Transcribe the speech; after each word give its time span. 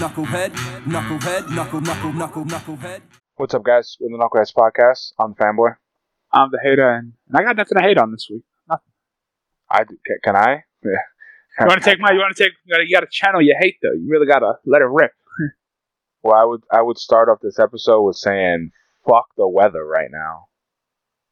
knucklehead, 0.00 0.48
knucklehead, 0.86 1.50
knuckle, 1.50 1.82
knuckle, 1.82 2.12
knuckle, 2.14 2.44
knucklehead. 2.46 3.02
What's 3.36 3.52
up, 3.52 3.62
guys? 3.62 3.98
With 4.00 4.10
the 4.10 4.16
Knuckleheads 4.16 4.54
Podcast, 4.54 5.12
I'm 5.18 5.34
the 5.36 5.44
fanboy. 5.44 5.76
I'm 6.32 6.48
the 6.50 6.58
hater, 6.62 6.90
and, 6.90 7.12
and 7.28 7.36
I 7.36 7.42
got 7.42 7.54
nothing 7.54 7.76
to 7.76 7.82
hate 7.82 7.98
on 7.98 8.10
this 8.10 8.26
week. 8.30 8.42
Nothing. 8.66 8.92
I 9.68 9.84
do, 9.84 9.98
can, 10.06 10.16
can 10.24 10.36
I? 10.36 10.64
Yeah. 10.82 10.90
You 11.60 11.66
want 11.66 11.82
to 11.82 11.90
take 11.90 12.00
my? 12.00 12.12
You 12.12 12.18
want 12.18 12.34
to 12.34 12.42
take? 12.42 12.52
You 12.64 12.96
gotta, 12.96 13.08
channel 13.10 13.42
your 13.42 13.58
hate 13.60 13.76
though. 13.82 13.92
You 13.92 14.08
really 14.08 14.26
gotta 14.26 14.54
let 14.64 14.80
it 14.80 14.88
rip. 14.90 15.12
Well, 16.22 16.34
I 16.34 16.44
would 16.44 16.62
I 16.72 16.80
would 16.80 16.96
start 16.96 17.28
off 17.28 17.38
this 17.42 17.58
episode 17.58 18.02
with 18.02 18.16
saying 18.16 18.70
fuck 19.06 19.26
the 19.36 19.48
weather 19.48 19.84
right 19.84 20.10
now. 20.10 20.46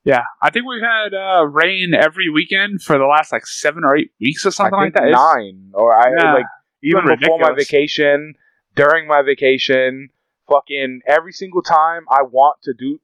Yeah, 0.04 0.24
I 0.42 0.50
think 0.50 0.66
we've 0.66 0.82
had 0.82 1.14
uh, 1.14 1.46
rain 1.46 1.94
every 1.94 2.28
weekend 2.28 2.82
for 2.82 2.98
the 2.98 3.04
last 3.04 3.32
like 3.32 3.46
seven 3.46 3.84
or 3.84 3.96
eight 3.96 4.10
weeks 4.20 4.44
or 4.44 4.50
something 4.50 4.78
I 4.78 4.84
like 4.84 4.94
that. 4.94 5.10
Nine 5.10 5.70
or 5.72 5.96
I 5.96 6.10
Yeah, 6.18 6.34
like 6.34 6.46
even 6.82 7.06
been 7.06 7.18
before 7.18 7.38
my 7.38 7.52
vacation, 7.52 8.34
during 8.78 9.06
my 9.06 9.22
vacation, 9.22 10.10
fucking 10.48 11.00
every 11.06 11.32
single 11.32 11.62
time 11.62 12.06
I 12.08 12.22
want 12.22 12.62
to 12.62 12.72
do 12.72 13.00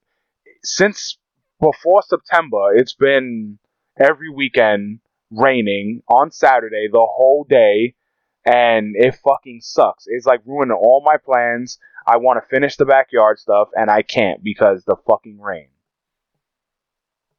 since 0.63 1.19
before 1.61 2.03
September, 2.03 2.75
it's 2.75 2.95
been 2.95 3.59
every 3.99 4.31
weekend 4.31 5.01
raining 5.31 6.03
on 6.09 6.31
Saturday 6.31 6.89
the 6.91 6.99
whole 6.99 7.47
day 7.49 7.95
and 8.45 8.95
it 8.97 9.15
fucking 9.17 9.61
sucks. 9.63 10.05
It's 10.07 10.27
like 10.27 10.41
ruining 10.45 10.77
all 10.77 11.03
my 11.05 11.17
plans. 11.17 11.79
I 12.07 12.19
want 12.19 12.43
to 12.43 12.49
finish 12.49 12.77
the 12.77 12.85
backyard 12.85 13.39
stuff 13.39 13.69
and 13.75 13.91
I 13.91 14.03
can't 14.03 14.43
because 14.43 14.85
the 14.85 14.97
fucking 15.07 15.41
rain. 15.41 15.69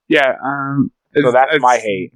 Yeah, 0.08 0.36
um, 0.44 0.92
So 1.16 1.32
that's 1.32 1.60
my 1.60 1.78
hate. 1.78 2.14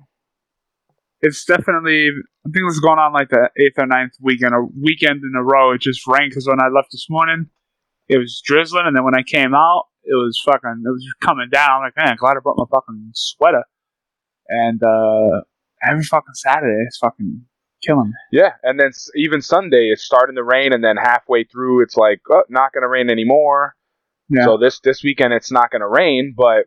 It's 1.21 1.43
definitely. 1.45 2.07
I 2.09 2.49
think 2.49 2.61
it 2.61 2.63
was 2.63 2.79
going 2.79 2.99
on 2.99 3.13
like 3.13 3.29
the 3.29 3.49
eighth 3.57 3.77
or 3.77 3.85
ninth 3.85 4.13
weekend, 4.21 4.53
a 4.53 4.61
weekend 4.81 5.21
in 5.23 5.33
a 5.37 5.43
row. 5.43 5.73
It 5.73 5.81
just 5.81 6.07
rained 6.07 6.29
because 6.29 6.47
when 6.47 6.61
I 6.61 6.69
left 6.69 6.89
this 6.91 7.07
morning, 7.09 7.47
it 8.07 8.17
was 8.17 8.41
drizzling, 8.43 8.85
and 8.87 8.95
then 8.95 9.03
when 9.03 9.15
I 9.15 9.23
came 9.23 9.53
out, 9.53 9.85
it 10.03 10.15
was 10.15 10.41
fucking. 10.45 10.83
It 10.85 10.89
was 10.89 11.05
coming 11.21 11.49
down. 11.51 11.69
I'm 11.69 11.81
like, 11.83 11.97
man, 11.97 12.15
glad 12.17 12.37
I 12.37 12.39
brought 12.41 12.57
my 12.57 12.65
fucking 12.71 13.11
sweater. 13.13 13.63
And 14.47 14.81
uh 14.81 15.41
every 15.87 16.03
fucking 16.03 16.33
Saturday, 16.33 16.83
it's 16.87 16.97
fucking 16.97 17.45
killing 17.85 18.07
me. 18.07 18.13
Yeah, 18.39 18.53
and 18.63 18.79
then 18.79 18.87
s- 18.87 19.11
even 19.15 19.41
Sunday 19.41 19.89
it's 19.91 20.03
starting 20.03 20.35
to 20.35 20.43
rain, 20.43 20.73
and 20.73 20.83
then 20.83 20.97
halfway 20.97 21.43
through 21.43 21.83
it's 21.83 21.97
like 21.97 22.21
oh, 22.31 22.43
not 22.49 22.73
going 22.73 22.83
to 22.83 22.89
rain 22.89 23.09
anymore. 23.09 23.75
Yeah. 24.29 24.45
So 24.45 24.57
this 24.57 24.79
this 24.79 25.03
weekend 25.03 25.33
it's 25.33 25.51
not 25.51 25.69
going 25.71 25.81
to 25.81 25.87
rain, 25.87 26.33
but 26.35 26.65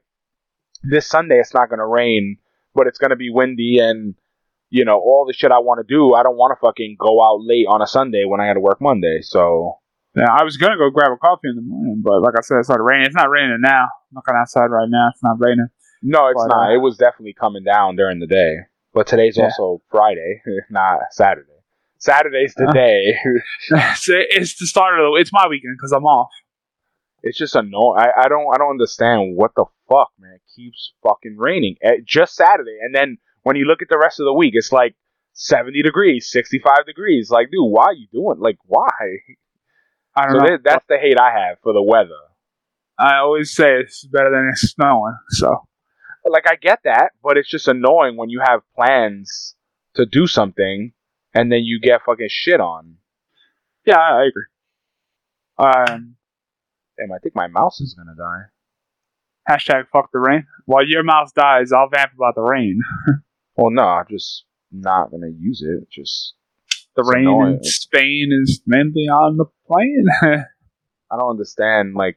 this 0.83 1.07
Sunday 1.07 1.39
it's 1.39 1.55
not 1.55 1.69
going 1.69 1.79
to 1.79 1.87
rain, 1.87 2.37
but 2.75 2.87
it's 2.87 2.99
going 2.99 3.11
to 3.11 3.17
be 3.17 3.31
windy 3.31 3.79
and 3.81 4.15
you 4.73 4.85
know 4.85 4.97
all 4.99 5.25
the 5.29 5.35
shit 5.37 5.53
I 5.53 5.59
want 5.61 5.79
to 5.87 5.87
do. 5.87 6.15
I 6.15 6.23
don't 6.23 6.37
want 6.37 6.57
to 6.57 6.61
fucking 6.65 6.97
go 6.99 7.23
out 7.23 7.39
late 7.45 7.67
on 7.69 7.83
a 7.83 7.87
Sunday 7.87 8.25
when 8.27 8.41
I 8.41 8.49
got 8.49 8.55
to 8.55 8.61
work 8.61 8.81
Monday. 8.81 9.19
So 9.21 9.77
Yeah, 10.17 10.33
I 10.33 10.43
was 10.45 10.57
gonna 10.57 10.77
go 10.79 10.89
grab 10.91 11.13
a 11.13 11.17
coffee 11.19 11.49
in 11.53 11.57
the 11.57 11.63
morning, 11.63 12.01
but 12.03 12.21
like 12.23 12.35
I 12.39 12.43
said, 12.43 12.59
it 12.59 12.65
started 12.65 12.83
raining. 12.85 13.07
It's 13.07 13.15
not 13.17 13.31
raining 13.31 13.59
now. 13.61 13.85
I'm 13.85 14.15
looking 14.17 14.35
outside 14.35 14.71
right 14.71 14.89
now. 14.89 15.09
It's 15.13 15.23
not 15.23 15.37
raining. 15.39 15.69
no, 16.03 16.29
it's 16.29 16.41
But, 16.43 16.49
not. 16.49 16.71
uh, 16.71 16.75
it 16.75 16.79
was 16.79 16.97
definitely 16.97 17.35
coming 17.39 17.65
down 17.65 17.97
during 17.97 18.19
the 18.19 18.27
day, 18.27 18.57
but 18.95 19.07
today's 19.07 19.37
Yeah. 19.37 19.45
also 19.45 19.83
Friday, 19.91 20.43
not 20.71 21.01
Saturday. 21.11 21.49
Saturday's 21.99 22.55
the 22.55 22.69
Uh. 22.69 22.73
day. 22.73 23.15
it's, 23.71 24.09
it's 24.09 24.59
the 24.59 24.67
start 24.67 24.99
of 24.99 25.13
the. 25.13 25.21
It's 25.21 25.33
my 25.33 25.47
weekend 25.49 25.77
because 25.79 25.93
I'm 25.93 26.05
off. 26.05 26.31
It's 27.23 27.39
just 27.39 27.55
annoying. 27.55 27.99
I, 28.01 28.25
I 28.25 28.29
don't 28.29 28.53
I 28.53 28.59
don't 28.59 28.71
understand 28.71 29.37
what 29.37 29.53
the 29.55 29.65
fuck, 29.89 30.09
man. 30.19 30.35
It 30.35 30.43
keeps 30.57 30.93
fucking 31.05 31.37
raining. 31.39 31.77
Eh, 31.83 31.99
Just 32.05 32.35
Saturday, 32.35 32.79
and 32.83 32.93
then 32.95 33.19
when 33.43 33.57
you 33.57 33.65
look 33.65 33.83
at 33.83 33.89
the 33.89 33.99
rest 33.99 34.21
of 34.21 34.25
the 34.25 34.33
week, 34.33 34.55
it's 34.57 34.73
like 34.73 34.95
seventy 35.33 35.83
degrees, 35.83 36.29
sixty 36.31 36.59
five 36.59 36.87
degrees. 36.87 37.31
Like, 37.31 37.47
dude, 37.51 37.71
why 37.71 37.85
are 37.87 37.95
you 37.95 38.07
doing? 38.13 38.39
Like, 38.39 38.59
why? 38.65 38.89
I 40.15 40.23
don't 40.27 40.33
So 40.33 40.39
know. 40.39 40.47
that, 40.51 40.61
that's 40.65 40.87
the 40.89 40.99
hate 40.99 41.19
I 41.19 41.31
have 41.31 41.59
for 41.63 41.73
the 41.73 41.83
weather. 41.83 42.11
I 42.99 43.17
always 43.17 43.55
say 43.55 43.81
it's 43.81 44.05
better 44.05 44.31
than 44.31 44.51
it's 44.53 44.73
snowing. 44.73 45.17
So 45.31 45.57
Like, 46.25 46.45
I 46.49 46.57
get 46.57 46.81
that, 46.85 47.13
but 47.23 47.37
it's 47.37 47.49
just 47.51 47.67
annoying 47.67 48.17
when 48.17 48.29
you 48.31 48.41
have 48.47 48.61
plans 48.77 49.57
to 49.95 50.07
do 50.07 50.27
something 50.27 50.93
and 51.35 51.51
then 51.51 51.61
you 51.65 51.81
get 51.81 52.03
fucking 52.05 52.29
shit 52.31 52.61
on. 52.61 52.97
yeah, 53.87 53.97
I, 53.99 54.23
I 54.23 54.27
agree. 54.27 54.45
Um, 55.59 56.17
Damn, 56.99 57.13
I 57.13 57.19
think 57.23 57.35
my 57.35 57.47
mouse 57.49 57.81
is 57.81 57.95
gonna 57.95 58.15
die. 58.17 58.45
hashtag 59.49 59.85
fuck 59.93 60.11
the 60.13 60.19
rain. 60.21 60.47
While 60.67 60.87
your 60.87 61.03
mouse 61.03 61.33
dies, 61.33 61.73
I'll 61.73 61.89
vamp 61.89 62.13
about 62.15 62.35
the 62.35 62.43
rain. 62.43 62.81
Well, 63.57 63.71
no, 63.71 63.83
I'm 63.83 64.07
just 64.11 64.45
not 64.71 65.11
gonna 65.11 65.31
use 65.39 65.63
it. 65.63 65.89
Just 65.91 66.35
The 66.97 67.05
rain 67.05 67.23
annoying. 67.25 67.55
in 67.57 67.65
Spain 67.65 68.31
is 68.43 68.63
mainly 68.67 69.09
on 69.09 69.37
the 69.37 69.47
plane. 69.67 70.07
I 71.11 71.17
don't 71.19 71.31
understand. 71.31 71.95
Like, 71.95 72.17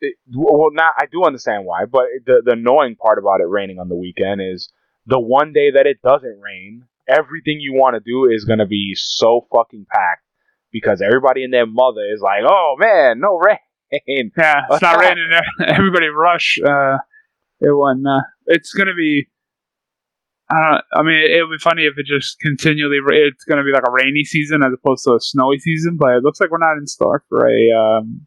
it, 0.00 0.16
well, 0.34 0.70
not 0.72 0.94
I 0.98 1.06
do 1.10 1.24
understand 1.24 1.64
why, 1.64 1.86
but 1.86 2.04
the 2.26 2.42
the 2.44 2.52
annoying 2.52 2.96
part 2.96 3.18
about 3.18 3.40
it 3.40 3.48
raining 3.48 3.78
on 3.78 3.88
the 3.88 3.96
weekend 3.96 4.40
is 4.42 4.70
the 5.06 5.20
one 5.20 5.52
day 5.52 5.70
that 5.72 5.86
it 5.86 6.00
doesn't 6.02 6.40
rain, 6.40 6.84
everything 7.08 7.58
you 7.60 7.72
want 7.74 7.94
to 7.94 8.00
do 8.00 8.30
is 8.30 8.44
gonna 8.44 8.66
be 8.66 8.92
so 8.94 9.46
fucking 9.52 9.86
packed 9.90 10.24
because 10.70 11.00
everybody 11.02 11.44
and 11.44 11.52
their 11.52 11.66
mother 11.66 12.02
is 12.12 12.20
like, 12.20 12.42
"Oh 12.46 12.76
man, 12.78 13.20
no 13.20 13.38
rain." 13.38 13.58
yeah, 14.06 14.62
it's 14.70 14.82
not 14.82 14.98
raining. 15.00 15.28
Everybody 15.66 16.06
rush. 16.08 16.58
Uh, 16.64 16.96
it 17.60 17.70
won. 17.70 18.04
Uh, 18.06 18.22
it's 18.46 18.72
gonna 18.72 18.94
be. 18.94 19.28
I 20.52 20.60
don't. 20.60 20.84
I 20.92 21.02
mean, 21.02 21.18
it 21.18 21.42
would 21.42 21.56
be 21.56 21.62
funny 21.62 21.86
if 21.86 21.94
it 21.96 22.06
just 22.06 22.38
continually. 22.40 22.98
It's 23.28 23.44
gonna 23.44 23.64
be 23.64 23.72
like 23.72 23.86
a 23.86 23.90
rainy 23.90 24.24
season 24.24 24.62
as 24.62 24.72
opposed 24.72 25.04
to 25.04 25.12
a 25.12 25.20
snowy 25.20 25.58
season. 25.58 25.96
But 25.96 26.16
it 26.16 26.22
looks 26.22 26.40
like 26.40 26.50
we're 26.50 26.58
not 26.58 26.76
in 26.76 26.86
store 26.86 27.24
for 27.28 27.46
a 27.48 27.70
um, 27.78 28.26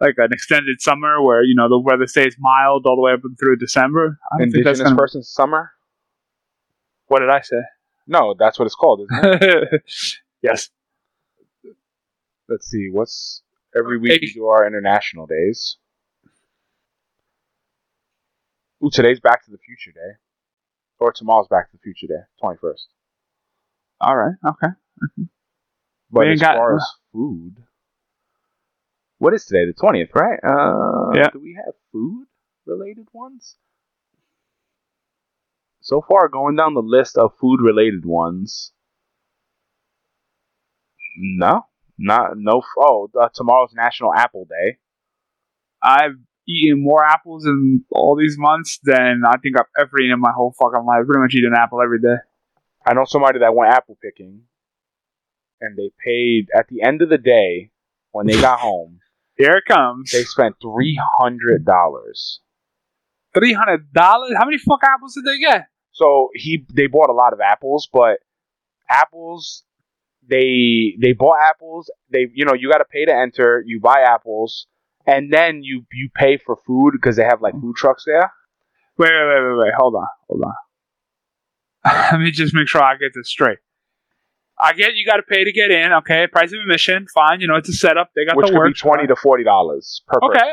like 0.00 0.14
an 0.18 0.32
extended 0.32 0.80
summer 0.80 1.22
where 1.22 1.42
you 1.42 1.54
know 1.54 1.68
the 1.68 1.78
weather 1.78 2.06
stays 2.06 2.36
mild 2.38 2.86
all 2.86 2.96
the 2.96 3.02
way 3.02 3.12
up 3.12 3.20
and 3.24 3.38
through 3.38 3.56
December. 3.56 4.18
I 4.32 4.38
don't 4.38 4.52
think 4.52 4.64
that's 4.64 4.78
Indigenous 4.78 4.98
person 4.98 5.22
summer? 5.22 5.72
What 7.08 7.20
did 7.20 7.30
I 7.30 7.40
say? 7.40 7.60
No, 8.06 8.34
that's 8.38 8.58
what 8.58 8.66
it's 8.66 8.74
called, 8.74 9.02
isn't 9.02 9.42
it? 9.42 9.82
yes. 10.42 10.70
Let's 12.48 12.68
see. 12.68 12.88
What's 12.90 13.42
every 13.76 13.98
week 13.98 14.20
we 14.20 14.32
do 14.32 14.46
our 14.46 14.66
international 14.66 15.26
days. 15.26 15.76
Ooh, 18.84 18.90
today's 18.90 19.20
Back 19.20 19.44
to 19.44 19.50
the 19.50 19.58
Future 19.58 19.92
Day, 19.92 20.16
or 21.00 21.12
tomorrow's 21.12 21.48
Back 21.48 21.70
to 21.70 21.76
the 21.76 21.80
Future 21.82 22.06
Day, 22.06 22.22
twenty 22.40 22.58
first. 22.60 22.88
All 24.00 24.16
right. 24.16 24.34
Okay. 24.46 24.68
But 26.10 26.26
We 26.26 26.32
as 26.32 26.40
got- 26.40 26.56
far 26.56 26.76
as 26.76 26.86
food, 27.12 27.56
what 29.18 29.34
is 29.34 29.44
today? 29.46 29.66
The 29.66 29.72
twentieth, 29.72 30.10
right? 30.14 30.38
Uh, 30.42 31.12
Yeah. 31.14 31.30
Do 31.32 31.40
we 31.40 31.54
have 31.64 31.74
food 31.92 32.26
related 32.66 33.08
ones? 33.12 33.56
So 35.80 36.00
far, 36.00 36.28
going 36.28 36.56
down 36.56 36.74
the 36.74 36.80
list 36.82 37.18
of 37.18 37.36
food 37.38 37.60
related 37.60 38.06
ones, 38.06 38.72
no, 41.16 41.66
not 41.98 42.36
no. 42.36 42.62
Oh, 42.78 43.10
uh, 43.20 43.28
tomorrow's 43.34 43.74
National 43.74 44.12
Apple 44.14 44.46
Day. 44.46 44.78
I've 45.82 46.16
eaten 46.48 46.82
more 46.82 47.04
apples 47.04 47.46
in 47.46 47.84
all 47.90 48.16
these 48.16 48.36
months 48.38 48.78
than 48.82 49.22
I 49.26 49.36
think 49.38 49.58
I've 49.58 49.66
ever 49.78 49.98
eaten 50.00 50.12
in 50.12 50.20
my 50.20 50.32
whole 50.34 50.54
fucking 50.58 50.84
life. 50.84 51.06
Pretty 51.06 51.20
much 51.20 51.34
eat 51.34 51.44
an 51.44 51.54
apple 51.56 51.80
every 51.82 52.00
day. 52.00 52.16
I 52.86 52.94
know 52.94 53.04
somebody 53.06 53.38
that 53.40 53.54
went 53.54 53.72
apple 53.72 53.96
picking, 54.02 54.42
and 55.60 55.76
they 55.76 55.90
paid 56.04 56.48
at 56.56 56.68
the 56.68 56.82
end 56.82 57.02
of 57.02 57.08
the 57.08 57.18
day 57.18 57.70
when 58.12 58.26
they 58.26 58.40
got 58.40 58.60
home. 58.60 59.00
Here 59.36 59.56
it 59.56 59.64
comes. 59.66 60.12
They 60.12 60.22
spent 60.22 60.56
three 60.62 61.00
hundred 61.18 61.64
dollars. 61.64 62.40
Three 63.34 63.52
hundred 63.52 63.92
dollars. 63.92 64.32
How 64.38 64.44
many 64.44 64.58
fuck 64.58 64.84
apples 64.84 65.14
did 65.14 65.24
they 65.24 65.38
get? 65.38 65.66
So 65.92 66.28
he 66.34 66.64
they 66.72 66.86
bought 66.86 67.10
a 67.10 67.14
lot 67.14 67.32
of 67.32 67.40
apples, 67.40 67.88
but 67.92 68.18
apples 68.88 69.64
they 70.28 70.96
they 71.00 71.12
bought 71.12 71.38
apples. 71.42 71.90
They 72.10 72.26
you 72.32 72.44
know 72.44 72.54
you 72.54 72.70
got 72.70 72.78
to 72.78 72.84
pay 72.84 73.04
to 73.06 73.14
enter. 73.14 73.62
You 73.66 73.80
buy 73.80 74.04
apples, 74.06 74.66
and 75.06 75.32
then 75.32 75.62
you 75.62 75.84
you 75.92 76.08
pay 76.14 76.36
for 76.36 76.56
food 76.66 76.92
because 76.92 77.16
they 77.16 77.24
have 77.24 77.42
like 77.42 77.54
food 77.60 77.76
trucks 77.76 78.04
there. 78.06 78.32
Wait, 78.98 79.10
wait, 79.10 79.26
wait, 79.28 79.48
wait, 79.48 79.58
wait. 79.64 79.72
Hold 79.76 79.94
on, 79.96 80.06
hold 80.28 80.42
on. 80.44 80.54
Let 82.12 82.20
me 82.20 82.30
just 82.30 82.54
make 82.54 82.68
sure 82.68 82.82
I 82.82 82.96
get 82.96 83.12
this 83.14 83.28
straight. 83.28 83.58
I 84.58 84.72
get 84.72 84.94
you 84.94 85.04
got 85.04 85.16
to 85.16 85.22
pay 85.22 85.44
to 85.44 85.52
get 85.52 85.70
in. 85.70 85.92
Okay, 85.92 86.26
price 86.28 86.52
of 86.52 86.60
admission, 86.60 87.06
fine. 87.12 87.40
You 87.40 87.48
know 87.48 87.56
it's 87.56 87.68
a 87.68 87.72
setup. 87.72 88.10
They 88.14 88.24
got 88.24 88.36
which 88.36 88.46
the 88.46 88.52
could 88.52 88.68
be 88.68 88.72
twenty 88.74 89.06
to 89.08 89.16
forty 89.16 89.44
dollars 89.44 90.02
per 90.06 90.18
Okay, 90.22 90.38
person. 90.38 90.52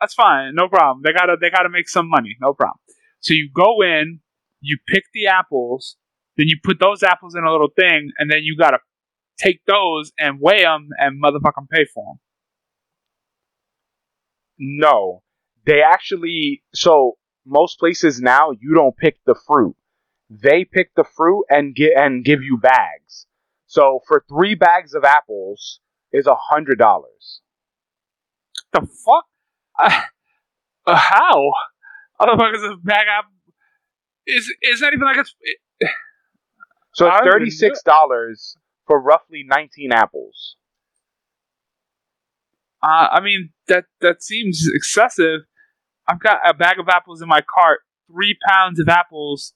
that's 0.00 0.14
fine. 0.14 0.54
No 0.54 0.68
problem. 0.68 1.02
They 1.04 1.12
gotta 1.12 1.36
they 1.40 1.50
gotta 1.50 1.68
make 1.68 1.88
some 1.88 2.08
money. 2.08 2.36
No 2.40 2.54
problem. 2.54 2.78
So 3.20 3.34
you 3.34 3.50
go 3.54 3.82
in, 3.82 4.20
you 4.60 4.78
pick 4.88 5.04
the 5.12 5.26
apples, 5.26 5.96
then 6.36 6.46
you 6.48 6.58
put 6.62 6.78
those 6.80 7.02
apples 7.02 7.34
in 7.34 7.44
a 7.44 7.50
little 7.50 7.70
thing, 7.76 8.12
and 8.18 8.30
then 8.30 8.42
you 8.42 8.56
gotta 8.56 8.78
take 9.38 9.62
those 9.66 10.12
and 10.18 10.38
weigh 10.40 10.62
them 10.62 10.88
and 10.98 11.20
motherfucking 11.22 11.68
pay 11.70 11.84
for 11.92 12.04
them. 12.14 12.20
No, 14.60 15.22
they 15.64 15.80
actually. 15.80 16.62
So 16.74 17.16
most 17.46 17.78
places 17.78 18.20
now 18.20 18.50
you 18.50 18.74
don't 18.74 18.94
pick 18.96 19.16
the 19.24 19.34
fruit; 19.34 19.74
they 20.28 20.64
pick 20.64 20.94
the 20.94 21.04
fruit 21.16 21.46
and 21.48 21.74
get 21.74 21.92
and 21.96 22.22
give 22.22 22.42
you 22.42 22.58
bags. 22.58 23.26
So 23.66 24.00
for 24.06 24.22
three 24.28 24.54
bags 24.54 24.92
of 24.92 25.02
apples, 25.02 25.80
is 26.12 26.26
a 26.26 26.34
hundred 26.34 26.78
dollars. 26.78 27.40
The 28.72 28.80
fuck? 28.80 29.24
I, 29.78 30.04
uh, 30.86 30.94
how? 30.94 31.52
How 32.18 32.26
the 32.26 32.36
fuck 32.36 32.54
is 32.54 32.62
a 32.62 32.76
bag 32.82 33.06
of? 33.18 33.24
Is 34.26 34.52
is 34.60 34.80
that 34.80 34.92
even 34.92 35.06
like 35.06 35.16
it's? 35.16 35.34
So 36.92 37.06
it's 37.06 37.24
thirty 37.24 37.50
six 37.50 37.82
dollars 37.82 38.56
for 38.86 39.00
roughly 39.00 39.44
nineteen 39.46 39.90
apples. 39.90 40.56
Uh, 42.82 43.08
I 43.12 43.20
mean 43.20 43.50
that 43.68 43.84
that 44.00 44.22
seems 44.22 44.66
excessive. 44.72 45.40
I've 46.08 46.20
got 46.20 46.40
a 46.48 46.54
bag 46.54 46.78
of 46.78 46.88
apples 46.88 47.22
in 47.22 47.28
my 47.28 47.42
cart. 47.42 47.80
Three 48.10 48.36
pounds 48.48 48.80
of 48.80 48.88
apples 48.88 49.54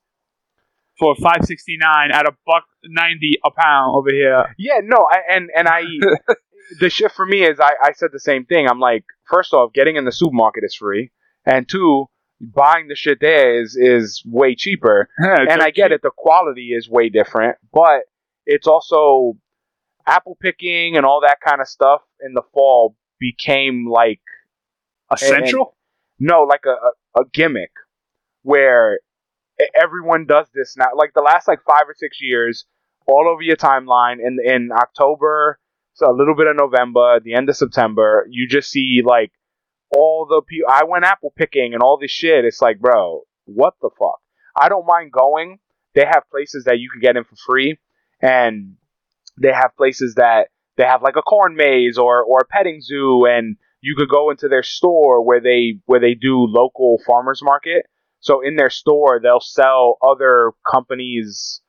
for 0.98 1.16
five 1.16 1.44
sixty 1.44 1.76
nine 1.78 2.10
at 2.12 2.26
a 2.26 2.32
buck 2.46 2.64
ninety 2.84 3.38
a 3.44 3.50
pound 3.50 3.94
over 3.96 4.10
here. 4.10 4.54
Yeah, 4.58 4.80
no, 4.82 5.06
I, 5.10 5.34
and 5.34 5.50
and 5.56 5.68
I 5.68 5.82
the 6.80 6.90
shift 6.90 7.14
for 7.14 7.26
me 7.26 7.42
is 7.42 7.58
I 7.60 7.72
I 7.82 7.92
said 7.92 8.10
the 8.12 8.20
same 8.20 8.44
thing. 8.44 8.68
I'm 8.68 8.80
like, 8.80 9.04
first 9.28 9.52
off, 9.52 9.72
getting 9.72 9.96
in 9.96 10.04
the 10.04 10.12
supermarket 10.12 10.64
is 10.64 10.74
free, 10.74 11.10
and 11.44 11.68
two, 11.68 12.06
buying 12.40 12.88
the 12.88 12.94
shit 12.94 13.18
there 13.20 13.60
is 13.60 13.76
is 13.76 14.22
way 14.26 14.54
cheaper. 14.54 15.08
and 15.18 15.62
I 15.62 15.70
get 15.70 15.92
it, 15.92 16.02
the 16.02 16.10
quality 16.16 16.70
is 16.72 16.88
way 16.88 17.08
different, 17.08 17.58
but 17.72 18.02
it's 18.46 18.66
also 18.66 19.36
apple 20.06 20.36
picking 20.40 20.96
and 20.96 21.06
all 21.06 21.22
that 21.22 21.38
kind 21.40 21.60
of 21.62 21.66
stuff 21.66 22.02
in 22.20 22.34
the 22.34 22.42
fall 22.52 22.94
became 23.24 23.88
like 23.88 24.20
essential. 25.10 25.76
no, 26.18 26.42
like 26.42 26.64
a, 26.66 26.76
a, 27.18 27.22
a 27.22 27.24
gimmick 27.32 27.70
where 28.42 29.00
everyone 29.80 30.26
does 30.26 30.46
this 30.54 30.74
now. 30.76 30.88
Like 30.94 31.12
the 31.14 31.22
last 31.22 31.48
like 31.48 31.60
five 31.66 31.88
or 31.88 31.94
six 31.96 32.18
years, 32.20 32.66
all 33.06 33.26
over 33.28 33.42
your 33.42 33.56
timeline 33.56 34.18
in 34.20 34.38
in 34.44 34.70
October, 34.72 35.58
so 35.94 36.10
a 36.10 36.16
little 36.16 36.34
bit 36.34 36.46
of 36.46 36.56
November, 36.56 37.20
the 37.20 37.34
end 37.34 37.48
of 37.48 37.56
September, 37.56 38.26
you 38.28 38.46
just 38.48 38.70
see 38.70 39.02
like 39.04 39.32
all 39.96 40.26
the 40.28 40.42
people. 40.46 40.70
I 40.70 40.84
went 40.84 41.04
apple 41.04 41.32
picking 41.34 41.72
and 41.72 41.82
all 41.82 41.98
this 41.98 42.10
shit. 42.10 42.44
It's 42.44 42.60
like, 42.60 42.78
bro, 42.80 43.22
what 43.46 43.74
the 43.80 43.90
fuck? 43.98 44.20
I 44.56 44.68
don't 44.68 44.86
mind 44.86 45.12
going. 45.12 45.58
They 45.94 46.04
have 46.04 46.24
places 46.30 46.64
that 46.64 46.78
you 46.78 46.90
can 46.90 47.00
get 47.00 47.16
in 47.16 47.24
for 47.24 47.36
free, 47.46 47.78
and 48.20 48.74
they 49.40 49.52
have 49.52 49.76
places 49.76 50.16
that 50.16 50.48
they 50.76 50.84
have 50.84 51.02
like 51.02 51.16
a 51.16 51.22
corn 51.22 51.56
maze 51.56 51.98
or 51.98 52.22
or 52.24 52.40
a 52.40 52.46
petting 52.46 52.80
zoo, 52.80 53.26
and 53.26 53.56
you 53.80 53.94
could 53.96 54.08
go 54.08 54.30
into 54.30 54.48
their 54.48 54.62
store 54.62 55.24
where 55.24 55.40
they 55.40 55.78
where 55.86 56.00
they 56.00 56.14
do 56.14 56.46
local 56.48 56.98
farmers 57.06 57.40
market. 57.42 57.86
So 58.20 58.40
in 58.40 58.56
their 58.56 58.70
store, 58.70 59.20
they'll 59.22 59.40
sell 59.40 59.98
other 60.02 60.52
companies 60.70 61.60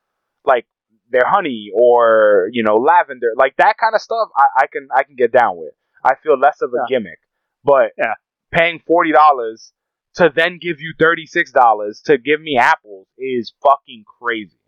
like 0.44 0.66
their 1.10 1.26
honey 1.26 1.70
or 1.74 2.48
you 2.52 2.62
know 2.62 2.76
lavender, 2.76 3.32
like 3.36 3.56
that 3.58 3.76
kind 3.78 3.94
of 3.94 4.00
stuff. 4.00 4.28
I, 4.36 4.64
I 4.64 4.66
can 4.66 4.88
I 4.94 5.02
can 5.02 5.16
get 5.16 5.32
down 5.32 5.56
with. 5.56 5.72
I 6.04 6.14
feel 6.22 6.38
less 6.38 6.62
of 6.62 6.70
a 6.72 6.78
Yeah. 6.78 6.96
gimmick, 6.98 7.18
but 7.64 7.92
Yeah. 7.98 8.14
paying 8.52 8.80
forty 8.86 9.12
dollars 9.12 9.72
to 10.14 10.30
then 10.34 10.58
give 10.60 10.80
you 10.80 10.94
thirty 10.98 11.26
six 11.26 11.52
dollars 11.52 12.00
to 12.06 12.16
give 12.18 12.40
me 12.40 12.56
apples 12.58 13.06
is 13.18 13.52
fucking 13.62 14.04
crazy. 14.20 14.58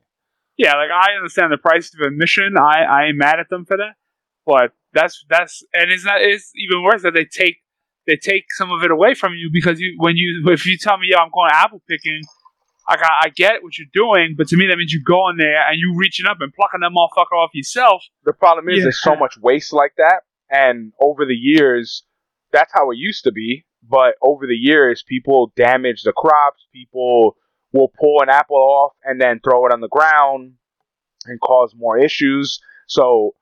Yeah, 0.57 0.75
like 0.75 0.91
I 0.91 1.15
understand 1.17 1.53
the 1.53 1.59
price 1.59 1.93
of 1.95 2.01
admission. 2.07 2.57
I 2.59 2.83
I 2.83 3.05
ain't 3.07 3.17
mad 3.17 3.41
at 3.41 3.49
them 3.49 3.65
for 3.65 3.77
that, 3.79 3.95
but 4.49 4.73
that's 4.95 5.25
that's 5.29 5.63
and 5.75 5.93
it's 5.93 6.05
not 6.07 6.23
it's 6.23 6.51
even 6.57 6.83
worse 6.83 7.03
that 7.03 7.13
they 7.13 7.27
take 7.27 7.59
they 8.07 8.17
take 8.17 8.45
some 8.57 8.73
of 8.73 8.83
it 8.83 8.91
away 8.91 9.13
from 9.15 9.35
you 9.35 9.51
because 9.53 9.79
you 9.79 9.95
when 9.99 10.17
you 10.17 10.43
if 10.51 10.65
you 10.65 10.79
tell 10.79 10.97
me 10.97 11.09
yeah 11.11 11.19
I'm 11.19 11.31
going 11.33 11.51
apple 11.53 11.83
picking, 11.87 12.23
I 12.89 12.97
got, 12.97 13.11
I 13.23 13.29
get 13.29 13.63
what 13.63 13.77
you're 13.77 13.93
doing, 13.93 14.35
but 14.37 14.49
to 14.49 14.57
me 14.57 14.67
that 14.69 14.79
means 14.79 14.93
you 14.93 15.03
going 15.05 15.37
there 15.37 15.63
and 15.69 15.77
you 15.79 15.95
reaching 15.97 16.25
up 16.27 16.39
and 16.41 16.51
plucking 16.55 16.81
that 16.81 16.91
motherfucker 16.91 17.37
off 17.37 17.51
yourself. 17.53 18.03
The 18.25 18.33
problem 18.33 18.71
is 18.71 18.79
Yeah. 18.79 18.85
there's 18.85 19.03
so 19.03 19.15
much 19.15 19.37
waste 19.43 19.75
like 19.75 19.93
that, 19.99 20.23
and 20.51 20.93
over 20.99 21.27
the 21.27 21.37
years, 21.37 22.03
that's 22.51 22.73
how 22.73 22.91
it 22.91 22.97
used 22.97 23.25
to 23.25 23.33
be. 23.33 23.67
But 23.87 24.15
over 24.23 24.47
the 24.47 24.57
years, 24.57 25.05
people 25.07 25.53
damage 25.57 26.03
the 26.03 26.13
crops. 26.13 26.67
People 26.73 27.37
will 27.75 27.93
pull 28.01 28.23
an 28.23 28.31
apple 28.31 28.57
off 28.57 28.93
and 29.05 29.21
then 29.21 29.41
throw 29.45 29.67
it 29.67 29.73
on 29.73 29.81
the 29.83 29.89
ground 29.89 30.55
and 31.27 31.39
cause 31.41 31.75
more 31.77 31.99
issues. 31.99 32.59
So 32.87 33.35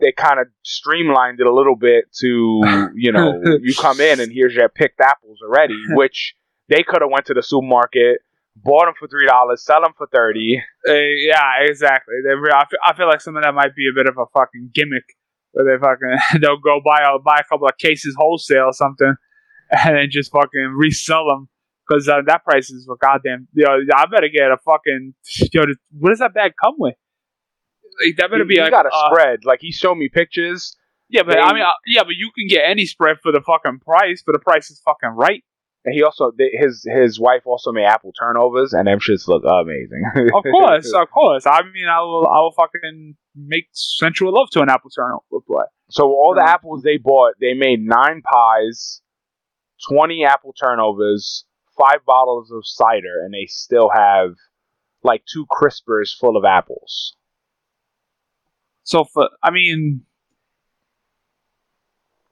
they 0.00 0.12
kind 0.12 0.40
of 0.40 0.46
streamlined 0.62 1.40
it 1.40 1.46
a 1.46 1.54
little 1.54 1.76
bit 1.76 2.04
to, 2.20 2.88
you 2.94 3.12
know, 3.12 3.40
you 3.62 3.74
come 3.74 4.00
in 4.00 4.20
and 4.20 4.32
here's 4.32 4.54
your 4.54 4.68
picked 4.68 5.00
apples 5.00 5.38
already, 5.42 5.78
which 5.90 6.34
they 6.68 6.82
could 6.82 7.02
have 7.02 7.10
went 7.10 7.26
to 7.26 7.34
the 7.34 7.42
supermarket, 7.42 8.20
bought 8.56 8.86
them 8.86 8.94
for 8.98 9.08
three 9.08 9.26
dollars, 9.26 9.64
sell 9.64 9.82
them 9.82 9.92
for 9.96 10.06
thirty. 10.12 10.62
Uh, 10.88 10.92
yeah, 10.92 11.62
exactly. 11.62 12.14
They, 12.24 12.32
I, 12.32 12.64
feel, 12.70 12.78
I 12.84 12.96
feel 12.96 13.08
like 13.08 13.20
some 13.20 13.36
of 13.36 13.42
that 13.42 13.54
might 13.54 13.74
be 13.74 13.88
a 13.90 13.94
bit 13.94 14.08
of 14.08 14.16
a 14.18 14.26
fucking 14.32 14.70
gimmick, 14.74 15.04
where 15.52 15.64
they 15.64 15.80
fucking 15.80 16.40
they'll 16.40 16.58
go 16.58 16.80
buy 16.84 17.02
a 17.02 17.18
buy 17.18 17.38
a 17.40 17.44
couple 17.44 17.66
of 17.66 17.78
cases 17.78 18.14
wholesale 18.18 18.66
or 18.66 18.72
something, 18.72 19.14
and 19.70 19.96
then 19.96 20.06
just 20.10 20.30
fucking 20.32 20.74
resell 20.76 21.26
them 21.28 21.48
because 21.88 22.08
uh, 22.08 22.20
that 22.26 22.44
price 22.44 22.70
is 22.70 22.84
for 22.86 22.96
goddamn. 22.96 23.48
Yo, 23.54 23.66
I 23.94 24.06
better 24.06 24.28
get 24.28 24.50
a 24.50 24.58
fucking 24.64 25.14
yo. 25.52 25.62
What 25.98 26.10
does 26.10 26.18
that 26.18 26.34
bag 26.34 26.52
come 26.62 26.74
with? 26.78 26.94
Like, 28.04 28.16
that 28.16 28.30
better 28.30 28.42
You, 28.42 28.48
be 28.48 28.54
you 28.56 28.62
like 28.62 28.70
got 28.70 28.86
a 28.86 28.90
uh, 28.92 29.10
spread. 29.10 29.40
Like 29.44 29.60
he 29.60 29.72
showed 29.72 29.96
me 29.96 30.08
pictures. 30.08 30.76
Yeah, 31.08 31.22
but 31.22 31.34
they- 31.34 31.40
I 31.40 31.52
mean, 31.54 31.62
uh, 31.62 31.70
yeah, 31.86 32.02
but 32.04 32.14
you 32.16 32.30
can 32.36 32.46
get 32.48 32.64
any 32.68 32.84
spread 32.86 33.16
for 33.22 33.32
the 33.32 33.40
fucking 33.40 33.80
price, 33.80 34.22
but 34.24 34.32
the 34.32 34.38
price 34.38 34.70
is 34.70 34.80
fucking 34.84 35.10
right. 35.10 35.42
And 35.84 35.94
he 35.94 36.02
also 36.02 36.32
they- 36.36 36.50
his 36.52 36.84
his 36.86 37.18
wife 37.18 37.42
also 37.46 37.72
made 37.72 37.84
apple 37.86 38.12
turnovers, 38.12 38.72
and 38.74 38.86
them 38.86 38.98
shits 38.98 39.26
look 39.28 39.42
amazing. 39.44 40.02
Of 40.34 40.44
course, 40.52 40.92
of 40.92 41.10
course. 41.10 41.46
I 41.46 41.62
mean, 41.62 41.86
I 41.90 42.00
will, 42.00 42.26
I 42.26 42.40
will 42.40 42.52
fucking 42.52 43.16
make 43.34 43.68
sensual 43.72 44.34
love 44.34 44.50
to 44.50 44.60
an 44.60 44.68
apple 44.68 44.90
turnover, 44.90 45.22
so 45.90 46.04
all 46.08 46.34
the 46.34 46.42
apples 46.46 46.82
they 46.82 46.98
bought, 46.98 47.34
they 47.40 47.54
made 47.54 47.80
nine 47.80 48.20
pies, 48.22 49.00
twenty 49.88 50.24
apple 50.24 50.52
turnovers, 50.52 51.44
five 51.80 52.04
bottles 52.04 52.50
of 52.50 52.66
cider, 52.66 53.22
and 53.24 53.32
they 53.32 53.46
still 53.46 53.88
have 53.94 54.34
like 55.04 55.22
two 55.32 55.46
crispers 55.46 56.14
full 56.14 56.36
of 56.36 56.44
apples. 56.44 57.14
So 58.88 59.04
for 59.04 59.28
I 59.42 59.50
mean, 59.50 60.00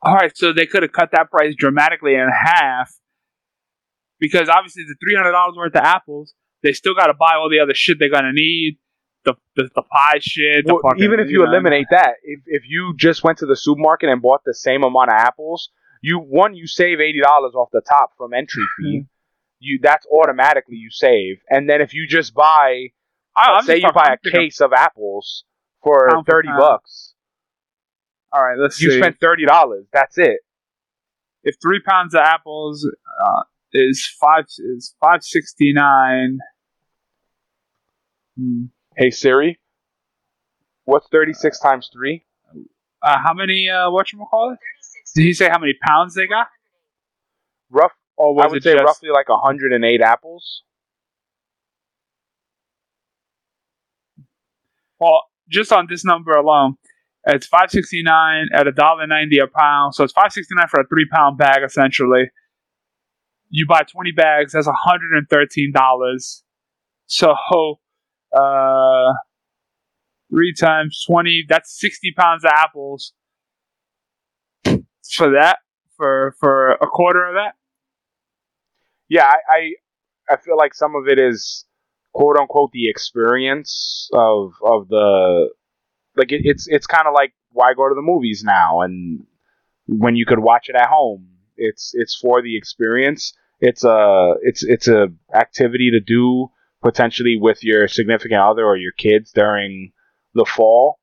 all 0.00 0.14
right. 0.14 0.34
So 0.34 0.54
they 0.54 0.64
could 0.64 0.82
have 0.84 0.92
cut 0.92 1.10
that 1.12 1.30
price 1.30 1.54
dramatically 1.54 2.14
in 2.14 2.26
half 2.30 2.90
because 4.18 4.48
obviously 4.48 4.84
the 4.88 4.96
three 4.98 5.14
hundred 5.14 5.32
dollars 5.32 5.54
worth 5.54 5.74
of 5.76 5.82
apples, 5.82 6.32
they 6.62 6.72
still 6.72 6.94
got 6.94 7.08
to 7.08 7.14
buy 7.14 7.34
all 7.34 7.50
the 7.50 7.60
other 7.60 7.74
shit 7.74 7.98
they're 7.98 8.10
gonna 8.10 8.32
need. 8.32 8.78
The, 9.26 9.34
the, 9.56 9.68
the 9.74 9.82
pie 9.82 10.18
shit. 10.20 10.64
The 10.66 10.74
Well, 10.74 10.82
fucking, 10.92 11.04
even 11.04 11.20
if 11.20 11.28
you 11.28 11.44
know. 11.44 11.50
eliminate 11.50 11.88
that, 11.90 12.14
if 12.22 12.40
if 12.46 12.62
you 12.66 12.94
just 12.96 13.22
went 13.22 13.36
to 13.38 13.46
the 13.46 13.56
supermarket 13.56 14.08
and 14.08 14.22
bought 14.22 14.40
the 14.46 14.54
same 14.54 14.82
amount 14.82 15.10
of 15.10 15.16
apples, 15.16 15.68
you 16.00 16.18
one 16.18 16.54
you 16.54 16.66
save 16.66 17.00
eighty 17.00 17.20
dollars 17.20 17.52
off 17.54 17.68
the 17.70 17.82
top 17.86 18.12
from 18.16 18.32
entry 18.32 18.62
fee. 18.78 19.00
Mm-hmm. 19.00 19.06
You 19.58 19.78
that's 19.82 20.06
automatically 20.06 20.76
you 20.76 20.88
save, 20.90 21.36
and 21.50 21.68
then 21.68 21.82
if 21.82 21.92
you 21.92 22.06
just 22.08 22.32
buy 22.32 22.92
I, 23.36 23.52
Let's 23.56 23.66
say 23.66 23.76
you 23.76 23.92
buy 23.92 24.14
a 24.14 24.30
case 24.30 24.62
of 24.62 24.72
apples 24.72 25.44
for 25.82 26.08
Pound 26.10 26.26
for 26.26 26.32
thirty 26.32 26.48
pound. 26.48 26.58
bucks. 26.60 27.14
All 28.32 28.42
right, 28.42 28.58
let's 28.58 28.80
You 28.80 28.90
see. 28.90 28.98
spent 28.98 29.18
thirty 29.20 29.44
dollars. 29.46 29.86
That's 29.92 30.18
it. 30.18 30.40
if 31.44 31.56
three 31.62 31.80
pounds 31.80 32.14
of 32.14 32.20
apples 32.20 32.88
uh, 33.24 33.42
is 33.72 34.04
five 34.20 34.44
is 34.58 34.94
five 35.00 35.22
sixty 35.22 35.72
nine. 35.72 36.38
Hmm. 38.38 38.64
Hey 38.96 39.10
Siri, 39.10 39.58
what's 40.84 41.06
thirty 41.08 41.32
six 41.32 41.58
times 41.60 41.88
three? 41.92 42.24
Uh, 43.02 43.18
how 43.22 43.32
many? 43.34 43.68
Uh, 43.70 43.90
what 43.90 44.12
you 44.12 44.18
call 44.30 44.52
it? 44.52 44.58
Did 45.14 45.22
he 45.22 45.32
say 45.32 45.48
how 45.48 45.58
many 45.58 45.74
pounds 45.86 46.14
they 46.14 46.26
got? 46.26 46.48
Rough. 47.70 47.92
Or 48.18 48.34
was 48.34 48.44
I 48.44 48.48
would 48.48 48.56
it 48.58 48.62
say 48.62 48.72
just 48.72 48.84
roughly 48.84 49.10
like 49.10 49.26
hundred 49.28 49.72
and 49.72 49.84
eight 49.84 50.00
apples. 50.00 50.62
well, 54.98 55.22
just 55.48 55.72
on 55.72 55.86
this 55.88 56.04
number 56.04 56.32
alone, 56.32 56.74
it's 57.24 57.46
five 57.46 57.70
sixty 57.70 58.02
nine 58.02 58.48
at 58.52 58.66
a 58.66 58.72
dollar 58.72 59.06
ninety 59.06 59.38
a 59.38 59.46
pound. 59.46 59.94
So 59.94 60.04
it's 60.04 60.12
five 60.12 60.32
sixty 60.32 60.54
nine 60.54 60.68
for 60.68 60.80
a 60.80 60.86
three 60.86 61.06
pound 61.12 61.38
bag 61.38 61.62
essentially. 61.64 62.30
You 63.48 63.66
buy 63.66 63.82
twenty 63.82 64.12
bags, 64.12 64.52
that's 64.52 64.68
hundred 64.68 65.16
and 65.16 65.28
thirteen 65.28 65.72
dollars. 65.72 66.42
So 67.06 67.34
uh 68.36 69.12
three 70.30 70.54
times 70.54 71.04
twenty, 71.08 71.44
that's 71.48 71.78
sixty 71.78 72.12
pounds 72.16 72.44
of 72.44 72.50
apples. 72.54 73.12
For 74.64 75.30
that? 75.30 75.58
For 75.96 76.34
for 76.40 76.72
a 76.72 76.86
quarter 76.86 77.24
of 77.24 77.34
that? 77.34 77.54
Yeah, 79.08 79.24
I, 79.24 79.36
I 79.48 80.34
I 80.34 80.36
feel 80.36 80.56
like 80.56 80.74
some 80.74 80.94
of 80.96 81.08
it 81.08 81.18
is 81.18 81.64
quote 82.16 82.36
unquote 82.38 82.70
the 82.72 82.88
experience 82.88 84.08
of 84.12 84.52
of 84.64 84.88
the 84.88 85.50
like 86.16 86.32
it, 86.32 86.40
it's 86.44 86.66
it's 86.66 86.86
kind 86.86 87.06
of 87.06 87.14
like 87.14 87.32
why 87.52 87.74
go 87.74 87.88
to 87.88 87.94
the 87.94 88.02
movies 88.02 88.42
now 88.44 88.80
and 88.80 89.24
when 89.86 90.16
you 90.16 90.24
could 90.24 90.38
watch 90.38 90.68
it 90.68 90.76
at 90.76 90.88
home 90.88 91.28
it's 91.56 91.92
it's 91.94 92.16
for 92.16 92.40
the 92.42 92.56
experience 92.56 93.34
it's 93.60 93.84
a 93.84 94.34
it's 94.40 94.64
it's 94.64 94.88
a 94.88 95.08
activity 95.34 95.90
to 95.90 96.00
do 96.00 96.48
potentially 96.82 97.36
with 97.38 97.62
your 97.62 97.86
significant 97.86 98.40
other 98.40 98.64
or 98.64 98.76
your 98.76 98.92
kids 98.92 99.30
during 99.32 99.92
the 100.34 100.44
fall 100.44 100.98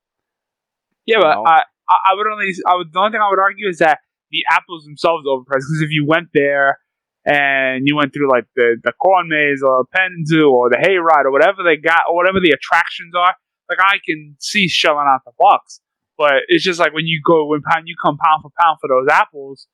Yeah, 1.06 1.18
but 1.20 1.34
No. 1.34 1.44
I 1.44 1.62
I, 1.88 1.96
I 2.10 2.14
would 2.14 2.26
only, 2.26 2.50
I 2.66 2.76
would, 2.76 2.92
the 2.92 2.98
only 2.98 3.12
thing 3.12 3.20
I 3.20 3.28
would 3.28 3.38
argue 3.38 3.68
is 3.68 3.78
that 3.78 3.98
the 4.30 4.44
apples 4.50 4.84
themselves 4.84 5.24
are 5.26 5.36
overpriced. 5.36 5.68
Because 5.68 5.82
if 5.82 5.90
you 5.90 6.06
went 6.06 6.28
there 6.32 6.78
and 7.26 7.86
you 7.86 7.96
went 7.96 8.12
through 8.12 8.30
like 8.30 8.44
the 8.54 8.76
the 8.82 8.92
corn 8.92 9.28
maze 9.28 9.62
or 9.62 9.84
Penn 9.94 10.24
Zoo 10.26 10.50
or 10.50 10.68
the 10.68 10.76
hayride 10.76 11.24
or 11.24 11.32
whatever 11.32 11.62
they 11.64 11.76
got 11.76 12.02
or 12.08 12.14
whatever 12.14 12.40
the 12.40 12.50
attractions 12.50 13.14
are, 13.16 13.34
like 13.68 13.78
I 13.80 13.96
can 14.04 14.36
see 14.40 14.68
shelling 14.68 15.06
out 15.08 15.20
the 15.24 15.32
bucks. 15.38 15.80
But 16.16 16.44
it's 16.48 16.64
just 16.64 16.78
like 16.78 16.92
when 16.92 17.06
you 17.06 17.20
go 17.26 17.46
when 17.46 17.62
pound 17.62 17.84
you 17.86 17.96
come 18.00 18.18
pound 18.18 18.42
for 18.42 18.50
pound 18.60 18.78
for 18.80 18.88
those 18.88 19.08
apples, 19.10 19.66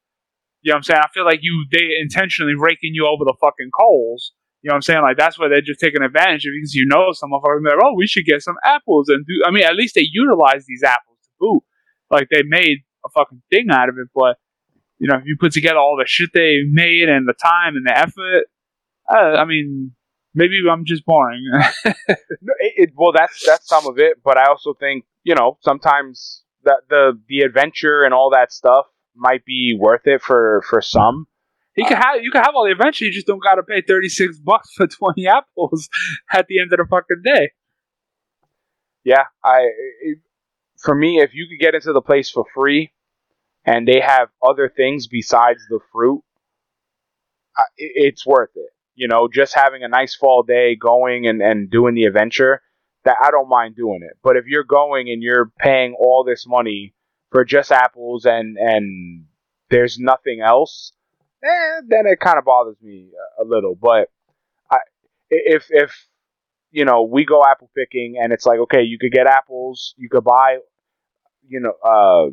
you 0.62 0.70
know 0.70 0.74
what 0.74 0.78
I'm 0.78 0.82
saying? 0.84 1.00
I 1.02 1.08
feel 1.12 1.24
like 1.24 1.40
you 1.42 1.66
they 1.72 1.98
intentionally 2.00 2.54
raking 2.56 2.94
you 2.94 3.06
over 3.06 3.24
the 3.24 3.36
fucking 3.40 3.70
coals. 3.78 4.32
You 4.62 4.68
know 4.68 4.74
what 4.74 4.76
I'm 4.76 4.82
saying? 4.82 5.02
Like 5.02 5.16
that's 5.16 5.38
where 5.38 5.48
they're 5.48 5.60
just 5.60 5.80
taking 5.80 6.02
advantage 6.02 6.44
of 6.44 6.52
you 6.52 6.60
because 6.60 6.74
you 6.74 6.86
know 6.86 7.12
some 7.12 7.32
of 7.32 7.42
them 7.42 7.66
are 7.66 7.76
like, 7.76 7.84
oh, 7.84 7.94
we 7.96 8.06
should 8.06 8.26
get 8.26 8.42
some 8.42 8.56
apples 8.64 9.08
and 9.08 9.24
do. 9.26 9.42
I 9.46 9.50
mean, 9.50 9.64
at 9.64 9.74
least 9.74 9.94
they 9.94 10.06
utilize 10.10 10.66
these 10.66 10.82
apples 10.82 11.18
to 11.24 11.30
boot. 11.40 11.62
Like 12.10 12.28
they 12.30 12.42
made 12.44 12.84
a 13.04 13.08
fucking 13.08 13.42
thing 13.50 13.68
out 13.70 13.88
of 13.88 13.96
it. 13.96 14.08
But 14.14 14.36
you 15.00 15.08
know, 15.08 15.16
if 15.16 15.24
you 15.24 15.36
put 15.40 15.52
together 15.52 15.78
all 15.78 15.96
the 15.98 16.06
shit 16.06 16.30
they 16.34 16.58
made 16.70 17.08
and 17.08 17.26
the 17.26 17.32
time 17.32 17.74
and 17.74 17.86
the 17.86 17.98
effort, 17.98 18.44
uh, 19.10 19.40
I 19.40 19.46
mean, 19.46 19.92
maybe 20.34 20.60
I'm 20.70 20.84
just 20.84 21.04
boring. 21.04 21.42
No, 22.42 22.54
it, 22.58 22.72
it, 22.76 22.90
well, 22.96 23.12
that's 23.12 23.44
that's 23.46 23.68
some 23.68 23.86
of 23.86 23.98
it, 23.98 24.22
but 24.24 24.38
I 24.38 24.46
also 24.48 24.72
think 24.72 25.04
you 25.24 25.34
know 25.34 25.58
sometimes 25.60 26.42
that 26.64 26.82
the 26.88 27.12
the 27.28 27.40
adventure 27.40 28.02
and 28.02 28.14
all 28.14 28.30
that 28.30 28.50
stuff 28.50 28.86
might 29.14 29.44
be 29.44 29.76
worth 29.78 30.06
it 30.06 30.22
for 30.22 30.62
for 30.68 30.80
some. 30.80 31.26
you 31.76 31.84
can 31.84 31.98
have 31.98 32.22
you 32.22 32.30
can 32.30 32.42
have 32.42 32.54
all 32.54 32.64
the 32.64 32.72
adventure. 32.72 33.04
You 33.04 33.12
just 33.12 33.26
don't 33.26 33.42
got 33.42 33.56
to 33.56 33.62
pay 33.62 33.82
thirty 33.82 34.08
six 34.08 34.38
bucks 34.38 34.72
for 34.74 34.86
twenty 34.86 35.26
apples 35.38 35.90
at 36.32 36.46
the 36.46 36.60
end 36.60 36.72
of 36.72 36.78
the 36.78 36.86
fucking 36.88 37.22
day. 37.22 37.50
Yeah, 39.04 39.24
I 39.44 39.68
it, 40.02 40.18
for 40.82 40.94
me, 40.94 41.20
if 41.20 41.34
you 41.34 41.46
could 41.46 41.62
get 41.62 41.74
into 41.74 41.92
the 41.92 42.00
place 42.00 42.30
for 42.30 42.44
free, 42.54 42.92
and 43.64 43.86
they 43.86 44.00
have 44.00 44.28
other 44.42 44.72
things 44.74 45.06
besides 45.06 45.60
the 45.68 45.80
fruit, 45.92 46.22
it's 47.76 48.26
worth 48.26 48.50
it. 48.54 48.70
You 48.94 49.08
know, 49.08 49.28
just 49.32 49.54
having 49.54 49.82
a 49.82 49.88
nice 49.88 50.14
fall 50.14 50.42
day, 50.42 50.76
going 50.76 51.26
and 51.26 51.40
and 51.40 51.70
doing 51.70 51.94
the 51.94 52.04
adventure, 52.04 52.62
that 53.04 53.16
I 53.22 53.30
don't 53.30 53.48
mind 53.48 53.76
doing 53.76 54.00
it. 54.02 54.18
But 54.22 54.36
if 54.36 54.46
you're 54.46 54.64
going 54.64 55.08
and 55.10 55.22
you're 55.22 55.50
paying 55.58 55.94
all 55.98 56.24
this 56.24 56.46
money 56.46 56.94
for 57.30 57.44
just 57.44 57.72
apples 57.72 58.26
and 58.26 58.56
and 58.58 59.24
there's 59.70 59.98
nothing 59.98 60.40
else, 60.44 60.92
eh, 61.42 61.80
then 61.86 62.06
it 62.06 62.20
kind 62.20 62.38
of 62.38 62.44
bothers 62.44 62.76
me 62.82 63.10
a, 63.40 63.44
little. 63.44 63.74
But 63.74 64.08
I, 64.70 64.78
if 65.30 65.66
if 65.70 66.08
you 66.70 66.84
know 66.84 67.02
we 67.02 67.24
go 67.24 67.42
apple 67.48 67.70
picking 67.76 68.16
and 68.20 68.32
it's 68.32 68.46
like 68.46 68.58
okay, 68.60 68.82
you 68.82 68.98
could 68.98 69.12
get 69.12 69.26
apples, 69.26 69.94
you 69.96 70.08
could 70.10 70.24
buy, 70.24 70.58
you 71.48 71.60
know, 71.60 71.72
uh, 71.82 72.30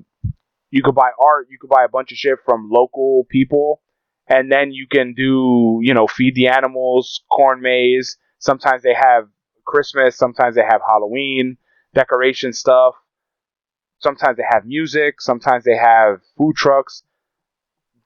you 0.70 0.84
could 0.84 0.96
buy 0.96 1.10
art, 1.20 1.48
you 1.50 1.58
could 1.60 1.70
buy 1.70 1.84
a 1.84 1.90
bunch 1.90 2.12
of 2.12 2.18
shit 2.18 2.40
from 2.46 2.70
local 2.72 3.26
people, 3.30 3.82
and 4.28 4.52
then 4.52 4.72
you 4.72 4.88
can 4.88 5.14
do 5.14 5.80
you 5.82 5.94
know 5.94 6.08
feed 6.08 6.36
the 6.36 6.48
animals, 6.48 7.22
corn 7.32 7.62
maze. 7.62 8.18
Sometimes 8.40 8.84
they 8.84 8.94
have 8.94 9.28
Christmas, 9.66 10.18
sometimes 10.18 10.56
they 10.56 10.64
have 10.64 10.82
Halloween 10.86 11.58
decoration 11.94 12.54
stuff. 12.54 12.96
Sometimes 14.00 14.38
they 14.38 14.44
have 14.48 14.66
music, 14.66 15.22
sometimes 15.22 15.64
they 15.64 15.76
have 15.76 16.22
food 16.38 16.56
trucks. 16.56 17.04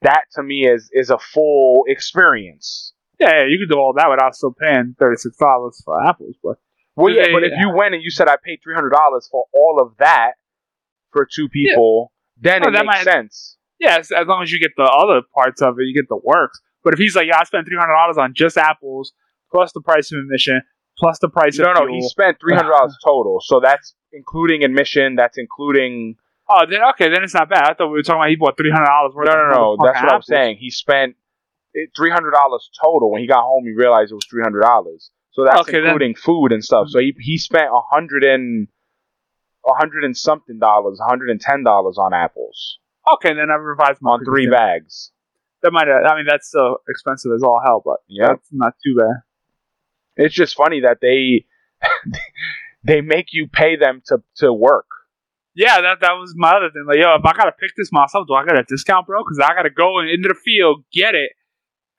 That 0.00 0.24
to 0.34 0.42
me 0.42 0.66
is 0.66 0.90
is 0.92 1.10
a 1.10 1.18
full 1.18 1.84
experience. 1.86 2.92
Yeah, 3.20 3.44
you 3.46 3.58
could 3.58 3.72
do 3.72 3.78
all 3.78 3.92
that 3.92 4.08
without 4.10 4.34
still 4.34 4.52
paying 4.52 4.96
thirty 4.98 5.16
six 5.16 5.36
dollars 5.36 5.80
for 5.84 6.02
apples. 6.04 6.36
But 6.42 6.56
Well, 6.96 7.14
yeah, 7.14 7.26
but 7.32 7.44
if 7.44 7.52
you 7.58 7.70
went 7.76 7.94
and 7.94 8.02
you 8.02 8.10
said 8.10 8.28
I 8.28 8.36
paid 8.42 8.60
three 8.64 8.74
hundred 8.74 8.90
dollars 8.90 9.28
for 9.30 9.44
all 9.52 9.80
of 9.80 9.96
that 9.98 10.32
for 11.12 11.28
two 11.30 11.48
people, 11.48 12.11
then 12.42 12.62
Oh, 12.64 12.68
it 12.68 12.72
that 12.72 12.84
makes 12.86 12.96
might- 12.98 13.04
sense. 13.04 13.56
yeah, 13.80 13.98
as, 13.98 14.10
long 14.26 14.42
as 14.42 14.52
you 14.52 14.60
get 14.60 14.72
the 14.76 14.84
other 14.84 15.22
parts 15.34 15.62
of 15.62 15.78
it, 15.78 15.84
you 15.86 15.94
get 15.94 16.08
the 16.08 16.20
works. 16.22 16.60
But 16.84 16.92
if 16.94 16.98
he's 16.98 17.14
like, 17.16 17.26
yeah, 17.28 17.38
I 17.40 17.44
spent 17.44 17.66
three 17.66 17.78
hundred 17.78 17.94
dollars 17.94 18.18
on 18.18 18.34
just 18.34 18.58
apples 18.58 19.12
plus 19.50 19.72
the 19.72 19.80
price 19.80 20.10
of 20.12 20.18
admission 20.18 20.60
plus 20.98 21.18
the 21.20 21.28
price 21.28 21.58
No, 21.58 21.70
of 21.70 21.74
no, 21.78 21.86
fuel. 21.86 21.94
he 21.94 22.08
spent 22.08 22.38
three 22.40 22.54
hundred 22.54 22.70
dollars 22.72 22.96
total. 23.04 23.38
So 23.40 23.60
that's 23.60 23.94
including 24.12 24.62
admission. 24.64 25.14
That's 25.16 25.38
including. 25.38 26.16
Oh, 26.48 26.66
then 26.68 26.80
okay, 26.90 27.08
then 27.08 27.22
it's 27.22 27.34
not 27.34 27.48
bad. 27.48 27.64
I 27.70 27.74
thought 27.74 27.86
we 27.88 27.92
were 27.98 28.02
talking 28.02 28.20
about 28.20 28.28
he 28.30 28.36
bought 28.36 28.56
three 28.58 28.70
hundred 28.70 28.86
dollars 28.86 29.14
worth. 29.14 29.26
No, 29.28 29.34
no, 29.36 29.50
no. 29.52 29.76
That's 29.84 30.02
what 30.02 30.12
I'm 30.12 30.22
saying. 30.22 30.56
He 30.58 30.70
spent 30.70 31.14
three 31.96 32.10
hundred 32.10 32.32
dollars 32.32 32.68
total. 32.82 33.10
When 33.12 33.22
he 33.22 33.28
got 33.28 33.42
home, 33.42 33.64
he 33.64 33.72
realized 33.72 34.10
it 34.12 34.16
was 34.16 34.26
three 34.28 34.42
hundred 34.42 34.60
dollars. 34.62 35.10
So 35.30 35.44
that's 35.44 35.60
Okay, 35.60 35.78
then- 35.80 35.84
including 35.86 36.14
food 36.16 36.52
and 36.52 36.62
stuff. 36.64 36.88
So 36.90 36.98
he 36.98 37.14
he 37.20 37.38
spent 37.38 37.68
a 37.72 37.80
hundred 37.90 38.24
and 38.24 38.68
a 39.66 39.74
hundred 39.74 40.04
and 40.04 40.16
something 40.16 40.58
dollars, 40.58 40.98
a 41.00 41.08
hundred 41.08 41.30
and 41.30 41.40
ten 41.40 41.62
dollars 41.64 41.96
on 41.98 42.12
apples 42.14 42.78
Okay, 43.14 43.30
then 43.34 43.50
I 43.50 43.54
revised 43.54 43.98
my 44.00 44.12
on 44.12 44.24
three 44.24 44.48
bags. 44.48 45.10
That 45.62 45.72
might. 45.72 45.88
Uh, 45.88 46.06
I 46.08 46.16
mean, 46.16 46.26
that's 46.28 46.48
still 46.48 46.78
expensive 46.88 47.32
as 47.34 47.42
all 47.42 47.60
hell, 47.64 47.82
but 47.84 47.96
Yeah. 48.08 48.28
that's 48.28 48.48
not 48.52 48.74
too 48.84 48.96
bad. 48.96 49.22
It's 50.24 50.34
just 50.34 50.54
funny 50.56 50.80
that 50.82 50.98
they 51.00 51.46
they 52.84 53.00
make 53.00 53.26
you 53.32 53.48
pay 53.48 53.76
them 53.76 54.02
to 54.06 54.18
to 54.36 54.52
work. 54.52 54.86
Yeah, 55.54 55.80
that 55.80 55.98
that 56.00 56.12
was 56.12 56.32
my 56.36 56.50
other 56.50 56.70
thing. 56.70 56.84
Like, 56.86 56.96
yo, 56.98 57.14
if 57.14 57.24
I 57.24 57.32
gotta 57.36 57.52
pick 57.52 57.72
this 57.76 57.90
myself, 57.92 58.26
do 58.26 58.34
I 58.34 58.44
get 58.44 58.58
a 58.58 58.62
discount, 58.62 59.06
bro? 59.06 59.22
Because 59.22 59.38
I 59.40 59.54
gotta 59.54 59.70
go 59.70 60.00
in- 60.00 60.08
into 60.08 60.28
the 60.28 60.34
field, 60.34 60.84
get 60.92 61.14
it, 61.14 61.32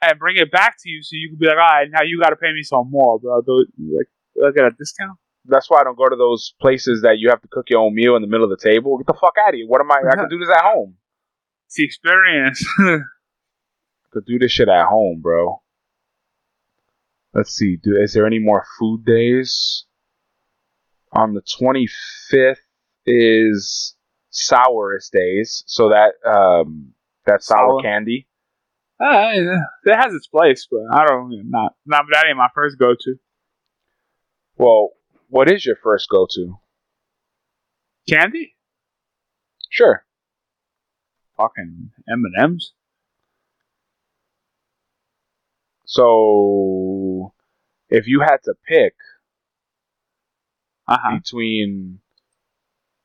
and 0.01 0.17
bring 0.19 0.37
it 0.37 0.51
back 0.51 0.75
to 0.83 0.89
you, 0.89 1.03
so 1.03 1.11
you 1.13 1.29
can 1.29 1.37
be 1.37 1.45
like, 1.45 1.55
all 1.57 1.61
right, 1.61 1.87
now 1.91 2.01
you 2.03 2.19
gotta 2.21 2.35
pay 2.35 2.51
me 2.51 2.63
some 2.63 2.89
more, 2.89 3.19
bro. 3.19 3.41
Do, 3.41 3.65
like, 3.95 4.07
do 4.35 4.45
I 4.47 4.51
get 4.51 4.65
a 4.65 4.71
discount? 4.71 5.17
That's 5.45 5.69
why 5.69 5.81
I 5.81 5.83
don't 5.83 5.97
go 5.97 6.07
to 6.09 6.15
those 6.15 6.53
places 6.61 7.01
that 7.01 7.17
you 7.19 7.29
have 7.29 7.41
to 7.41 7.47
cook 7.49 7.69
your 7.69 7.81
own 7.81 7.93
meal 7.93 8.15
in 8.15 8.21
the 8.21 8.27
middle 8.27 8.45
of 8.45 8.57
the 8.57 8.63
table. 8.63 8.97
Get 8.97 9.07
the 9.07 9.13
fuck 9.13 9.35
out 9.39 9.49
of 9.49 9.55
here. 9.55 9.67
What 9.67 9.81
am 9.81 9.91
I? 9.91 9.95
I 10.11 10.15
can 10.15 10.29
do 10.29 10.39
this 10.39 10.49
at 10.49 10.63
home. 10.63 10.95
It's 11.67 11.75
the 11.75 11.83
experience. 11.85 12.65
Could 14.11 14.25
do 14.25 14.37
this 14.39 14.51
shit 14.51 14.69
at 14.69 14.85
home, 14.85 15.21
bro. 15.21 15.61
Let's 17.33 17.51
see. 17.55 17.77
Do 17.81 17.97
is 17.99 18.13
there 18.13 18.27
any 18.27 18.39
more 18.39 18.63
food 18.79 19.03
days? 19.05 19.85
On 21.11 21.33
the 21.33 21.41
twenty 21.41 21.87
fifth 22.29 22.61
is 23.05 23.95
sourest 24.29 25.11
days, 25.11 25.63
so 25.67 25.89
that 25.89 26.13
um 26.27 26.93
that 27.25 27.43
sour, 27.43 27.79
Sour. 27.79 27.81
candy. 27.81 28.27
uh, 28.99 29.31
it 29.85 29.95
has 29.95 30.13
its 30.13 30.27
place, 30.27 30.67
but 30.71 30.81
I 30.91 31.05
don't. 31.07 31.49
Not, 31.49 31.73
not 31.85 32.05
that 32.11 32.25
ain't 32.27 32.37
my 32.37 32.49
first 32.53 32.77
go 32.77 32.93
to. 32.99 33.15
Well, 34.57 34.91
what 35.33 35.49
is 35.51 35.65
your 35.65 35.75
first 35.81 36.07
go 36.09 36.27
to? 36.29 36.59
Candy? 38.07 38.55
Sure. 39.69 40.05
Fucking 41.37 41.89
M 42.07 42.23
and 42.25 42.35
M's. 42.51 42.73
So 45.85 47.33
if 47.89 48.07
you 48.07 48.19
had 48.21 48.37
to 48.43 48.53
pick 48.67 48.93
Uh 50.87 50.97
huh. 51.01 51.17
between 51.17 51.99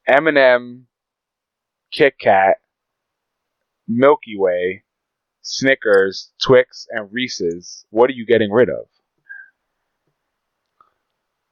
M&M, 0.07 0.87
Kit 1.91 2.15
Kat, 2.21 2.57
Milky 3.87 4.37
Way, 4.37 4.85
Snickers, 5.41 6.33
Twix, 6.43 6.87
and 6.91 7.11
Reese's, 7.11 7.87
what 7.91 8.11
are 8.11 8.15
you 8.15 8.27
getting 8.27 8.51
rid 8.51 8.69
of? 8.69 8.87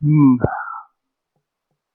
Hmm. 0.06 0.36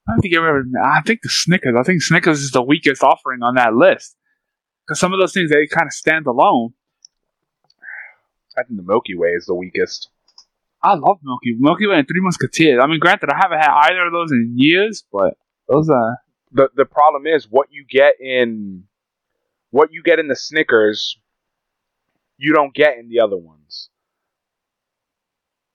I 0.09 0.17
think 0.21 0.35
everyone, 0.35 0.73
I 0.83 1.01
think 1.05 1.21
the 1.21 1.29
Snickers. 1.29 1.75
I 1.79 1.83
think 1.83 2.01
Snickers 2.01 2.41
is 2.41 2.51
the 2.51 2.61
weakest 2.61 3.03
offering 3.03 3.41
on 3.41 3.55
that 3.55 3.73
list 3.73 4.17
because 4.85 4.99
some 4.99 5.13
of 5.13 5.19
those 5.19 5.33
things 5.33 5.49
they 5.49 5.65
kind 5.67 5.87
of 5.87 5.93
stand 5.93 6.27
alone. 6.27 6.73
I 8.57 8.63
think 8.63 8.77
the 8.77 8.83
Milky 8.85 9.15
Way 9.15 9.29
is 9.29 9.45
the 9.45 9.55
weakest. 9.55 10.09
I 10.83 10.95
love 10.95 11.19
Milky 11.23 11.55
Milky 11.57 11.87
Way 11.87 11.99
and 11.99 12.07
Three 12.07 12.19
Musketeers. 12.19 12.81
I 12.83 12.87
mean, 12.87 12.99
granted, 12.99 13.29
I 13.29 13.37
haven't 13.37 13.59
had 13.59 13.69
either 13.69 14.07
of 14.07 14.11
those 14.11 14.31
in 14.31 14.55
years, 14.57 15.05
but 15.11 15.37
those 15.69 15.89
are 15.89 16.17
The 16.51 16.69
the 16.75 16.85
problem 16.85 17.25
is 17.27 17.47
what 17.49 17.67
you 17.71 17.85
get 17.89 18.15
in 18.19 18.83
what 19.69 19.93
you 19.93 20.03
get 20.03 20.19
in 20.19 20.27
the 20.27 20.35
Snickers, 20.35 21.17
you 22.37 22.53
don't 22.53 22.73
get 22.73 22.97
in 22.97 23.07
the 23.07 23.21
other 23.21 23.37
ones. 23.37 23.90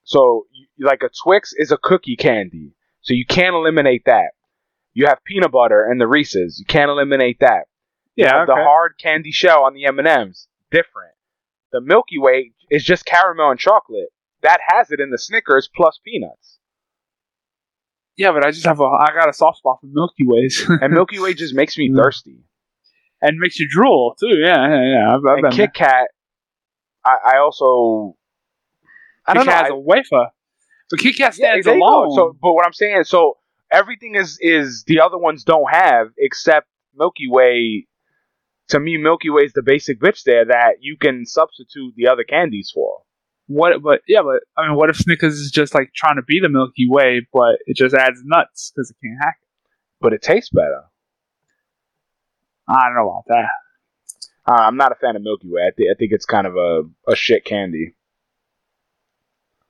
So, 0.07 0.47
you- 0.53 0.67
like 0.87 1.03
a 1.03 1.11
Twix 1.23 1.53
is 1.53 1.71
a 1.73 1.77
cookie 1.77 2.17
candy, 2.17 2.73
so 3.03 3.13
you 3.13 3.27
can't 3.27 3.55
eliminate 3.57 4.05
that. 4.07 4.31
You 4.95 5.07
have 5.07 5.23
peanut 5.25 5.51
butter 5.53 5.85
and 5.85 6.01
the 6.01 6.07
Reese's, 6.07 6.59
you 6.59 6.65
can't 6.65 6.91
eliminate 6.91 7.41
that. 7.41 7.65
You 8.15 8.25
yeah. 8.25 8.39
have 8.41 8.49
okay. 8.49 8.59
the 8.59 8.65
hard 8.65 8.95
candy 8.99 9.33
shell 9.33 9.65
on 9.65 9.75
the 9.75 9.85
M 9.85 9.99
and 9.99 10.09
M's, 10.09 10.49
different. 10.71 11.13
The 11.73 11.81
Milky 11.81 12.19
Way 12.19 12.53
is 12.71 12.85
just 12.85 13.05
caramel 13.05 13.51
and 13.51 13.59
chocolate. 13.61 14.09
That 14.43 14.61
has 14.69 14.91
it 14.91 15.01
in 15.01 15.11
the 15.11 15.19
Snickers 15.19 15.69
plus 15.75 15.99
peanuts, 16.05 16.59
yeah, 18.17 18.33
but 18.33 18.47
I 18.47 18.51
just 18.53 18.65
have 18.65 18.81
a 18.81 18.85
I 18.85 19.09
got 19.15 19.29
a 19.29 19.33
soft 19.35 19.59
spot 19.59 19.79
for 19.81 19.89
Milky 19.89 20.25
Ways 20.27 20.65
and 20.81 20.93
Milky 20.95 21.19
Way 21.19 21.35
just 21.35 21.55
makes 21.55 21.77
me 21.77 21.91
Mm. 21.91 21.97
thirsty. 21.97 22.39
and 23.21 23.39
makes 23.39 23.59
you 23.59 23.67
drool 23.69 24.15
too. 24.21 24.37
Yeah, 24.39 24.69
yeah, 24.69 24.85
yeah. 24.85 25.15
I've, 25.15 25.25
I've 25.27 25.45
And 25.45 25.53
Kit 25.53 25.75
Kat, 25.75 26.09
I, 27.05 27.17
I 27.35 27.39
also 27.39 28.17
I 29.27 29.35
don't 29.35 29.45
Kit 29.45 29.51
know. 29.53 29.63
has 29.63 29.71
a 29.71 29.77
wafer, 29.77 30.31
but 30.91 30.99
Kit 31.01 31.17
Kat 31.17 31.33
I- 31.35 31.37
yeah, 31.39 31.51
stands 31.61 31.67
go. 31.67 31.75
alone. 31.75 32.15
So, 32.15 32.37
but 32.41 32.53
what 32.53 32.67
I'm 32.67 32.73
saying, 32.73 33.05
so 33.05 33.39
everything 33.73 34.15
is 34.15 34.39
is 34.41 34.85
the 34.87 35.01
other 35.01 35.19
ones 35.19 35.45
don't 35.45 35.71
have 35.71 36.09
except 36.19 36.69
Milky 36.95 37.29
Way. 37.29 37.87
To 38.71 38.81
me, 38.81 38.97
Milky 38.97 39.31
Way 39.31 39.43
is 39.43 39.53
the 39.53 39.63
basic 39.63 40.01
bitch 40.01 40.25
there 40.25 40.45
that 40.45 40.77
you 40.81 40.97
can 40.97 41.25
substitute 41.25 41.95
the 41.97 42.09
other 42.09 42.25
candies 42.25 42.73
for. 42.75 42.99
What? 43.47 43.81
But 43.83 44.01
yeah, 44.09 44.23
but 44.23 44.41
I 44.61 44.67
mean, 44.69 44.77
what 44.77 44.91
if 44.91 44.97
Snickers 44.97 45.35
is 45.39 45.51
just 45.53 45.73
like 45.75 45.93
trying 45.95 46.17
to 46.17 46.23
be 46.23 46.41
the 46.41 46.49
Milky 46.49 46.89
Way, 46.89 47.27
but 47.33 47.59
it 47.67 47.77
just 47.77 47.95
adds 47.95 48.21
nuts 48.25 48.73
because 48.75 48.91
it 48.91 48.97
can't 49.05 49.19
hack 49.21 49.37
it? 49.41 49.49
But 50.01 50.13
it 50.15 50.23
tastes 50.23 50.51
better. 50.51 50.83
I 52.69 52.87
don't 52.87 52.95
know 52.97 53.09
about 53.11 53.25
that. 53.29 53.49
Uh, 54.49 54.63
I'm 54.63 54.77
not 54.77 54.93
a 54.93 54.97
fan 54.97 55.17
of 55.17 55.23
Milky 55.23 55.49
Way. 55.49 55.63
I, 55.63 55.71
th- 55.77 55.89
I 55.93 55.95
think 55.99 56.13
it's 56.13 56.25
kind 56.27 56.47
of 56.47 56.57
a, 56.57 56.83
a 57.11 57.17
shit 57.17 57.45
candy. 57.45 57.95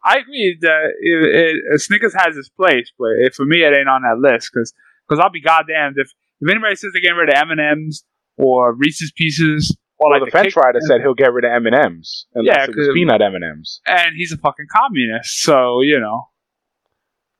I 0.08 0.18
agree 0.18 0.56
that 0.60 0.92
it, 1.00 1.34
it, 1.34 1.56
uh, 1.74 1.78
Snickers 1.78 2.14
has 2.14 2.36
its 2.36 2.48
place, 2.48 2.92
but 2.96 3.10
it, 3.18 3.34
for 3.34 3.44
me, 3.44 3.62
it 3.64 3.76
ain't 3.76 3.88
on 3.88 4.02
that 4.02 4.18
list 4.20 4.50
because 4.54 4.72
because 5.08 5.20
I'll 5.22 5.30
be 5.32 5.40
goddamned 5.42 5.96
if 5.98 6.12
if 6.40 6.48
anybody 6.50 6.76
says 6.76 6.92
they're 6.92 7.02
getting 7.02 7.16
rid 7.16 7.28
of 7.28 7.34
M 7.34 7.50
and 7.50 7.60
M's 7.60 8.04
or 8.36 8.72
Reese's 8.74 9.10
Pieces 9.16 9.76
Well, 9.98 10.12
like 10.12 10.24
the 10.24 10.30
French 10.30 10.54
Kit- 10.54 10.62
rider 10.64 10.78
said 10.86 11.00
he'll 11.00 11.14
get 11.14 11.32
rid 11.32 11.44
of 11.44 11.50
M 11.50 11.66
and 11.66 11.74
M's 11.74 12.26
unless 12.34 12.56
Yeah, 12.56 12.64
it 12.64 12.68
was 12.76 12.86
'cause- 12.86 12.94
peanut 12.94 13.20
M 13.20 13.34
and 13.34 13.44
M's. 13.44 13.80
and 13.86 14.14
he's 14.16 14.30
a 14.32 14.36
fucking 14.38 14.66
communist, 14.70 15.42
so 15.42 15.80
you 15.80 15.98
know, 15.98 16.28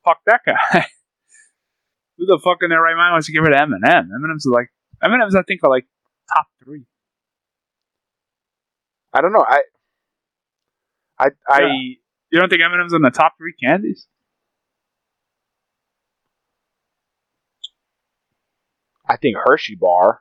fuck 0.04 0.18
that 0.26 0.40
guy. 0.44 0.86
Who 2.18 2.24
the 2.26 2.40
fuck 2.42 2.58
in 2.62 2.70
their 2.70 2.80
right 2.82 2.96
mind 2.96 3.12
wants 3.12 3.26
to 3.28 3.32
get 3.32 3.42
rid 3.42 3.52
of 3.54 3.60
M 3.60 3.74
and 3.74 3.84
M? 3.84 4.10
M 4.12 4.24
and 4.24 4.32
M's 4.32 4.46
are 4.46 4.50
like 4.52 4.72
M 5.04 5.12
and 5.12 5.22
M's. 5.22 5.36
I 5.36 5.42
think 5.42 5.60
are 5.62 5.70
like 5.70 5.86
top 6.34 6.46
three. 6.64 6.84
I 9.12 9.20
don't 9.20 9.32
know. 9.32 9.44
I 9.46 9.60
I 11.18 11.28
I 11.48 11.60
Yeah. 11.60 11.94
You 12.30 12.40
don't 12.40 12.48
think 12.48 12.62
M 12.62 12.72
and 12.72 12.82
M's 12.82 12.92
in 12.92 13.02
the 13.02 13.10
top 13.10 13.34
three 13.38 13.54
candies? 13.54 14.06
I 19.08 19.16
think 19.16 19.36
Hershey 19.44 19.76
bar 19.76 20.20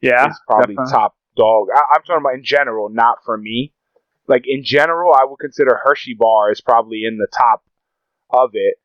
Yeah, 0.00 0.28
is 0.28 0.40
probably 0.46 0.74
definitely. 0.74 0.92
top 0.92 1.16
dog. 1.36 1.68
I, 1.74 1.80
I'm 1.94 2.02
talking 2.02 2.22
about 2.22 2.34
in 2.34 2.44
general, 2.44 2.88
not 2.88 3.18
for 3.24 3.36
me. 3.36 3.72
Like 4.26 4.44
in 4.46 4.64
general, 4.64 5.12
I 5.14 5.24
would 5.24 5.38
consider 5.38 5.80
Hershey 5.84 6.14
bar 6.18 6.50
is 6.50 6.60
probably 6.60 7.04
in 7.04 7.18
the 7.18 7.28
top 7.36 7.64
of 8.30 8.50
it, 8.54 8.76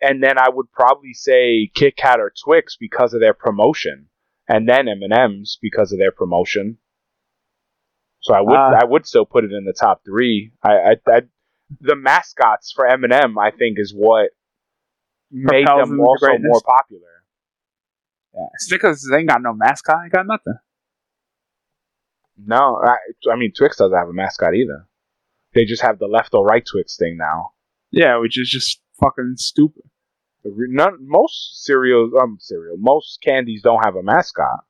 and 0.00 0.22
then 0.22 0.38
I 0.38 0.48
would 0.50 0.70
probably 0.72 1.12
say 1.14 1.70
Kit 1.74 1.96
Kat 1.96 2.20
or 2.20 2.32
Twix 2.44 2.76
because 2.78 3.14
of 3.14 3.20
their 3.20 3.34
promotion, 3.34 4.08
and 4.48 4.68
then 4.68 4.88
M 4.88 5.02
and 5.02 5.12
M's 5.12 5.58
because 5.60 5.92
of 5.92 5.98
their 5.98 6.12
promotion. 6.12 6.78
So 8.20 8.34
I 8.34 8.40
would 8.40 8.56
Ah. 8.56 8.78
I 8.80 8.84
would 8.84 9.06
still 9.06 9.26
put 9.26 9.44
it 9.44 9.52
in 9.52 9.64
the 9.64 9.74
top 9.78 10.02
three. 10.04 10.52
I, 10.62 10.72
I, 10.72 10.96
I 11.08 11.20
the 11.80 11.96
mascots 11.96 12.72
for 12.72 12.86
M 12.86 13.04
and 13.04 13.12
M 13.12 13.38
I 13.38 13.50
think 13.50 13.78
is 13.78 13.92
what 13.94 14.30
made 15.30 15.66
Propels 15.66 15.88
them 15.88 16.00
also 16.00 16.26
greatness. 16.26 16.48
more 16.48 16.60
popular. 16.64 17.08
Snickers 18.58 19.08
ain't 19.16 19.28
got 19.28 19.42
no 19.42 19.52
mascot. 19.52 20.02
Ain't 20.04 20.12
got 20.12 20.26
nothing. 20.26 20.54
No, 22.36 22.80
I, 22.84 22.96
I 23.32 23.36
mean 23.36 23.52
Twix 23.56 23.76
doesn't 23.76 23.96
have 23.96 24.08
a 24.08 24.12
mascot 24.12 24.54
either. 24.54 24.86
They 25.54 25.64
just 25.64 25.82
have 25.82 25.98
the 25.98 26.06
left 26.08 26.34
or 26.34 26.44
right 26.44 26.64
Twix 26.64 26.96
thing 26.96 27.16
now. 27.16 27.52
Yeah, 27.92 28.18
which 28.18 28.38
is 28.38 28.50
just 28.50 28.80
fucking 29.00 29.34
stupid. 29.36 29.84
None, 30.44 30.96
most 31.00 31.64
cereals, 31.64 32.12
um, 32.20 32.38
cereal, 32.40 32.76
most 32.76 33.20
candies 33.22 33.62
don't 33.62 33.84
have 33.84 33.94
a 33.94 34.02
mascot. 34.02 34.64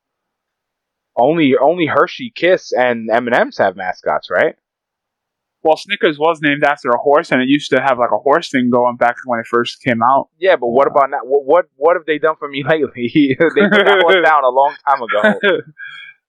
Only, 1.17 1.55
only 1.61 1.87
Hershey 1.87 2.31
Kiss 2.35 2.73
and 2.73 3.09
M 3.11 3.27
and 3.27 3.35
M's 3.35 3.59
have 3.59 3.77
mascots, 3.77 4.29
right? 4.31 4.57
Well, 5.65 5.79
Snickers 5.79 6.19
was 6.19 6.41
named 6.43 6.63
after 6.63 6.91
a 6.91 6.99
horse, 6.99 7.33
and 7.33 7.41
it 7.41 7.49
used 7.49 7.71
to 7.71 7.81
have 7.81 7.99
like 7.99 8.13
a 8.13 8.19
horse 8.19 8.51
thing 8.51 8.69
going 8.71 8.97
back 8.97 9.17
when 9.25 9.41
it 9.41 9.47
first 9.47 9.83
came 9.83 10.03
out. 10.03 10.29
Yeah, 10.39 10.57
but 10.57 10.67
what 10.67 10.87
about 10.87 11.09
now? 11.09 11.21
What, 11.25 11.47
what, 11.47 11.65
what 11.77 11.97
have 11.97 12.05
they 12.05 12.19
done 12.19 12.37
for 12.39 12.49
me 12.49 12.63
lately? 12.69 13.11
they 13.15 13.35
put 13.35 13.87
that 13.87 14.03
one 14.05 14.23
down 14.23 14.45
a 14.45 14.51
long 14.51 14.75
time 14.87 15.01
ago. 15.03 15.63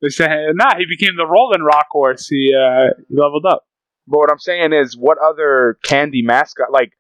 they 0.02 0.08
say, 0.08 0.28
nah, 0.54 0.78
he 0.78 0.86
became 0.86 1.18
the 1.18 1.28
Rolling 1.28 1.64
Rock 1.64 1.88
horse. 1.92 2.30
He, 2.30 2.56
uh, 2.56 2.94
he 3.10 3.14
leveled 3.14 3.46
up. 3.46 3.68
But 4.08 4.20
what 4.20 4.32
I'm 4.32 4.40
saying 4.40 4.72
is, 4.72 4.96
what 4.96 5.18
other 5.18 5.80
candy 5.84 6.22
mascot, 6.22 6.72
like 6.72 6.94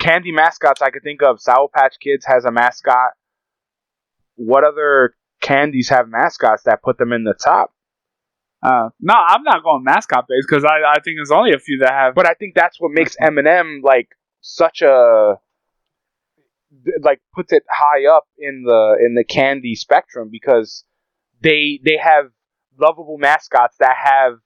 candy 0.00 0.32
mascots, 0.32 0.82
I 0.82 0.90
could 0.90 1.04
think 1.04 1.22
of? 1.22 1.40
Sour 1.40 1.68
Patch 1.68 1.94
Kids 2.00 2.24
has 2.26 2.44
a 2.44 2.50
mascot. 2.50 3.10
What 4.34 4.64
other 4.64 5.14
candies 5.40 5.90
have 5.90 6.08
mascots 6.08 6.64
that 6.64 6.82
put 6.82 6.98
them 6.98 7.12
in 7.12 7.22
the 7.22 7.34
top? 7.34 7.72
Uh, 8.62 8.90
no, 9.00 9.14
I'm 9.14 9.42
not 9.42 9.64
going 9.64 9.82
mascot 9.82 10.26
based 10.28 10.46
because 10.48 10.64
I, 10.64 10.88
I 10.88 11.00
think 11.00 11.16
there's 11.18 11.32
only 11.32 11.52
a 11.52 11.58
few 11.58 11.78
that 11.78 11.92
have. 11.92 12.14
But 12.14 12.28
I 12.28 12.34
think 12.34 12.54
that's 12.54 12.80
what 12.80 12.92
makes 12.92 13.16
M&M 13.20 13.80
like 13.82 14.08
such 14.40 14.82
a 14.82 15.36
like 17.02 17.20
puts 17.34 17.52
it 17.52 17.64
high 17.68 18.06
up 18.06 18.24
in 18.38 18.62
the 18.64 18.96
in 19.04 19.14
the 19.14 19.24
candy 19.24 19.74
spectrum 19.74 20.28
because 20.30 20.84
they 21.42 21.80
they 21.84 21.98
have 22.02 22.26
lovable 22.80 23.18
mascots 23.18 23.76
that 23.78 23.96
have 24.02 24.38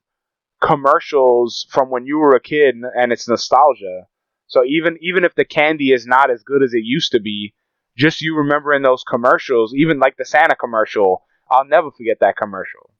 commercials 0.62 1.66
from 1.70 1.90
when 1.90 2.06
you 2.06 2.18
were 2.18 2.34
a 2.34 2.40
kid 2.40 2.74
and 2.74 3.12
it's 3.12 3.28
nostalgia. 3.28 4.06
So 4.46 4.64
even 4.64 4.96
even 5.00 5.24
if 5.24 5.34
the 5.34 5.44
candy 5.44 5.92
is 5.92 6.06
not 6.06 6.30
as 6.30 6.42
good 6.42 6.62
as 6.62 6.72
it 6.72 6.84
used 6.84 7.12
to 7.12 7.20
be, 7.20 7.54
just 7.96 8.22
you 8.22 8.36
remembering 8.36 8.82
those 8.82 9.04
commercials, 9.04 9.74
even 9.74 9.98
like 9.98 10.16
the 10.16 10.24
Santa 10.24 10.56
commercial, 10.56 11.22
I'll 11.50 11.64
never 11.64 11.90
forget 11.90 12.18
that 12.20 12.36
commercial. 12.36 12.90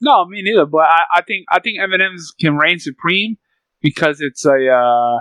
No, 0.00 0.24
me 0.26 0.42
neither. 0.42 0.66
But 0.66 0.86
I, 0.88 1.02
I 1.16 1.22
think 1.22 1.46
I 1.50 1.60
think 1.60 1.78
M 1.80 1.92
and 1.92 2.02
M's 2.02 2.32
can 2.38 2.56
reign 2.56 2.78
supreme 2.78 3.36
because 3.80 4.20
it's 4.20 4.44
a 4.44 4.50
uh, 4.50 5.20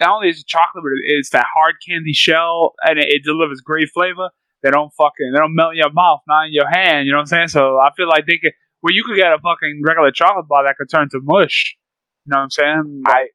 not 0.00 0.16
only 0.16 0.28
is 0.28 0.40
it 0.40 0.46
chocolate, 0.46 0.82
but 0.82 0.92
it's 1.04 1.30
that 1.30 1.46
hard 1.54 1.76
candy 1.86 2.12
shell, 2.12 2.74
and 2.82 2.98
it, 2.98 3.06
it 3.08 3.24
delivers 3.24 3.60
great 3.60 3.88
flavor. 3.92 4.30
They 4.62 4.70
don't 4.70 4.92
fucking 4.96 5.32
they 5.32 5.38
don't 5.38 5.54
melt 5.54 5.72
in 5.72 5.78
your 5.78 5.92
mouth, 5.92 6.20
not 6.28 6.46
in 6.46 6.52
your 6.52 6.68
hand. 6.68 7.06
You 7.06 7.12
know 7.12 7.18
what 7.18 7.22
I'm 7.22 7.26
saying? 7.26 7.48
So 7.48 7.78
I 7.78 7.90
feel 7.96 8.08
like 8.08 8.26
they 8.26 8.38
could. 8.38 8.52
Well, 8.82 8.94
you 8.94 9.04
could 9.04 9.16
get 9.16 9.32
a 9.32 9.38
fucking 9.38 9.82
regular 9.86 10.10
chocolate 10.10 10.48
bar 10.48 10.64
that 10.64 10.76
could 10.76 10.88
turn 10.90 11.08
to 11.10 11.20
mush. 11.22 11.76
You 12.24 12.30
know 12.30 12.38
what 12.38 12.42
I'm 12.44 12.50
saying? 12.50 13.02
I 13.06 13.26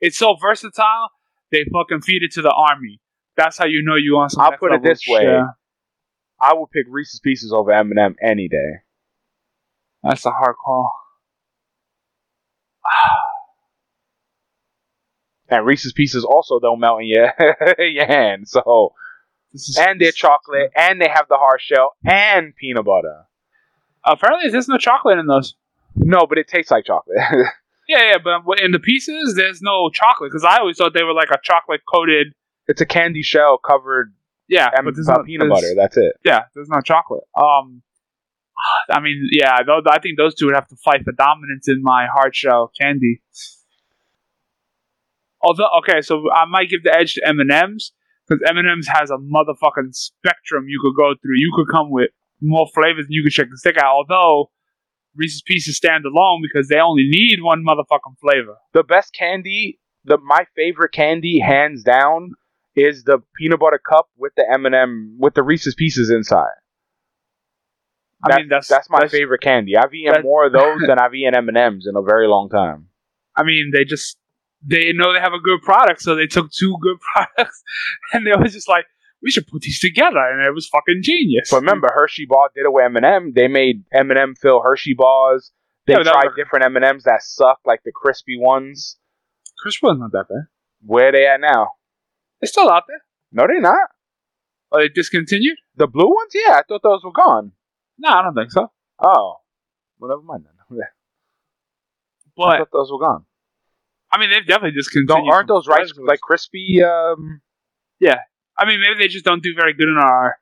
It's 0.00 0.18
so 0.18 0.36
versatile. 0.40 1.10
They 1.50 1.64
fucking 1.72 2.02
feed 2.02 2.22
it 2.22 2.32
to 2.32 2.42
the 2.42 2.52
army. 2.52 3.00
That's 3.36 3.58
how 3.58 3.66
you 3.66 3.82
know 3.82 3.96
you 3.96 4.14
want 4.14 4.32
some. 4.32 4.42
I'll 4.42 4.56
put 4.56 4.72
it 4.72 4.82
this 4.82 5.02
way. 5.08 5.22
shit. 5.22 5.40
I 6.40 6.54
would 6.54 6.70
pick 6.70 6.86
Reese's 6.88 7.20
Pieces 7.20 7.52
over 7.52 7.70
M&M 7.72 8.16
any 8.22 8.48
day. 8.48 8.80
That's 10.02 10.24
a 10.26 10.30
hard 10.30 10.56
call. 10.64 10.92
And 15.52 15.66
Reese's 15.66 15.92
Pieces 15.92 16.24
also 16.24 16.60
don't 16.60 16.78
melt 16.78 17.00
in 17.00 17.08
your 17.08 17.32
your 17.80 18.06
hand. 18.06 18.46
So 18.46 18.94
is, 19.52 19.76
and 19.80 20.00
they're 20.00 20.12
chocolate, 20.12 20.70
and 20.76 21.00
they 21.00 21.08
have 21.08 21.26
the 21.28 21.36
hard 21.36 21.60
shell 21.60 21.94
and 22.04 22.54
peanut 22.54 22.84
butter. 22.84 23.24
apparently 24.04 24.48
there's 24.50 24.68
no 24.68 24.78
chocolate 24.78 25.18
in 25.18 25.26
those. 25.26 25.56
No, 25.96 26.26
but 26.28 26.38
it 26.38 26.46
tastes 26.46 26.70
like 26.70 26.84
chocolate. 26.84 27.18
Yeah, 27.88 28.12
yeah, 28.12 28.18
but 28.46 28.62
in 28.62 28.70
the 28.70 28.78
pieces, 28.78 29.34
there's 29.34 29.60
no 29.60 29.90
chocolate 29.90 30.30
because 30.30 30.44
I 30.44 30.58
always 30.58 30.76
thought 30.76 30.94
they 30.94 31.02
were 31.02 31.12
like 31.12 31.30
a 31.32 31.38
chocolate 31.42 31.80
coated. 31.92 32.28
it's 32.68 32.80
a 32.80 32.86
candy 32.86 33.22
shell 33.22 33.58
covered 33.58 34.14
Yeah, 34.46 34.70
but 34.84 34.94
there's 34.94 35.08
uh, 35.08 35.16
no 35.16 35.24
peanut 35.24 35.48
butter. 35.48 35.74
That's 35.74 35.96
it. 35.96 36.12
Yeah, 36.24 36.42
there's 36.54 36.68
not 36.68 36.84
chocolate. 36.84 37.24
Um, 37.34 37.82
I 38.90 39.00
mean, 39.00 39.28
yeah, 39.32 39.56
I 39.56 39.98
think 40.00 40.18
those 40.18 40.34
two 40.34 40.46
would 40.46 40.54
have 40.54 40.68
to 40.68 40.76
fight 40.76 41.02
for 41.04 41.12
dominance 41.12 41.68
in 41.68 41.82
my 41.82 42.06
hard 42.12 42.34
shell 42.34 42.70
candy. 42.80 43.22
Although, 45.42 45.68
okay, 45.78 46.00
so 46.02 46.22
I 46.32 46.44
might 46.44 46.68
give 46.68 46.82
the 46.84 46.94
edge 46.94 47.14
to 47.14 47.26
M 47.26 47.40
and 47.40 47.50
M's 47.50 47.92
because 48.28 48.42
M 48.46 48.58
and 48.58 48.68
M's 48.68 48.88
has 48.88 49.10
a 49.10 49.16
motherfucking 49.16 49.92
spectrum 49.94 50.66
you 50.68 50.80
could 50.82 50.96
go 50.96 51.14
through. 51.20 51.36
You 51.36 51.52
could 51.56 51.72
come 51.72 51.90
with 51.90 52.10
more 52.40 52.66
flavors 52.74 53.06
than 53.06 53.12
you 53.12 53.22
could 53.22 53.32
check 53.32 53.46
and 53.46 53.58
stick 53.58 53.78
out. 53.78 53.94
Although 53.94 54.50
Reese's 55.16 55.42
Pieces 55.42 55.76
stand 55.76 56.04
alone 56.04 56.42
because 56.42 56.68
they 56.68 56.78
only 56.78 57.04
need 57.06 57.42
one 57.42 57.64
motherfucking 57.66 58.18
flavor. 58.20 58.56
The 58.74 58.82
best 58.82 59.14
candy, 59.14 59.80
the 60.04 60.18
my 60.18 60.44
favorite 60.54 60.92
candy, 60.92 61.40
hands 61.40 61.82
down, 61.82 62.32
is 62.76 63.04
the 63.04 63.18
peanut 63.36 63.60
butter 63.60 63.80
cup 63.80 64.08
with 64.16 64.32
the 64.36 64.44
M&M 64.52 65.16
with 65.18 65.34
the 65.34 65.42
Reese's 65.42 65.74
Pieces 65.74 66.10
inside. 66.10 66.59
I 68.22 68.36
mean, 68.36 68.48
that's 68.48 68.68
that's 68.68 68.90
my 68.90 68.98
that's- 68.98 69.12
favorite 69.12 69.40
candy. 69.42 69.76
I've 69.76 69.92
eaten 69.94 70.12
that- 70.14 70.22
more 70.22 70.46
of 70.46 70.52
those 70.52 70.80
than 70.86 70.98
I've 70.98 71.14
eaten 71.14 71.34
M&Ms 71.34 71.86
in 71.88 71.96
a 71.96 72.02
very 72.02 72.26
long 72.28 72.48
time. 72.50 72.88
I 73.36 73.42
mean, 73.44 73.70
they 73.72 73.84
just 73.84 74.18
they 74.62 74.92
know 74.92 75.12
they 75.12 75.20
have 75.20 75.32
a 75.32 75.40
good 75.40 75.62
product, 75.62 76.02
so 76.02 76.14
they 76.14 76.26
took 76.26 76.50
two 76.50 76.76
good 76.82 76.98
products, 77.14 77.62
and 78.12 78.26
they 78.26 78.32
was 78.36 78.52
just 78.52 78.68
like, 78.68 78.84
we 79.22 79.30
should 79.30 79.46
put 79.46 79.62
these 79.62 79.78
together, 79.80 80.18
and 80.18 80.44
it 80.46 80.54
was 80.54 80.66
fucking 80.68 81.00
genius. 81.02 81.48
But 81.50 81.58
remember, 81.60 81.88
Hershey 81.94 82.26
Bar 82.28 82.50
did 82.54 82.64
it 82.66 82.72
with 82.72 82.84
M&M. 82.84 83.32
They 83.34 83.48
made 83.48 83.84
M&M 83.92 84.34
fill 84.40 84.62
Hershey 84.62 84.94
bars. 84.94 85.52
They 85.86 85.94
Yeah, 85.94 86.02
tried 86.02 86.28
different 86.36 86.64
M&Ms 86.66 87.04
that 87.04 87.22
suck, 87.22 87.60
like 87.64 87.80
the 87.84 87.92
crispy 87.94 88.36
ones. 88.38 88.98
Chris 89.58 89.80
was 89.82 89.98
not 89.98 90.12
that 90.12 90.26
bad. 90.28 90.46
Where 90.84 91.10
they 91.12 91.26
at 91.26 91.40
now? 91.40 91.68
They're 92.40 92.48
still 92.48 92.70
out 92.70 92.84
there. 92.88 93.02
No, 93.32 93.46
they're 93.46 93.60
not. 93.60 93.88
Are 94.72 94.80
they 94.82 94.88
discontinued? 94.88 95.56
The 95.76 95.86
blue 95.86 96.08
ones? 96.08 96.32
Yeah, 96.34 96.52
I 96.58 96.62
thought 96.68 96.82
those 96.82 97.02
were 97.04 97.12
gone. 97.12 97.52
No, 98.00 98.08
I 98.08 98.22
don't 98.22 98.34
think 98.34 98.50
so. 98.50 98.70
Oh, 98.98 99.36
well, 99.98 100.08
never 100.10 100.22
mind 100.22 100.44
then. 100.44 100.78
I 100.80 100.84
But 102.36 102.58
thought 102.58 102.68
those 102.72 102.90
were 102.90 102.98
gone. 102.98 103.26
I 104.10 104.18
mean, 104.18 104.30
they've 104.30 104.46
definitely 104.46 104.72
just 104.72 104.88
discontinued. 104.88 105.26
Don't, 105.26 105.32
aren't 105.34 105.48
those 105.48 105.68
rice 105.68 105.92
like 105.98 106.20
crispy? 106.20 106.82
Um, 106.82 107.42
yeah. 108.00 108.20
I 108.58 108.64
mean, 108.66 108.80
maybe 108.80 108.98
they 108.98 109.08
just 109.08 109.24
don't 109.24 109.42
do 109.42 109.54
very 109.54 109.74
good 109.74 109.88
in 109.88 109.96
our 109.98 110.36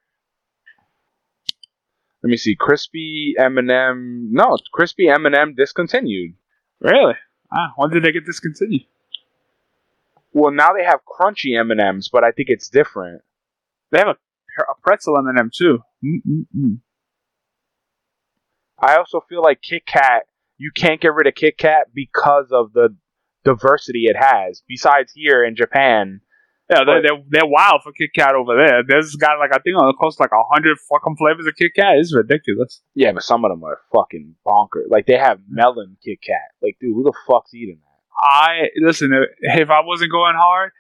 Let 2.23 2.31
me 2.31 2.37
see. 2.37 2.57
Crispy 2.59 3.35
M&M. 3.39 4.29
No, 4.33 4.57
crispy 4.73 5.09
M&M 5.09 5.55
discontinued. 5.57 6.35
Really? 6.81 7.15
Ah, 7.53 7.73
when 7.77 7.91
did 7.91 8.05
they 8.05 8.13
get 8.13 8.25
discontinued? 8.25 8.83
Well, 10.33 10.53
now 10.53 10.73
they 10.73 10.85
have 10.85 11.01
crunchy 11.05 11.59
M&Ms, 11.59 12.11
but 12.13 12.23
I 12.25 12.31
think 12.33 12.49
it's 12.51 12.69
different. 12.69 13.23
They 13.91 13.99
have 13.99 14.09
a, 14.09 14.13
a 14.63 14.75
pretzel 14.83 15.17
M&M 15.19 15.51
too. 15.55 15.79
Mm-mm-mm. 16.05 16.79
I 18.81 18.97
also 18.97 19.21
feel 19.29 19.43
like 19.43 19.61
Kit 19.63 19.87
Kat, 19.87 20.25
you 20.57 20.71
can't 20.75 21.01
get 21.01 21.13
rid 21.15 21.27
of 21.27 21.35
Kit 21.35 21.59
Kat 21.59 21.87
because 21.95 22.47
of 22.53 22.73
the 22.73 22.95
diversity 23.45 24.05
it 24.07 24.17
has. 24.19 24.63
Besides 24.69 25.13
here 25.15 25.45
in 25.45 25.57
Japan, 25.57 26.21
Yeah, 26.71 26.85
they're, 26.85 27.03
they're 27.03 27.23
they're 27.29 27.47
wild 27.47 27.83
for 27.83 27.93
Kit 27.93 28.11
Kat 28.15 28.35
over 28.35 28.55
there. 28.57 28.83
There's 28.87 29.15
got 29.17 29.39
like 29.39 29.53
I 29.55 29.59
think 29.59 29.77
on 29.77 29.93
close 29.99 30.17
to 30.17 30.23
like 30.23 30.33
a 30.33 30.43
hundred 30.53 30.77
fucking 30.91 31.17
flavors 31.17 31.47
of 31.47 31.55
Kit 31.57 31.73
Kat. 31.75 31.97
It's 31.97 32.15
ridiculous. 32.15 32.83
yeah, 32.95 33.13
but 33.13 33.23
some 33.23 33.45
of 33.45 33.51
them 33.51 33.65
are 33.65 33.81
fucking 33.93 34.35
bonkers. 34.47 34.89
Like 34.91 35.07
they 35.07 35.17
have 35.19 35.41
melon 35.49 35.97
Kit 36.05 36.19
Kat. 36.23 36.53
Like, 36.63 36.77
dude, 36.81 36.95
who 36.95 37.03
the 37.05 37.15
fuck's 37.27 37.55
eating 37.55 37.79
that? 37.81 37.99
I 38.21 38.69
listen. 38.83 39.11
If 39.41 39.71
I 39.71 39.81
wasn't 39.83 40.11
going 40.13 40.35
hard, 40.37 40.73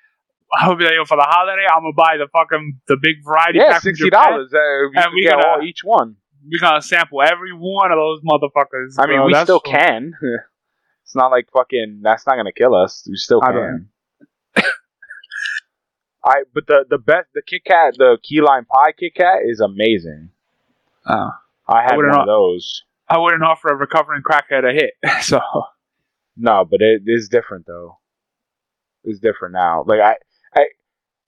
I 0.60 0.68
would 0.68 0.78
be 0.78 0.84
like, 0.84 0.94
yo, 0.94 1.04
for 1.04 1.16
the 1.16 1.26
holiday, 1.26 1.64
I'm 1.72 1.82
gonna 1.82 1.92
buy 1.96 2.16
the 2.18 2.28
fucking 2.32 2.80
the 2.88 2.96
big 3.00 3.24
variety 3.24 3.58
Yeah, 3.60 3.72
pack 3.72 3.82
sixty 3.82 4.10
dollars. 4.10 4.52
Uh, 4.52 5.00
And 5.00 5.12
we 5.14 5.22
get 5.24 5.42
all 5.44 5.62
each 5.62 5.80
one. 5.84 6.16
We're 6.50 6.60
gonna 6.60 6.82
sample 6.82 7.22
every 7.22 7.52
one 7.52 7.92
of 7.92 7.98
those 7.98 8.20
motherfuckers. 8.22 8.94
I 8.98 9.06
mean, 9.06 9.18
bro. 9.18 9.26
we 9.26 9.34
still 9.34 9.60
can. 9.60 10.12
it's 11.04 11.14
not 11.14 11.30
like 11.30 11.48
fucking. 11.52 12.00
That's 12.02 12.26
not 12.26 12.36
gonna 12.36 12.52
kill 12.52 12.74
us. 12.74 13.06
We 13.08 13.16
still 13.16 13.40
I 13.42 13.52
can. 13.52 13.88
I 16.24 16.42
but 16.52 16.66
the 16.66 16.84
the 16.88 16.98
best 16.98 17.28
the 17.34 17.42
Kit 17.46 17.64
Kat 17.64 17.94
the 17.96 18.18
key 18.22 18.40
lime 18.40 18.64
pie 18.64 18.92
Kit 18.98 19.14
Kat 19.14 19.40
is 19.44 19.60
amazing. 19.60 20.30
Oh. 21.06 21.30
I 21.68 21.82
had 21.82 21.96
wouldn't 21.96 22.12
one 22.12 22.22
of 22.22 22.26
those. 22.26 22.82
I 23.08 23.18
wouldn't 23.18 23.42
offer 23.42 23.68
a 23.68 23.76
recovering 23.76 24.22
crackhead 24.22 24.68
a 24.68 24.72
hit. 24.72 24.94
So 25.22 25.40
No, 26.36 26.64
but 26.64 26.80
it 26.80 27.02
is 27.06 27.28
different 27.28 27.66
though. 27.66 27.98
It's 29.04 29.20
different 29.20 29.54
now. 29.54 29.84
Like 29.86 30.00
I, 30.00 30.16
I, 30.54 30.66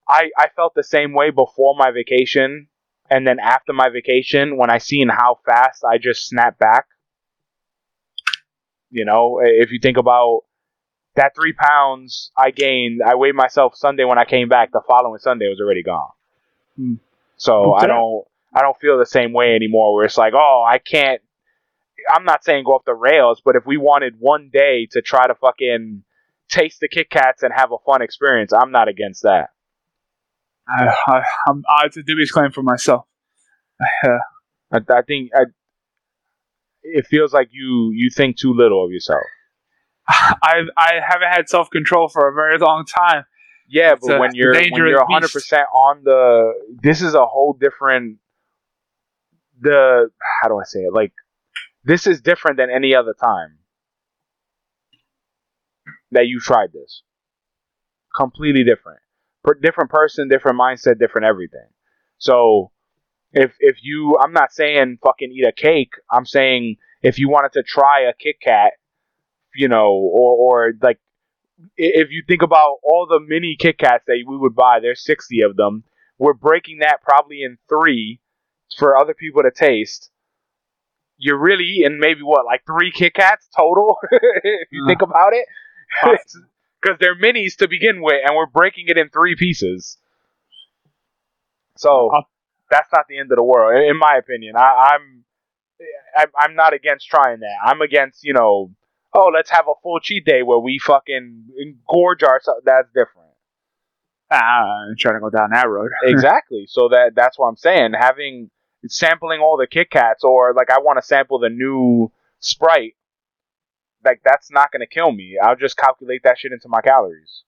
I, 0.09 0.31
I 0.37 0.49
felt 0.57 0.75
the 0.75 0.83
same 0.83 1.13
way 1.13 1.31
before 1.31 1.75
my 1.77 1.91
vacation, 1.91 2.69
and 3.11 3.27
then 3.27 3.39
after 3.41 3.73
my 3.73 3.89
vacation, 3.89 4.57
when 4.57 4.71
I 4.71 4.79
seen 4.79 5.09
how 5.09 5.39
fast 5.45 5.85
I 5.85 5.99
just 5.99 6.27
snapped 6.29 6.59
back. 6.59 6.87
You 8.91 9.05
know, 9.05 9.41
if 9.43 9.71
you 9.71 9.79
think 9.81 9.97
about 9.97 10.43
that 11.17 11.33
three 11.35 11.53
pounds 11.53 12.33
I 12.37 12.51
gained, 12.51 13.01
I 13.05 13.15
weighed 13.15 13.35
myself 13.35 13.75
Sunday 13.77 14.05
when 14.05 14.19
I 14.19 14.25
came 14.25 14.49
back. 14.49 14.73
The 14.73 14.81
following 14.87 15.19
Sunday 15.19 15.49
was 15.49 15.61
already 15.61 15.83
gone. 15.83 16.11
Hmm. 16.77 16.95
So 17.37 17.75
I 17.75 17.87
don't, 17.87 18.25
I 18.55 18.63
don't 18.63 18.77
feel 18.79 18.99
the 18.99 19.07
same 19.07 19.33
way 19.33 19.55
anymore. 19.55 19.95
Where 19.95 20.05
it's 20.05 20.19
like, 20.19 20.35
oh, 20.35 20.65
I 20.69 20.79
can't 20.79 21.21
I'm 22.13 22.25
not 22.25 22.45
saying 22.45 22.65
go 22.65 22.73
off 22.73 22.85
the 22.85 22.95
rails, 22.95 23.43
but 23.45 23.57
if 23.57 23.67
we 23.67 23.77
wanted 23.77 24.15
one 24.19 24.51
day 24.53 24.87
to 24.93 25.03
try 25.03 25.27
to 25.27 25.35
fucking 25.35 26.03
taste 26.49 26.81
the 26.81 26.89
Kit 26.89 27.11
Kats 27.11 27.43
and 27.43 27.53
have 27.55 27.73
a 27.73 27.79
fun 27.85 28.03
experience, 28.03 28.53
I'm 28.53 28.73
not 28.73 28.89
against 28.89 29.23
that. 29.23 29.51
I, 30.71 30.87
I, 31.07 31.23
I'm, 31.49 31.63
I, 31.69 31.87
it's 31.87 31.97
a 31.97 32.03
dubious 32.03 32.31
claim 32.31 32.53
for 32.53 32.63
myself. 32.63 33.07
Uh, 34.05 34.19
I, 34.73 34.79
I 34.99 35.03
think 35.03 35.31
I, 35.35 35.45
it 36.83 37.07
feels 37.07 37.33
like 37.33 37.49
you 37.51 37.91
you 37.95 38.09
think 38.11 38.37
too 38.37 38.53
little 38.55 38.85
of 38.85 38.93
yourself. 38.93 39.23
I 40.09 40.63
I 40.77 40.93
haven't 41.07 41.29
had 41.29 41.49
self 41.49 41.71
control 41.71 42.09
for 42.09 42.29
a 42.29 42.35
very 42.35 42.59
long 42.59 42.85
time. 42.85 43.25
Yeah, 43.69 43.93
It's 43.93 44.07
but 44.07 44.19
when 44.19 44.31
you're 44.35 44.53
when 44.55 44.75
you're 44.75 44.99
100 44.99 45.31
percent 45.33 45.67
on 45.73 46.03
the, 46.03 46.53
this 46.83 47.03
is 47.03 47.15
a 47.15 47.25
whole 47.25 47.53
different. 47.59 48.19
The 49.61 50.11
how 50.43 50.49
do 50.49 50.59
I 50.59 50.65
say 50.65 50.81
it? 50.81 50.93
Like, 50.93 51.13
this 51.85 52.07
is 52.07 52.21
different 52.21 52.57
than 52.57 52.71
any 52.71 52.95
other 52.95 53.15
time 53.15 53.59
that 56.13 56.27
you 56.27 56.41
tried 56.41 56.73
this. 56.73 57.03
Completely 58.17 58.65
different, 58.65 59.01
per, 59.45 59.55
different 59.55 59.91
person, 59.91 60.29
different 60.29 60.59
mindset, 60.59 60.99
different 60.99 61.27
everything. 61.27 61.67
So, 62.19 62.71
if 63.33 63.55
if 63.61 63.79
you, 63.83 64.17
I'm 64.23 64.33
not 64.33 64.53
saying 64.53 64.99
fucking 65.03 65.33
eat 65.33 65.45
a 65.47 65.53
cake. 65.53 65.95
I'm 66.11 66.27
saying 66.27 66.77
if 67.03 67.19
you 67.19 67.29
wanted 67.29 67.53
to 67.53 67.63
try 67.63 68.03
a 68.09 68.13
Kit 68.15 68.37
Kat, 68.43 68.73
you 69.55 69.69
know, 69.69 69.91
or 69.93 70.37
or 70.69 70.73
like 70.83 70.99
if 71.77 72.11
you 72.11 72.23
think 72.27 72.43
about 72.43 72.77
all 72.83 73.07
the 73.09 73.21
mini 73.21 73.57
Kit 73.59 73.79
Kats 73.79 74.05
that 74.07 74.25
we 74.27 74.37
would 74.37 74.55
buy, 74.55 74.81
there's 74.81 75.05
60 75.05 75.43
of 75.43 75.57
them. 75.57 75.85
We're 76.19 76.35
breaking 76.35 76.79
that 76.81 76.99
probably 77.03 77.43
in 77.43 77.59
three 77.69 78.21
for 78.79 78.97
other 78.97 79.15
people 79.15 79.43
to 79.43 79.51
taste. 79.51 80.11
You're 81.19 81.39
really 81.39 81.65
eating 81.65 81.99
maybe 82.01 82.23
what, 82.23 82.47
like 82.47 82.63
three 82.67 82.91
Kit 82.93 83.15
Kats 83.15 83.49
total? 83.57 83.97
if 84.11 84.69
you 84.73 84.85
Uh, 84.85 84.89
think 84.89 85.03
about 85.03 85.33
it. 85.35 85.47
because 86.81 86.99
they're 87.01 87.17
minis 87.17 87.57
to 87.57 87.69
begin 87.69 88.01
with, 88.03 88.23
and 88.25 88.37
we're 88.37 88.47
breaking 88.47 88.87
it 88.89 88.97
in 88.99 89.09
three 89.11 89.37
pieces. 89.37 89.99
So 91.77 92.11
that's 92.71 92.89
not 92.93 93.07
the 93.09 93.19
end 93.19 93.33
of 93.33 93.37
the 93.37 93.43
world, 93.45 93.83
in- 93.83 93.99
my 93.99 94.17
opinion. 94.19 94.57
I, 94.57 94.95
I'm, 94.95 95.25
I'm 96.39 96.55
not 96.55 96.75
against 96.75 97.09
trying 97.09 97.41
that. 97.41 97.57
I'm 97.65 97.81
against, 97.81 98.23
you 98.25 98.35
know, 98.35 98.71
oh, 99.15 99.31
let's 99.35 99.51
have 99.51 99.67
a 99.69 99.73
full 99.83 100.01
cheat 100.01 100.25
day 100.25 100.43
where 100.43 100.59
we 100.59 100.79
fucking 100.79 101.47
gorge 101.89 102.23
ourselves. 102.23 102.63
That's 102.65 102.89
different. 102.89 103.29
Ah, 104.31 104.87
I'm 104.89 104.97
trying 104.99 105.15
to 105.17 105.21
go 105.21 105.31
down 105.31 105.51
that 105.53 105.69
road. 105.69 105.91
exactly. 106.05 106.67
So 106.69 106.89
that 106.91 107.13
that's 107.17 107.39
what 107.39 107.47
I'm 107.49 107.57
saying. 107.57 107.93
Having 107.99 108.51
sampling 108.87 109.41
all 109.41 109.57
the 109.57 109.67
Kit 109.67 109.91
Kats, 109.91 110.23
or 110.23 110.55
like 110.55 110.71
I 110.71 110.79
want 110.79 110.99
to 110.99 111.03
sample 111.07 111.39
the 111.41 111.49
new 111.49 112.13
Sprite. 112.39 112.95
Like 114.05 114.21
that's 114.25 114.51
not 114.51 114.73
gonna 114.73 114.87
kill 114.87 115.13
me. 115.13 115.37
I'll 115.43 115.57
just 115.57 115.77
calculate 115.77 116.23
that 116.25 116.39
shit 116.39 116.53
into 116.53 116.69
my 116.69 116.81
calories. 116.81 117.45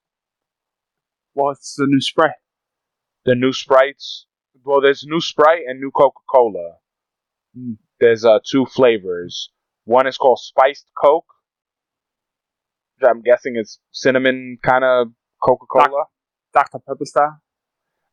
What's 1.35 1.75
the 1.77 1.87
new 1.87 2.01
Sprite. 2.01 2.33
The 3.25 3.35
new 3.35 3.53
Sprites. 3.53 4.27
Well, 4.65 4.81
there's 4.81 5.05
new 5.07 5.21
Sprite 5.21 5.63
and 5.67 5.81
new 5.81 5.91
Coca 5.91 6.21
Cola. 6.31 6.77
There's 8.01 8.25
uh 8.25 8.41
two 8.45 8.67
flavors. 8.67 9.51
One 9.85 10.07
is 10.07 10.17
called 10.17 10.39
spiced 10.39 10.91
Coke. 11.01 11.27
which 12.97 13.09
I'm 13.09 13.23
guessing 13.23 13.55
it's 13.57 13.79
cinnamon 13.91 14.59
kind 14.63 14.85
of 14.85 15.09
Coca 15.43 15.67
Cola. 15.67 16.05
Dr. 16.53 16.79
Pepper 16.87 17.05
style? 17.05 17.41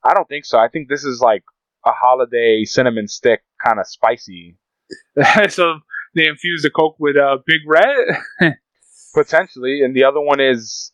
I 0.04 0.13
don't 0.13 0.28
think 0.28 0.45
so. 0.45 0.58
I 0.58 0.69
think 0.69 0.88
this 0.88 1.04
is 1.04 1.19
like 1.19 1.43
a 1.86 1.91
holiday 1.91 2.63
cinnamon 2.63 3.08
stick, 3.08 3.41
kind 3.63 3.80
of 3.80 3.88
spicy. 3.88 4.58
so 5.49 5.80
they 6.15 6.28
infuse 6.28 6.62
the 6.63 6.69
Coke 6.69 6.95
with 7.00 7.17
uh, 7.17 7.38
Big 7.45 7.62
Red? 7.67 8.54
potentially, 9.13 9.82
and 9.84 9.95
the 9.95 10.04
other 10.04 10.22
one 10.22 10.39
is 10.39 10.91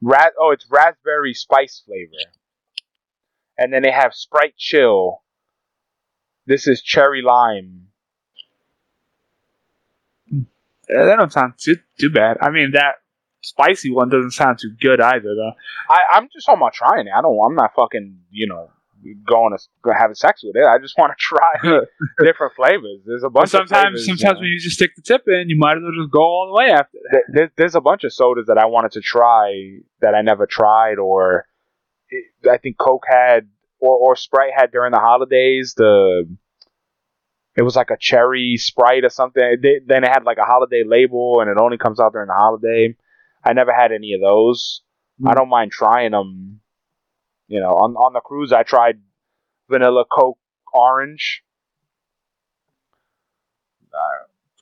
rat. 0.00 0.32
Oh, 0.38 0.50
it's 0.50 0.66
raspberry 0.70 1.34
spice 1.34 1.82
flavor, 1.84 2.30
and 3.58 3.72
then 3.72 3.82
they 3.82 3.90
have 3.90 4.14
Sprite 4.14 4.56
Chill. 4.56 5.22
This 6.46 6.66
is 6.66 6.82
cherry 6.82 7.22
lime. 7.22 7.88
Yeah, 10.32 11.04
that 11.04 11.16
don't 11.16 11.32
sound 11.32 11.54
too, 11.58 11.76
too 11.98 12.10
bad. 12.10 12.38
I 12.40 12.50
mean, 12.50 12.72
that 12.72 12.96
spicy 13.42 13.90
one 13.92 14.08
doesn't 14.08 14.32
sound 14.32 14.58
too 14.58 14.74
good 14.80 15.00
either, 15.00 15.34
though. 15.36 15.52
I, 15.88 16.00
I'm 16.14 16.28
just 16.32 16.46
talking 16.46 16.60
about 16.60 16.74
trying 16.74 17.06
it. 17.06 17.12
I 17.16 17.22
don't. 17.22 17.38
I'm 17.44 17.54
not 17.54 17.74
fucking. 17.76 18.18
You 18.30 18.48
know, 18.48 18.70
going 19.26 19.56
to 19.56 19.92
having 19.92 20.14
sex 20.14 20.42
with 20.44 20.56
it. 20.56 20.64
I 20.64 20.78
just 20.78 20.96
want 20.98 21.12
to 21.12 21.16
try 21.18 21.80
different 22.24 22.54
flavors. 22.54 23.00
There's 23.04 23.24
a 23.24 23.30
bunch. 23.30 23.54
of 23.54 23.68
sometimes, 23.68 24.04
sometimes 24.04 24.38
when 24.38 24.48
you 24.48 24.58
just 24.58 24.76
stick 24.76 24.92
the 24.96 25.02
tip 25.02 25.22
in, 25.26 25.48
you 25.48 25.56
might 25.58 25.76
as 25.76 25.82
well 25.82 25.92
just 25.92 26.12
go 26.12 26.20
all 26.20 26.48
the 26.48 26.58
way 26.58 26.70
after 26.70 26.98
that. 27.10 27.22
There- 27.32 27.52
there's 27.56 27.74
a 27.74 27.80
bunch 27.80 28.04
of 28.04 28.12
sodas 28.12 28.46
that 28.46 28.58
I 28.58 28.66
wanted 28.66 28.92
to 28.92 29.00
try 29.00 29.78
that 30.00 30.14
I 30.14 30.22
never 30.22 30.46
tried, 30.46 30.98
or 30.98 31.46
it, 32.08 32.24
I 32.50 32.58
think 32.58 32.78
Coke 32.78 33.04
had, 33.08 33.48
or, 33.78 33.96
or 33.96 34.16
Sprite 34.16 34.52
had 34.54 34.72
during 34.72 34.92
the 34.92 34.98
holidays. 34.98 35.74
The 35.76 36.26
it 37.56 37.62
was 37.62 37.76
like 37.76 37.90
a 37.90 37.96
cherry 37.98 38.56
Sprite 38.56 39.04
or 39.04 39.10
something. 39.10 39.42
It 39.42 39.60
did- 39.60 39.86
then 39.86 40.04
it 40.04 40.10
had 40.10 40.24
like 40.24 40.38
a 40.38 40.44
holiday 40.44 40.82
label, 40.86 41.40
and 41.40 41.50
it 41.50 41.58
only 41.60 41.78
comes 41.78 42.00
out 42.00 42.12
during 42.12 42.28
the 42.28 42.34
holiday. 42.34 42.96
I 43.44 43.52
never 43.54 43.72
had 43.72 43.92
any 43.92 44.12
of 44.12 44.20
those. 44.20 44.82
I 45.24 45.32
mm. 45.32 45.36
don't 45.36 45.48
mind 45.48 45.70
trying 45.70 46.12
them. 46.12 46.60
You 47.50 47.58
know, 47.58 47.70
on 47.70 47.96
on 47.96 48.12
the 48.12 48.20
cruise, 48.20 48.52
I 48.52 48.62
tried 48.62 49.00
vanilla 49.68 50.04
Coke 50.10 50.38
orange. 50.72 51.42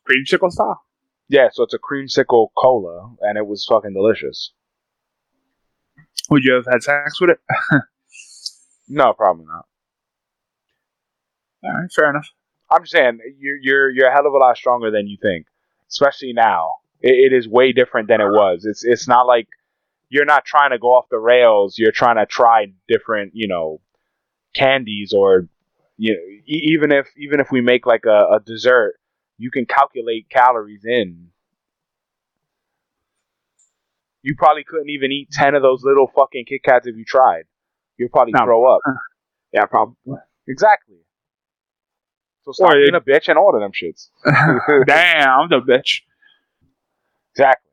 cream 0.05 0.25
Creamsicle 0.25 0.51
style. 0.51 0.81
Yeah, 1.29 1.49
so 1.53 1.65
it's 1.65 1.75
a 1.75 1.79
cream 1.79 2.07
creamsicle 2.07 2.49
cola, 2.57 3.15
and 3.21 3.37
it 3.37 3.47
was 3.47 3.67
fucking 3.69 3.93
delicious. 3.93 4.53
Would 6.31 6.45
you 6.45 6.55
have 6.55 6.65
had 6.65 6.83
sex 6.83 7.21
with 7.21 7.31
it? 7.31 7.41
No, 8.91 9.13
probably 9.13 9.45
not. 9.45 9.67
All 11.63 11.79
right, 11.79 11.93
fair 11.93 12.09
enough. 12.09 12.27
I'm 12.71 12.85
just 12.85 12.93
saying 12.93 13.19
you're 13.39 13.59
you're 13.61 13.91
you're 13.91 14.09
a 14.09 14.13
hell 14.15 14.27
of 14.27 14.33
a 14.33 14.39
lot 14.39 14.57
stronger 14.57 14.91
than 14.91 15.07
you 15.07 15.19
think, 15.21 15.45
especially 15.91 16.33
now. 16.33 16.77
It, 17.03 17.33
it 17.33 17.37
is 17.37 17.47
way 17.47 17.73
different 17.73 18.09
than 18.09 18.23
it 18.23 18.31
was. 18.31 18.65
It's 18.65 18.85
it's 18.87 19.07
not 19.07 19.27
like 19.27 19.47
you're 20.11 20.25
not 20.25 20.45
trying 20.45 20.71
to 20.71 20.79
go 20.79 20.89
off 20.89 21.07
the 21.11 21.19
rails. 21.19 21.77
You're 21.79 21.93
trying 21.93 22.17
to 22.17 22.27
try 22.27 22.67
different, 22.89 23.33
you 23.35 23.49
know, 23.49 23.81
candies 24.55 25.13
or 25.17 25.49
you 25.97 26.15
know, 26.15 26.21
e- 26.47 26.73
even 26.73 26.93
if 26.93 27.09
even 27.17 27.41
if 27.41 27.51
we 27.51 27.61
make 27.61 27.87
like 27.87 28.05
a, 28.07 28.37
a 28.37 28.41
dessert, 28.45 28.95
you 29.39 29.51
can 29.51 29.67
calculate 29.67 30.29
calories 30.31 30.85
in. 30.85 31.29
You 34.23 34.35
probably 34.37 34.65
couldn't 34.65 34.91
even 34.91 35.13
eat 35.13 35.29
ten 35.33 35.55
of 35.55 35.63
those 35.63 35.83
little 35.85 36.11
fucking 36.15 36.45
Kit 36.47 36.63
Kats 36.63 36.87
if 36.87 36.97
you 36.97 37.05
tried. 37.05 37.45
You'll 37.97 38.09
probably 38.11 38.33
No. 38.35 38.45
throw 38.45 38.75
up. 38.75 38.81
Yeah, 39.53 39.65
probably. 39.65 39.95
Exactly. 40.47 40.97
So 42.45 42.53
stop 42.53 42.71
Or 42.71 42.75
being 42.75 42.95
a 42.95 43.01
bitch 43.01 43.29
and 43.29 43.39
order 43.39 43.61
them 43.61 43.73
shits. 43.73 44.11
Damn, 44.87 45.29
I'm 45.41 45.49
the 45.49 45.61
bitch. 45.61 46.03
Exactly. 47.35 47.71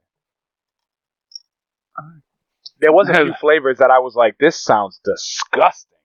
There 2.79 2.91
was 2.91 3.09
a 3.09 3.13
few 3.13 3.33
flavors 3.39 3.77
that 3.79 3.91
I 3.91 3.99
was 3.99 4.15
like, 4.15 4.37
this 4.39 4.61
sounds 4.61 4.99
disgusting. 5.03 5.97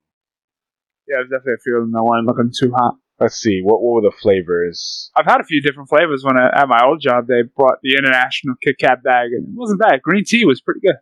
Yeah, 1.09 1.17
I 1.17 1.21
was 1.21 1.31
definitely 1.31 1.61
feeling 1.65 1.91
that 1.93 2.03
one 2.03 2.25
looking 2.27 2.53
too 2.57 2.73
hot. 2.73 2.95
Let's 3.19 3.37
see, 3.37 3.61
what, 3.63 3.83
what 3.83 4.03
were 4.03 4.11
the 4.11 4.17
flavors? 4.17 5.11
I've 5.15 5.27
had 5.27 5.43
a 5.43 5.45
few 5.45 5.61
different 5.61 5.91
flavors 5.91 6.25
when 6.25 6.39
I, 6.39 6.49
at 6.63 6.69
my 6.69 6.81
old 6.85 7.03
job. 7.03 7.27
They 7.27 7.43
brought 7.43 7.79
the 7.83 7.97
international 7.99 8.55
Kit 8.63 8.77
Kat 8.79 9.03
bag, 9.03 9.33
and 9.33 9.49
it 9.49 9.55
wasn't 9.55 9.81
bad. 9.81 10.01
Green 10.01 10.25
tea 10.25 10.47
was 10.47 10.63
pretty 10.63 10.81
good. 10.81 10.97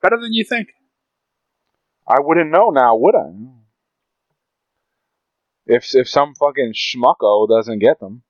Better 0.00 0.18
than 0.20 0.32
you 0.32 0.44
think. 0.44 0.68
I 2.06 2.16
wouldn't 2.20 2.50
know 2.50 2.70
now, 2.70 2.96
would 2.96 3.14
I? 3.16 3.30
If 5.66 5.94
if 5.94 6.08
some 6.08 6.34
fucking 6.34 6.74
schmucko 6.74 7.48
doesn't 7.48 7.78
get 7.78 8.00
them, 8.00 8.22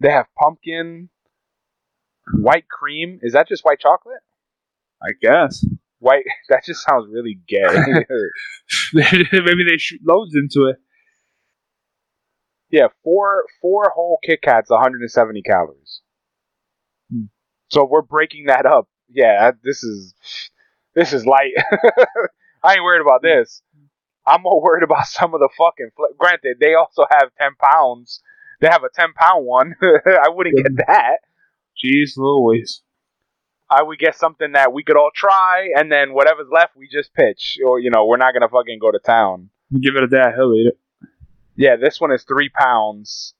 they 0.00 0.10
have 0.10 0.26
pumpkin, 0.38 1.08
white 2.32 2.68
cream. 2.68 3.18
Is 3.22 3.32
that 3.34 3.48
just 3.48 3.64
white 3.64 3.80
chocolate? 3.80 4.20
I 5.02 5.10
guess. 5.20 5.64
White. 5.98 6.24
That 6.48 6.64
just 6.64 6.84
sounds 6.84 7.06
really 7.10 7.38
gay. 7.48 7.62
Maybe 8.92 9.64
they 9.68 9.78
shoot 9.78 10.00
loads 10.06 10.34
into 10.34 10.66
it. 10.68 10.76
yeah, 12.70 12.88
four 13.02 13.44
four 13.60 13.90
whole 13.94 14.18
Kit 14.24 14.42
Kats, 14.42 14.70
170 14.70 15.42
calories. 15.42 16.00
Hmm. 17.10 17.24
So 17.70 17.86
we're 17.86 18.02
breaking 18.02 18.46
that 18.46 18.66
up. 18.66 18.88
Yeah, 19.08 19.52
this 19.62 19.82
is 19.82 20.14
this 20.94 21.12
is 21.12 21.24
light. 21.26 21.52
I 22.62 22.74
ain't 22.74 22.82
worried 22.84 23.02
about 23.02 23.22
this. 23.22 23.62
I'm 24.26 24.42
more 24.42 24.62
worried 24.62 24.82
about 24.84 25.06
some 25.06 25.34
of 25.34 25.40
the 25.40 25.48
fucking. 25.56 25.90
Fl- 25.96 26.14
Granted, 26.18 26.56
they 26.60 26.74
also 26.74 27.04
have 27.10 27.30
10 27.38 27.50
pounds. 27.60 28.20
They 28.60 28.68
have 28.68 28.82
a 28.84 28.88
10 28.94 29.12
pound 29.14 29.44
one. 29.46 29.74
I 29.82 30.28
wouldn't 30.30 30.56
get 30.56 30.86
that. 30.86 31.18
Jeez 31.82 32.16
Louise. 32.16 32.82
I 33.70 33.82
would 33.82 33.98
get 33.98 34.14
something 34.14 34.52
that 34.52 34.72
we 34.72 34.84
could 34.84 34.96
all 34.96 35.10
try, 35.14 35.70
and 35.74 35.90
then 35.90 36.12
whatever's 36.12 36.48
left, 36.52 36.76
we 36.76 36.88
just 36.90 37.14
pitch. 37.14 37.58
Or, 37.66 37.80
you 37.80 37.90
know, 37.90 38.06
we're 38.06 38.18
not 38.18 38.32
going 38.32 38.42
to 38.42 38.48
fucking 38.48 38.78
go 38.78 38.92
to 38.92 38.98
town. 38.98 39.50
Give 39.72 39.96
it 39.96 40.04
a 40.04 40.08
dad, 40.08 40.34
he'll 40.36 40.54
eat 40.54 40.68
it. 40.68 40.78
Yeah, 41.56 41.76
this 41.76 42.00
one 42.00 42.12
is 42.12 42.24
three 42.24 42.50
pounds. 42.50 43.34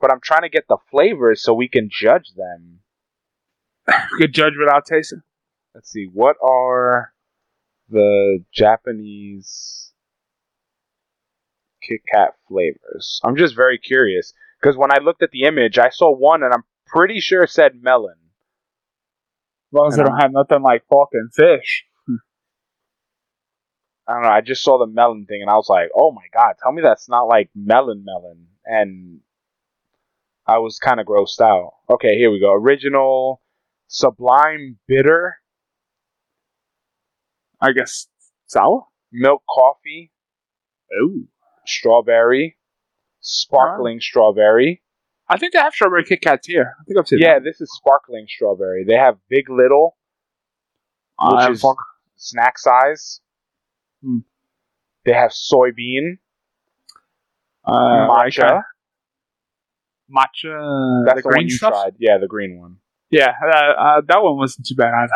But 0.00 0.10
I'm 0.10 0.20
trying 0.22 0.42
to 0.42 0.48
get 0.48 0.66
the 0.68 0.76
flavors 0.90 1.42
so 1.42 1.54
we 1.54 1.68
can 1.68 1.88
judge 1.90 2.32
them. 2.36 2.80
Good 4.18 4.34
judge 4.34 4.54
without 4.58 4.86
tasting. 4.86 5.22
Let's 5.74 5.90
see, 5.90 6.08
what 6.12 6.36
are 6.42 7.12
the 7.88 8.44
Japanese 8.52 9.92
Kit 11.82 12.00
Kat 12.12 12.34
flavors? 12.48 13.20
I'm 13.24 13.36
just 13.36 13.56
very 13.56 13.78
curious 13.78 14.32
because 14.60 14.76
when 14.76 14.92
I 14.92 15.02
looked 15.02 15.22
at 15.22 15.30
the 15.30 15.42
image, 15.42 15.78
I 15.78 15.90
saw 15.90 16.14
one 16.14 16.42
and 16.42 16.52
I'm 16.52 16.64
pretty 16.86 17.20
sure 17.20 17.46
said 17.46 17.82
melon. 17.82 18.14
As 18.14 19.72
long 19.72 19.88
as 19.88 19.96
they 19.96 20.04
don't 20.04 20.20
have 20.20 20.32
nothing 20.32 20.62
like 20.62 20.84
fucking 20.88 21.30
fish. 21.32 21.84
Hmm. 22.06 22.16
I 24.06 24.12
don't 24.14 24.22
know. 24.22 24.28
I 24.28 24.40
just 24.40 24.62
saw 24.62 24.78
the 24.78 24.86
melon 24.86 25.26
thing 25.26 25.42
and 25.42 25.50
I 25.50 25.54
was 25.54 25.68
like, 25.68 25.88
"Oh 25.94 26.12
my 26.12 26.26
god, 26.32 26.54
tell 26.62 26.72
me 26.72 26.82
that's 26.82 27.08
not 27.08 27.22
like 27.22 27.50
melon 27.54 28.04
melon." 28.04 28.46
And 28.64 29.20
I 30.46 30.58
was 30.58 30.78
kind 30.78 31.00
of 31.00 31.06
grossed 31.06 31.40
out. 31.40 31.72
Okay, 31.90 32.16
here 32.16 32.30
we 32.30 32.40
go. 32.40 32.52
Original 32.52 33.40
Sublime 33.88 34.78
Bitter 34.86 35.36
I 37.60 37.72
guess 37.72 38.08
sour? 38.46 38.86
Milk 39.10 39.42
Coffee 39.48 40.12
Ooh. 41.02 41.28
Strawberry 41.66 42.58
Sparkling 43.20 44.00
Strawberry. 44.00 44.82
I 45.28 45.38
think 45.38 45.52
they 45.54 45.58
have 45.58 45.72
strawberry 45.72 46.04
Kit 46.04 46.20
Kats 46.20 46.46
here. 46.46 46.74
I 46.80 46.84
think 46.84 46.98
I've 46.98 47.08
seen 47.08 47.18
Yeah, 47.20 47.38
this 47.38 47.60
is 47.60 47.70
sparkling 47.74 48.26
strawberry. 48.28 48.84
They 48.86 48.94
have 48.96 49.16
Big 49.30 49.48
Little, 49.48 49.96
which 51.18 51.44
Uh, 51.46 51.50
is 51.52 51.64
snack 52.16 52.58
size. 52.58 53.20
Hmm. 54.02 54.18
They 55.04 55.12
have 55.12 55.30
soybean, 55.30 56.18
Uh, 57.66 58.08
matcha. 58.08 58.62
Matcha. 60.14 61.04
That's 61.06 61.16
the 61.16 61.22
the, 61.22 61.22
green 61.22 61.36
one 61.44 61.48
you 61.48 61.50
stuff? 61.56 61.72
tried. 61.72 61.94
Yeah, 61.98 62.18
the 62.18 62.26
green 62.28 62.58
one. 62.58 62.76
Yeah, 63.10 63.32
uh, 63.42 63.48
uh, 63.48 64.00
that 64.06 64.22
one 64.22 64.36
wasn't 64.36 64.66
too 64.66 64.74
bad 64.74 64.92
either. 64.92 65.12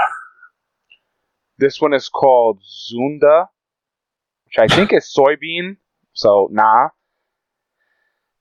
This 1.58 1.80
one 1.80 1.92
is 1.92 2.08
called 2.08 2.62
Zunda, 2.62 3.48
which 4.46 4.58
I 4.58 4.68
think 4.74 4.92
is 4.92 5.12
soybean. 5.14 5.76
So 6.12 6.48
nah. 6.52 6.88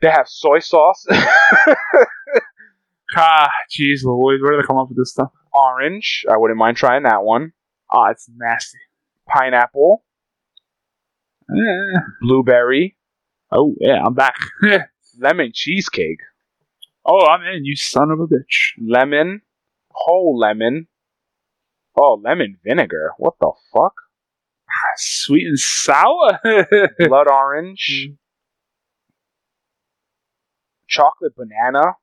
They 0.01 0.09
have 0.11 0.27
soy 0.27 0.59
sauce, 0.59 1.05
Ah, 3.15 3.49
jeez 3.71 4.03
Louise, 4.03 4.41
where 4.41 4.51
do 4.51 4.57
they 4.61 4.67
come 4.67 4.77
up 4.77 4.89
with 4.89 4.97
this 4.97 5.11
stuff? 5.11 5.31
orange. 5.53 6.23
I 6.29 6.37
wouldn't 6.37 6.59
mind 6.59 6.77
trying 6.77 7.03
that 7.03 7.23
one. 7.23 7.53
Oh, 7.91 8.05
it's 8.11 8.29
nasty. 8.35 8.77
Pineapple, 9.27 10.03
Eh. 11.49 11.99
blueberry, 12.21 12.95
Oh, 13.51 13.73
yeah, 13.79 14.03
I'm 14.05 14.13
back. 14.13 14.35
lemon 15.19 15.51
cheesecake, 15.53 16.19
oh, 17.05 17.25
I'm 17.25 17.41
in, 17.43 17.65
you 17.65 17.75
son 17.75 18.11
of 18.11 18.19
a 18.19 18.27
bitch. 18.27 18.73
lemon, 18.79 19.41
whole 19.91 20.37
lemon. 20.37 20.87
Oh, 21.99 22.21
lemon 22.23 22.57
vinegar. 22.63 23.13
What 23.17 23.33
the 23.41 23.51
fuck? 23.73 23.93
Sweet 24.97 25.47
and 25.47 25.57
sour? 25.59 26.39
Blood 26.99 27.27
orange. 27.27 28.09
Chocolate 30.87 31.35
banana. 31.35 31.95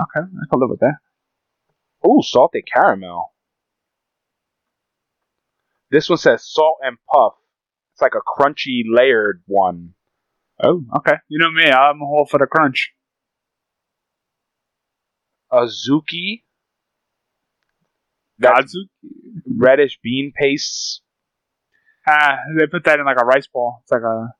Okay, 0.00 0.20
I 0.26 0.46
can 0.50 0.60
live 0.60 0.70
with 0.70 0.80
that. 0.80 0.96
Ooh, 2.06 2.22
salted 2.22 2.64
caramel. 2.72 3.32
This 5.90 6.08
one 6.08 6.18
says 6.18 6.44
salt 6.46 6.78
and 6.82 6.96
puff. 7.12 7.34
It's 7.94 8.02
like 8.02 8.14
a 8.14 8.20
crunchy 8.20 8.82
layered 8.86 9.42
one. 9.46 9.94
Oh, 10.62 10.84
okay. 10.96 11.14
You 11.28 11.38
know 11.38 11.50
me, 11.50 11.70
I'm 11.70 12.02
all 12.02 12.26
for 12.30 12.38
the 12.38 12.46
crunch. 12.46 12.92
Azuki. 15.52 16.42
That's 18.38 18.76
Godzu? 18.76 18.88
reddish 19.46 19.98
bean 20.02 20.32
paste. 20.36 21.02
Ah, 22.06 22.38
they 22.56 22.66
put 22.66 22.84
that 22.84 23.00
in 23.00 23.06
like 23.06 23.20
a 23.20 23.24
rice 23.24 23.46
ball. 23.46 23.80
It's 23.82 23.92
like 23.92 24.02
a. 24.02 24.34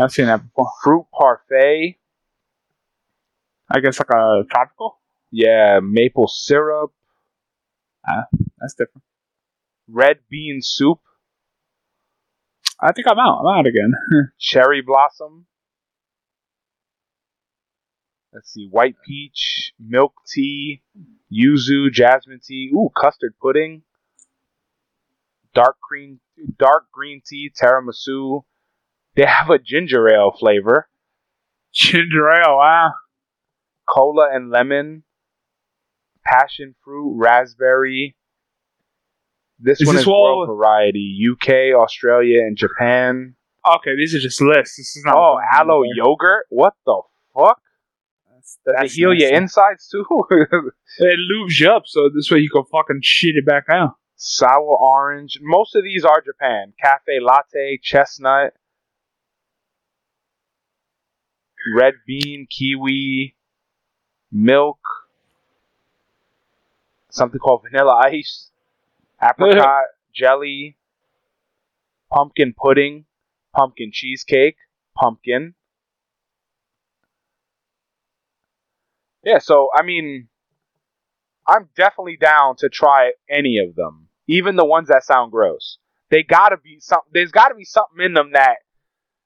I've 0.00 0.12
seen 0.12 0.26
that 0.26 0.42
before. 0.42 0.70
Fruit 0.82 1.06
parfait. 1.12 1.97
I 3.70 3.80
guess 3.80 3.98
like 3.98 4.10
a 4.10 4.42
tropical. 4.50 4.98
Yeah, 5.30 5.80
maple 5.82 6.28
syrup. 6.28 6.92
Ah, 8.06 8.24
that's 8.58 8.74
different. 8.74 9.02
Red 9.88 10.18
bean 10.30 10.60
soup. 10.62 11.00
I 12.80 12.92
think 12.92 13.06
I'm 13.08 13.18
out. 13.18 13.40
I'm 13.40 13.58
out 13.58 13.66
again. 13.66 13.92
Cherry 14.38 14.82
blossom. 14.82 15.46
Let's 18.32 18.52
see. 18.52 18.68
White 18.70 18.96
peach. 19.06 19.72
Milk 19.80 20.12
tea. 20.32 20.82
Yuzu. 21.32 21.90
Jasmine 21.92 22.40
tea. 22.44 22.70
Ooh, 22.74 22.90
custard 22.96 23.34
pudding. 23.42 23.82
Dark 25.54 25.76
green, 25.88 26.20
dark 26.58 26.84
green 26.92 27.20
tea. 27.26 27.50
Tiramisu. 27.50 28.42
They 29.16 29.24
have 29.24 29.50
a 29.50 29.58
ginger 29.58 30.08
ale 30.08 30.32
flavor. 30.38 30.88
Ginger 31.72 32.30
ale. 32.30 32.58
Wow. 32.58 32.92
Cola 33.88 34.28
and 34.32 34.50
lemon. 34.50 35.02
Passion 36.24 36.74
fruit. 36.84 37.14
Raspberry. 37.16 38.16
This 39.58 39.80
Is 39.80 39.86
one 39.86 39.96
this 39.96 40.02
is 40.02 40.08
all- 40.08 40.46
world 40.46 40.56
variety. 40.56 41.18
UK, 41.32 41.74
Australia, 41.74 42.40
and 42.42 42.56
Japan. 42.56 43.34
Okay, 43.66 43.96
these 43.96 44.14
are 44.14 44.20
just 44.20 44.40
lists. 44.40 44.76
This 44.76 44.96
is 44.96 45.02
not. 45.04 45.16
Oh, 45.16 45.38
aloe 45.52 45.82
yogurt. 45.94 46.46
What 46.48 46.74
the 46.86 47.00
fuck? 47.34 47.60
That's, 48.32 48.58
Does 48.64 48.92
it 48.92 48.96
heal 48.96 49.12
your 49.14 49.32
insides 49.34 49.88
too? 49.88 50.04
It 51.00 51.18
lubes 51.30 51.60
you 51.60 51.70
up, 51.70 51.82
so 51.86 52.08
this 52.14 52.30
way 52.30 52.38
you 52.38 52.48
can 52.50 52.64
fucking 52.72 53.00
shit 53.02 53.36
it 53.36 53.44
back 53.46 53.64
out. 53.68 53.94
Sour 54.16 54.76
orange. 54.80 55.38
Most 55.42 55.76
of 55.76 55.84
these 55.84 56.04
are 56.04 56.20
Japan. 56.20 56.72
Cafe 56.82 57.20
latte, 57.20 57.78
chestnut, 57.82 58.54
red 61.76 61.94
bean, 62.06 62.46
kiwi, 62.50 63.36
milk, 64.30 64.78
something 67.10 67.38
called 67.38 67.62
vanilla 67.62 68.00
ice, 68.04 68.50
apricot, 69.22 69.84
jelly, 70.14 70.76
pumpkin 72.12 72.54
pudding, 72.56 73.04
pumpkin 73.54 73.90
cheesecake, 73.92 74.56
pumpkin. 74.96 75.54
Yeah, 79.24 79.38
so 79.38 79.68
I 79.74 79.82
mean, 79.82 80.28
I'm 81.46 81.68
definitely 81.76 82.16
down 82.16 82.56
to 82.56 82.68
try 82.68 83.12
any 83.28 83.58
of 83.58 83.74
them, 83.74 84.08
even 84.26 84.56
the 84.56 84.64
ones 84.64 84.88
that 84.88 85.04
sound 85.04 85.32
gross. 85.32 85.78
They 86.10 86.22
gotta 86.22 86.56
be 86.56 86.78
some. 86.80 87.00
There's 87.12 87.32
gotta 87.32 87.54
be 87.54 87.64
something 87.64 88.04
in 88.04 88.14
them 88.14 88.32
that, 88.32 88.56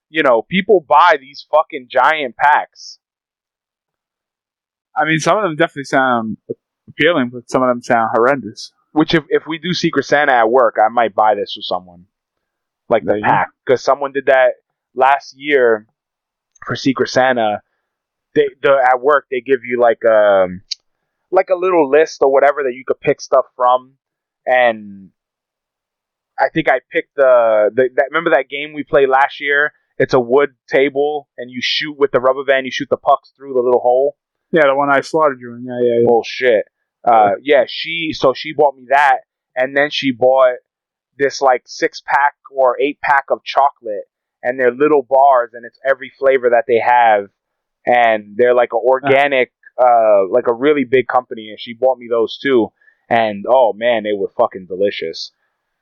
you 0.08 0.22
know, 0.22 0.42
people 0.42 0.84
buy 0.86 1.16
these 1.20 1.46
fucking 1.50 1.88
giant 1.90 2.36
packs. 2.36 2.98
I 4.96 5.04
mean, 5.04 5.18
some 5.18 5.36
of 5.38 5.44
them 5.44 5.56
definitely 5.56 5.84
sound 5.84 6.36
appealing, 6.88 7.30
but 7.32 7.50
some 7.50 7.62
of 7.62 7.68
them 7.68 7.82
sound 7.82 8.10
horrendous. 8.14 8.72
Which 8.92 9.14
if 9.14 9.24
if 9.28 9.46
we 9.46 9.58
do 9.58 9.72
Secret 9.72 10.04
Santa 10.04 10.32
at 10.32 10.50
work, 10.50 10.76
I 10.82 10.88
might 10.88 11.14
buy 11.14 11.34
this 11.34 11.54
for 11.54 11.62
someone, 11.62 12.06
like 12.88 13.04
the 13.04 13.20
pack, 13.22 13.48
because 13.64 13.82
someone 13.82 14.12
did 14.12 14.26
that 14.26 14.54
last 14.94 15.34
year 15.36 15.86
for 16.66 16.76
Secret 16.76 17.08
Santa. 17.08 17.62
They 18.34 18.48
the 18.62 18.86
at 18.86 19.00
work 19.00 19.26
they 19.30 19.40
give 19.40 19.60
you 19.64 19.80
like 19.80 20.04
um 20.04 20.62
like 21.30 21.48
a 21.50 21.56
little 21.56 21.88
list 21.88 22.18
or 22.20 22.30
whatever 22.30 22.62
that 22.64 22.74
you 22.74 22.84
could 22.86 23.00
pick 23.00 23.20
stuff 23.20 23.46
from, 23.56 23.94
and 24.44 25.10
I 26.38 26.48
think 26.50 26.68
I 26.68 26.80
picked 26.90 27.14
the, 27.16 27.70
the 27.74 27.88
that 27.94 28.06
remember 28.10 28.30
that 28.30 28.48
game 28.50 28.74
we 28.74 28.84
played 28.84 29.08
last 29.08 29.40
year. 29.40 29.72
It's 29.98 30.14
a 30.14 30.20
wood 30.20 30.50
table, 30.68 31.28
and 31.38 31.50
you 31.50 31.60
shoot 31.62 31.96
with 31.98 32.10
the 32.10 32.20
rubber 32.20 32.44
band. 32.44 32.66
You 32.66 32.72
shoot 32.72 32.88
the 32.90 32.96
pucks 32.96 33.32
through 33.36 33.54
the 33.54 33.60
little 33.60 33.80
hole. 33.80 34.16
Yeah, 34.52 34.66
the 34.66 34.74
one 34.74 34.90
I 34.90 35.00
slaughtered 35.00 35.40
you 35.40 35.54
in. 35.54 35.64
Yeah, 35.64 35.78
yeah, 35.80 36.00
yeah. 36.00 36.06
bullshit. 36.06 36.64
Uh, 37.04 37.32
yeah, 37.42 37.64
she 37.66 38.12
so 38.12 38.32
she 38.34 38.52
bought 38.52 38.76
me 38.76 38.86
that, 38.90 39.20
and 39.56 39.76
then 39.76 39.90
she 39.90 40.12
bought 40.12 40.56
this 41.18 41.40
like 41.40 41.62
six 41.66 42.00
pack 42.06 42.34
or 42.54 42.80
eight 42.80 43.00
pack 43.00 43.24
of 43.30 43.42
chocolate, 43.42 44.04
and 44.42 44.58
they're 44.58 44.70
little 44.70 45.02
bars, 45.02 45.50
and 45.54 45.64
it's 45.64 45.78
every 45.88 46.12
flavor 46.16 46.50
that 46.50 46.64
they 46.68 46.78
have, 46.78 47.28
and 47.84 48.36
they're 48.36 48.54
like 48.54 48.72
an 48.72 48.80
organic, 48.84 49.52
uh, 49.78 50.28
like 50.28 50.46
a 50.46 50.54
really 50.54 50.84
big 50.84 51.08
company, 51.08 51.48
and 51.48 51.58
she 51.58 51.72
bought 51.74 51.98
me 51.98 52.06
those 52.08 52.38
too, 52.38 52.68
and 53.08 53.44
oh 53.48 53.72
man, 53.72 54.04
they 54.04 54.12
were 54.16 54.30
fucking 54.38 54.66
delicious. 54.66 55.32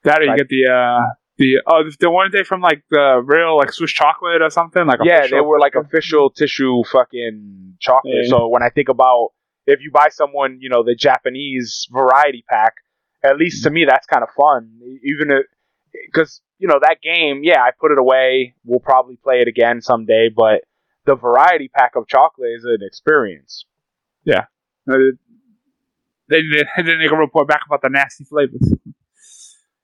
That 0.04 0.20
or 0.20 0.22
you 0.22 0.28
like- 0.30 0.38
get 0.38 0.48
the 0.48 0.72
uh 0.72 1.14
the 1.40 1.62
oh 1.66 1.82
the, 1.98 2.10
one 2.10 2.30
they 2.30 2.44
from 2.44 2.60
like 2.60 2.84
the 2.90 3.22
real 3.24 3.56
like 3.56 3.72
Swiss 3.72 3.90
chocolate 3.90 4.42
or 4.42 4.50
something 4.50 4.86
like 4.86 5.00
yeah, 5.02 5.26
they 5.26 5.40
were 5.40 5.58
like 5.58 5.74
official 5.74 6.28
tissue 6.30 6.82
fucking 6.92 7.76
chocolate. 7.80 8.24
Yeah. 8.24 8.30
So 8.30 8.48
when 8.48 8.62
I 8.62 8.68
think 8.68 8.90
about 8.90 9.30
if 9.66 9.80
you 9.80 9.90
buy 9.90 10.08
someone, 10.10 10.58
you 10.60 10.68
know, 10.68 10.84
the 10.84 10.94
Japanese 10.94 11.88
variety 11.90 12.44
pack, 12.48 12.74
at 13.24 13.38
least 13.38 13.64
to 13.64 13.70
me 13.70 13.86
that's 13.88 14.06
kind 14.06 14.22
of 14.22 14.28
fun. 14.36 14.78
Even 15.02 15.28
because 16.06 16.42
you 16.58 16.68
know 16.68 16.78
that 16.82 16.98
game, 17.02 17.40
yeah, 17.42 17.62
I 17.62 17.70
put 17.80 17.90
it 17.90 17.98
away. 17.98 18.54
We'll 18.64 18.80
probably 18.80 19.16
play 19.16 19.40
it 19.40 19.48
again 19.48 19.80
someday, 19.80 20.28
but 20.28 20.64
the 21.06 21.16
variety 21.16 21.68
pack 21.74 21.96
of 21.96 22.06
chocolate 22.06 22.50
is 22.54 22.64
an 22.64 22.80
experience. 22.82 23.64
Uh, 24.88 25.16
They 26.28 26.42
they, 26.42 26.82
they 26.82 27.06
a 27.06 27.16
report 27.16 27.48
back 27.48 27.62
about 27.66 27.80
the 27.80 27.88
nasty 27.88 28.24
flavors. 28.24 28.72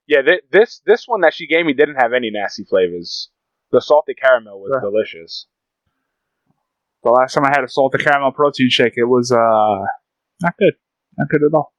Yeah, 0.07 0.23
th- 0.23 0.43
this 0.51 0.81
this 0.87 1.07
one 1.07 1.23
that 1.23 1.35
she 1.35 1.47
gave 1.47 1.67
me 1.67 1.73
didn't 1.73 1.97
have 1.97 2.13
any 2.13 2.31
nasty 2.31 2.65
flavors. 2.65 3.31
The 3.73 3.81
salted 3.81 4.19
caramel 4.21 4.61
was 4.61 4.71
Sure. 4.73 4.81
delicious. 4.91 5.47
The 7.03 7.11
last 7.11 7.35
time 7.35 7.45
I 7.45 7.51
had 7.51 7.65
a 7.65 7.69
salted 7.69 8.01
caramel 8.03 8.33
protein 8.33 8.69
shake, 8.71 8.95
it 8.97 9.05
was 9.05 9.33
uh 9.33 9.85
not 10.43 10.57
good, 10.59 10.75
not 11.19 11.29
good 11.29 11.43
at 11.43 11.55
all. 11.55 11.73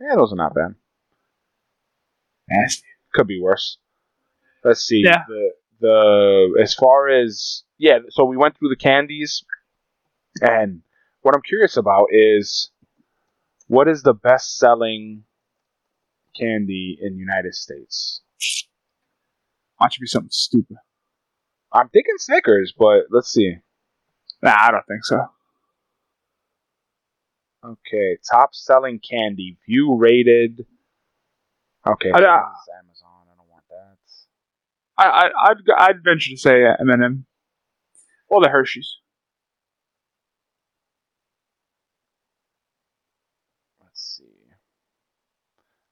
Yeah, 0.00 0.16
those 0.16 0.32
are 0.32 0.36
not 0.36 0.54
bad. 0.54 0.74
Nasty. 2.48 2.84
could 3.14 3.26
be 3.26 3.40
worse. 3.40 3.78
Let's 4.64 4.80
see. 4.82 5.02
Yeah. 5.04 5.24
The 5.28 5.50
the 5.80 6.58
as 6.62 6.74
far 6.74 7.08
as 7.08 7.64
yeah, 7.78 7.98
so 8.10 8.24
we 8.24 8.36
went 8.36 8.56
through 8.58 8.70
the 8.70 8.76
candies, 8.76 9.44
and 10.40 10.82
what 11.22 11.34
I'm 11.34 11.42
curious 11.42 11.76
about 11.76 12.06
is 12.10 12.70
what 13.68 13.88
is 13.88 14.02
the 14.02 14.14
best 14.14 14.56
selling 14.58 15.24
candy 16.38 16.98
in 17.00 17.14
the 17.14 17.18
United 17.20 17.54
States? 17.54 18.22
Why 19.76 19.84
don't 19.86 19.96
you 19.96 20.02
be 20.02 20.06
something 20.06 20.30
stupid? 20.30 20.76
I'm 21.72 21.88
thinking 21.90 22.14
Snickers, 22.18 22.72
but 22.78 23.04
let's 23.10 23.30
see. 23.32 23.56
Nah, 24.42 24.54
I 24.58 24.70
don't 24.70 24.86
think 24.86 25.04
so. 25.04 25.26
Okay, 27.64 28.16
top 28.30 28.50
selling 28.54 29.00
candy, 29.00 29.58
view 29.66 29.96
rated. 29.96 30.66
Okay, 31.86 32.10
I- 32.12 32.18
I- 32.18 32.52
Amazon. 32.80 33.26
I 33.32 33.36
don't 33.36 33.48
want 33.48 33.64
that. 33.70 33.96
I, 34.98 35.04
I 35.08 35.50
I'd 35.50 35.56
I'd 35.78 36.04
venture 36.04 36.30
to 36.30 36.36
say 36.36 36.64
uh, 36.64 36.76
M&M 36.80 37.26
or 38.28 38.40
the 38.40 38.48
Hershey's. 38.48 38.98
Let's 43.82 44.16
see. 44.18 44.24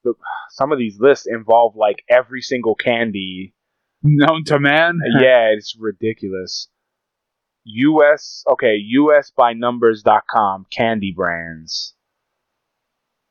Look, 0.04 0.18
some 0.50 0.72
of 0.72 0.78
these 0.78 0.98
lists 1.00 1.26
involve 1.26 1.76
like 1.76 2.04
every 2.08 2.40
single 2.42 2.74
candy. 2.74 3.54
Known 4.02 4.44
to 4.44 4.60
man. 4.60 4.98
yeah, 5.20 5.48
it's 5.56 5.76
ridiculous. 5.78 6.68
US, 7.64 8.44
okay, 8.50 8.78
USbynumbers.com 8.94 10.66
candy 10.70 11.12
brands. 11.16 11.94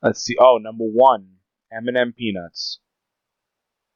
Let's 0.01 0.23
see. 0.23 0.35
Oh, 0.39 0.57
number 0.59 0.85
one, 0.85 1.27
M&M 1.71 2.13
peanuts. 2.17 2.79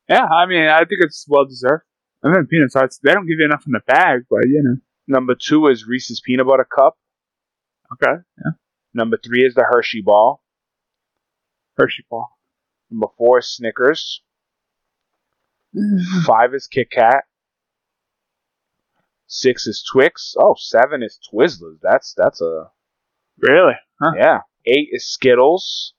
Yeah, 0.07 0.25
I 0.25 0.45
mean, 0.45 0.67
I 0.67 0.79
think 0.79 1.01
it's 1.01 1.25
well 1.27 1.45
deserved. 1.45 1.83
M&M 2.23 2.47
peanuts, 2.47 2.99
they 3.03 3.11
don't 3.11 3.27
give 3.27 3.39
you 3.39 3.45
enough 3.45 3.63
in 3.65 3.73
the 3.73 3.81
bag, 3.87 4.25
but 4.29 4.45
you 4.45 4.61
know. 4.63 4.77
Number 5.07 5.35
two 5.35 5.67
is 5.67 5.87
Reese's 5.87 6.21
peanut 6.23 6.47
butter 6.47 6.65
cup. 6.65 6.97
Okay. 7.93 8.19
Yeah. 8.37 8.51
Number 8.93 9.17
three 9.17 9.45
is 9.45 9.53
the 9.53 9.63
Hershey 9.63 10.01
ball. 10.01 10.43
Hershey 11.77 12.05
ball. 12.09 12.36
Number 12.89 13.07
four 13.17 13.39
is 13.39 13.47
Snickers. 13.47 14.21
Mm. 15.75 16.23
Five 16.25 16.53
is 16.53 16.67
Kit 16.67 16.89
Kat. 16.89 17.25
Six 19.27 19.67
is 19.67 19.83
Twix. 19.83 20.35
Oh, 20.39 20.55
seven 20.57 21.03
is 21.03 21.19
Twizzlers. 21.31 21.79
That's 21.81 22.13
that's 22.15 22.41
a 22.41 22.71
Really? 23.39 23.73
Huh? 24.01 24.11
yeah. 24.17 24.39
Eight 24.65 24.89
is 24.91 25.05
Skittles. 25.07 25.93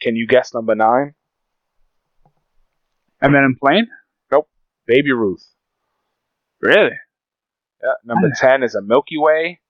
Can 0.00 0.16
you 0.16 0.26
guess 0.26 0.52
number 0.52 0.74
nine? 0.74 1.14
And 3.20 3.34
then 3.34 3.44
in 3.44 3.56
plain? 3.60 3.86
Nope. 4.30 4.48
Baby 4.86 5.12
Ruth. 5.12 5.46
Really? 6.60 6.96
Yeah. 7.82 7.92
Number 8.04 8.30
ten 8.36 8.62
is 8.62 8.74
a 8.74 8.82
Milky 8.82 9.16
Way. 9.18 9.60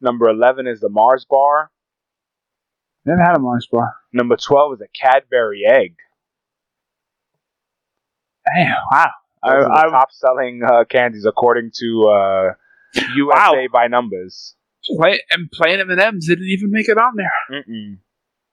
Number 0.00 0.28
eleven 0.28 0.66
is 0.66 0.80
the 0.80 0.88
Mars 0.88 1.26
bar. 1.28 1.70
Never 3.04 3.20
had 3.22 3.36
a 3.36 3.38
Mars 3.40 3.68
bar. 3.70 3.94
Number 4.12 4.36
twelve 4.36 4.74
is 4.74 4.80
a 4.80 4.88
Cadbury 4.98 5.62
egg. 5.66 5.96
Damn, 8.54 8.74
wow. 8.90 9.10
I, 9.42 9.54
Those 9.56 9.64
are 9.64 9.86
the 9.86 9.90
top 9.90 10.08
selling 10.12 10.62
uh, 10.64 10.84
candies 10.84 11.24
according 11.26 11.70
to 11.80 12.08
uh, 12.08 12.52
USA 13.16 13.26
Wow. 13.26 13.66
by 13.72 13.86
numbers. 13.88 14.54
play, 14.84 15.20
and 15.30 15.50
plain 15.50 15.80
M&M's 15.80 16.26
didn't 16.28 16.48
even 16.48 16.70
make 16.70 16.88
it 16.88 16.98
on 16.98 17.14
there. 17.16 17.32
Mm-mm. 17.62 17.98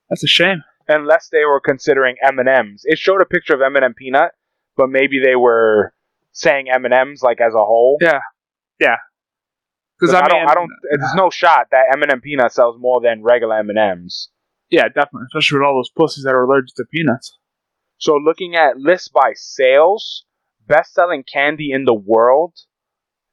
That's 0.09 0.23
a 0.23 0.27
shame. 0.27 0.63
unless 0.87 1.29
they 1.31 1.45
were 1.45 1.59
considering 1.59 2.15
M 2.23 2.39
and 2.39 2.49
M's. 2.49 2.81
It 2.85 2.97
showed 2.97 3.21
a 3.21 3.25
picture 3.25 3.53
of 3.53 3.61
M 3.61 3.75
and 3.75 3.85
M 3.85 3.93
peanut, 3.93 4.31
but 4.77 4.89
maybe 4.89 5.19
they 5.23 5.35
were 5.35 5.93
saying 6.31 6.67
M 6.73 6.85
and 6.85 6.93
M's 6.93 7.21
like 7.21 7.39
as 7.41 7.53
a 7.53 7.57
whole. 7.57 7.97
Yeah. 8.01 8.19
Yeah. 8.79 8.97
Because 9.99 10.15
I, 10.15 10.19
I, 10.19 10.21
mean, 10.21 10.29
don't, 10.29 10.49
I 10.49 10.53
don't. 10.55 10.69
There's 10.99 11.15
no 11.15 11.29
shot 11.29 11.67
that 11.71 11.85
M 11.93 12.01
and 12.01 12.11
M 12.11 12.21
peanut 12.21 12.51
sells 12.53 12.77
more 12.79 13.01
than 13.01 13.21
regular 13.21 13.57
M 13.59 13.69
and 13.69 13.77
M's. 13.77 14.29
Yeah, 14.69 14.87
definitely. 14.87 15.27
Especially 15.33 15.59
with 15.59 15.65
all 15.67 15.75
those 15.75 15.89
pussies 15.89 16.23
that 16.25 16.33
are 16.35 16.43
allergic 16.43 16.75
to 16.75 16.85
peanuts. 16.91 17.37
So 17.97 18.15
looking 18.15 18.55
at 18.55 18.77
lists 18.77 19.07
by 19.09 19.33
sales, 19.35 20.25
best 20.67 20.93
selling 20.93 21.23
candy 21.23 21.71
in 21.71 21.85
the 21.85 21.93
world, 21.93 22.53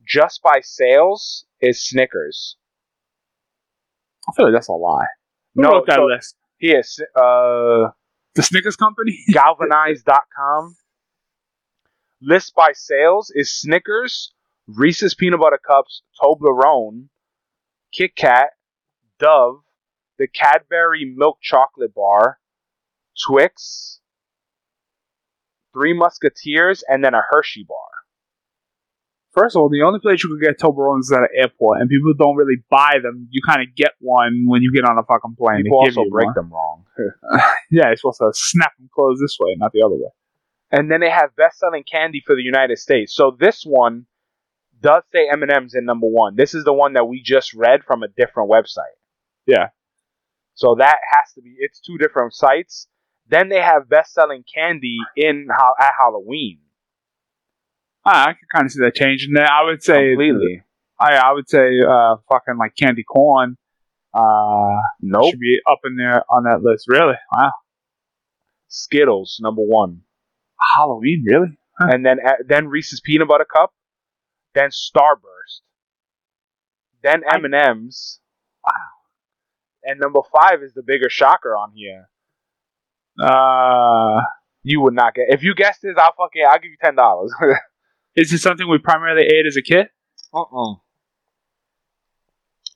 just 0.06 0.42
by 0.42 0.60
sales, 0.62 1.44
is 1.60 1.82
Snickers. 1.84 2.56
I 4.28 4.32
feel 4.32 4.46
like 4.46 4.54
that's 4.54 4.68
a 4.68 4.72
lie. 4.72 5.06
Who 5.54 5.62
No, 5.62 5.70
wrote 5.72 5.86
that 5.86 5.96
so- 5.96 6.06
list? 6.06 6.36
Here, 6.58 6.78
S- 6.78 7.00
uh, 7.14 7.90
The 8.34 8.42
Snickers 8.42 8.76
company? 8.76 9.18
galvanize.com. 9.32 10.74
List 12.22 12.54
by 12.54 12.70
sales 12.72 13.30
is 13.34 13.52
Snickers, 13.52 14.32
Reese's 14.66 15.14
Peanut 15.14 15.38
Butter 15.40 15.60
Cups, 15.64 16.02
Toblerone, 16.20 17.08
Kit 17.92 18.16
Kat, 18.16 18.50
Dove, 19.18 19.60
the 20.18 20.26
Cadbury 20.26 21.14
Milk 21.16 21.38
Chocolate 21.42 21.94
Bar, 21.94 22.38
Twix, 23.26 24.00
Three 25.72 25.92
Musketeers, 25.92 26.82
and 26.88 27.04
then 27.04 27.14
a 27.14 27.22
Hershey 27.30 27.64
bar. 27.68 27.76
First 29.36 29.54
of 29.54 29.60
all, 29.60 29.68
the 29.68 29.82
only 29.82 30.00
place 30.00 30.24
you 30.24 30.30
could 30.30 30.42
get 30.42 30.58
Toblerones 30.58 31.00
is 31.00 31.12
at 31.12 31.18
an 31.18 31.28
airport, 31.36 31.82
and 31.82 31.90
people 31.90 32.14
don't 32.18 32.36
really 32.36 32.62
buy 32.70 32.94
them. 33.02 33.28
You 33.30 33.42
kind 33.46 33.60
of 33.60 33.74
get 33.76 33.92
one 34.00 34.46
when 34.46 34.62
you 34.62 34.72
get 34.72 34.88
on 34.88 34.96
a 34.96 35.02
fucking 35.02 35.36
plane. 35.38 35.64
People 35.64 35.80
also 35.80 36.04
you 36.04 36.10
break 36.10 36.26
one. 36.26 36.34
them 36.34 36.52
wrong. 36.52 36.84
Yeah, 37.70 37.88
you're 37.88 37.96
supposed 37.96 38.20
to 38.20 38.30
snap 38.32 38.74
them 38.78 38.88
closed 38.94 39.20
this 39.20 39.36
way, 39.38 39.54
not 39.58 39.72
the 39.72 39.82
other 39.84 39.96
way. 39.96 40.08
And 40.70 40.90
then 40.90 41.00
they 41.00 41.10
have 41.10 41.36
best-selling 41.36 41.82
candy 41.82 42.22
for 42.24 42.34
the 42.34 42.42
United 42.42 42.78
States. 42.78 43.14
So 43.14 43.36
this 43.38 43.64
one 43.66 44.06
does 44.80 45.02
say 45.12 45.28
M&M's 45.30 45.74
in 45.74 45.84
number 45.84 46.06
one. 46.06 46.36
This 46.36 46.54
is 46.54 46.64
the 46.64 46.72
one 46.72 46.94
that 46.94 47.06
we 47.06 47.20
just 47.22 47.54
read 47.54 47.82
from 47.84 48.02
a 48.02 48.08
different 48.08 48.50
website. 48.50 48.96
Yeah. 49.46 49.68
So 50.56 50.74
that 50.78 50.96
has 51.12 51.32
to 51.34 51.42
be. 51.42 51.54
It's 51.58 51.80
two 51.80 51.98
different 51.98 52.34
sites. 52.34 52.88
Then 53.28 53.48
they 53.50 53.60
have 53.60 53.88
best-selling 53.88 54.42
candy 54.52 54.96
in 55.16 55.48
at 55.80 55.92
Halloween. 55.98 56.60
Ah, 58.04 58.28
I 58.28 58.32
can 58.32 58.46
kind 58.54 58.64
of 58.66 58.72
see 58.72 58.80
that 58.82 58.94
changing 58.94 59.32
there. 59.34 59.50
I 59.50 59.64
would 59.64 59.82
say 59.82 60.10
Completely. 60.10 60.62
I 60.98 61.16
I 61.16 61.32
would 61.32 61.48
say 61.48 61.80
uh 61.86 62.16
fucking 62.30 62.56
like 62.58 62.74
candy 62.76 63.02
corn 63.02 63.56
uh 64.14 64.76
Nope. 65.02 65.30
should 65.30 65.40
be 65.40 65.58
up 65.70 65.80
in 65.84 65.96
there 65.96 66.22
on 66.30 66.44
that 66.44 66.62
list. 66.62 66.86
Really? 66.88 67.16
Wow. 67.36 67.52
Skittles 68.68 69.38
number 69.40 69.62
one. 69.62 70.02
Halloween, 70.74 71.24
really? 71.26 71.58
Huh. 71.78 71.88
and 71.92 72.06
then 72.06 72.18
uh, 72.26 72.32
then 72.46 72.68
Reese's 72.68 73.02
peanut 73.04 73.28
butter 73.28 73.44
cup, 73.44 73.74
then 74.54 74.70
Starburst, 74.70 75.60
then 77.02 77.22
M 77.30 77.44
and 77.44 77.54
M's. 77.54 78.20
Wow. 78.64 78.72
And 79.86 80.00
number 80.00 80.20
five 80.40 80.62
is 80.62 80.74
the 80.74 80.82
bigger 80.82 81.08
shocker 81.08 81.54
on 81.56 81.72
here. 81.74 82.08
Uh 83.22 84.20
You 84.62 84.80
would 84.82 84.94
not 84.94 85.14
get 85.14 85.26
if 85.28 85.42
you 85.42 85.54
guessed 85.54 85.82
this. 85.82 85.94
I'll 85.96 86.12
fucking 86.18 86.44
I'll 86.48 86.58
give 86.58 86.72
you 86.72 86.76
ten 86.82 86.96
dollars. 86.96 87.32
is 88.16 88.32
it 88.32 88.38
something 88.38 88.68
we 88.68 88.78
primarily 88.78 89.26
ate 89.26 89.46
as 89.46 89.56
a 89.56 89.62
kid? 89.62 89.86
uh 90.34 90.42
uh 90.42 90.74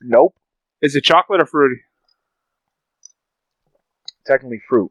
Nope. 0.02 0.34
Is 0.80 0.94
it 0.96 1.04
chocolate 1.04 1.42
or 1.42 1.46
fruity? 1.46 1.82
Technically 4.26 4.62
fruit. 4.68 4.90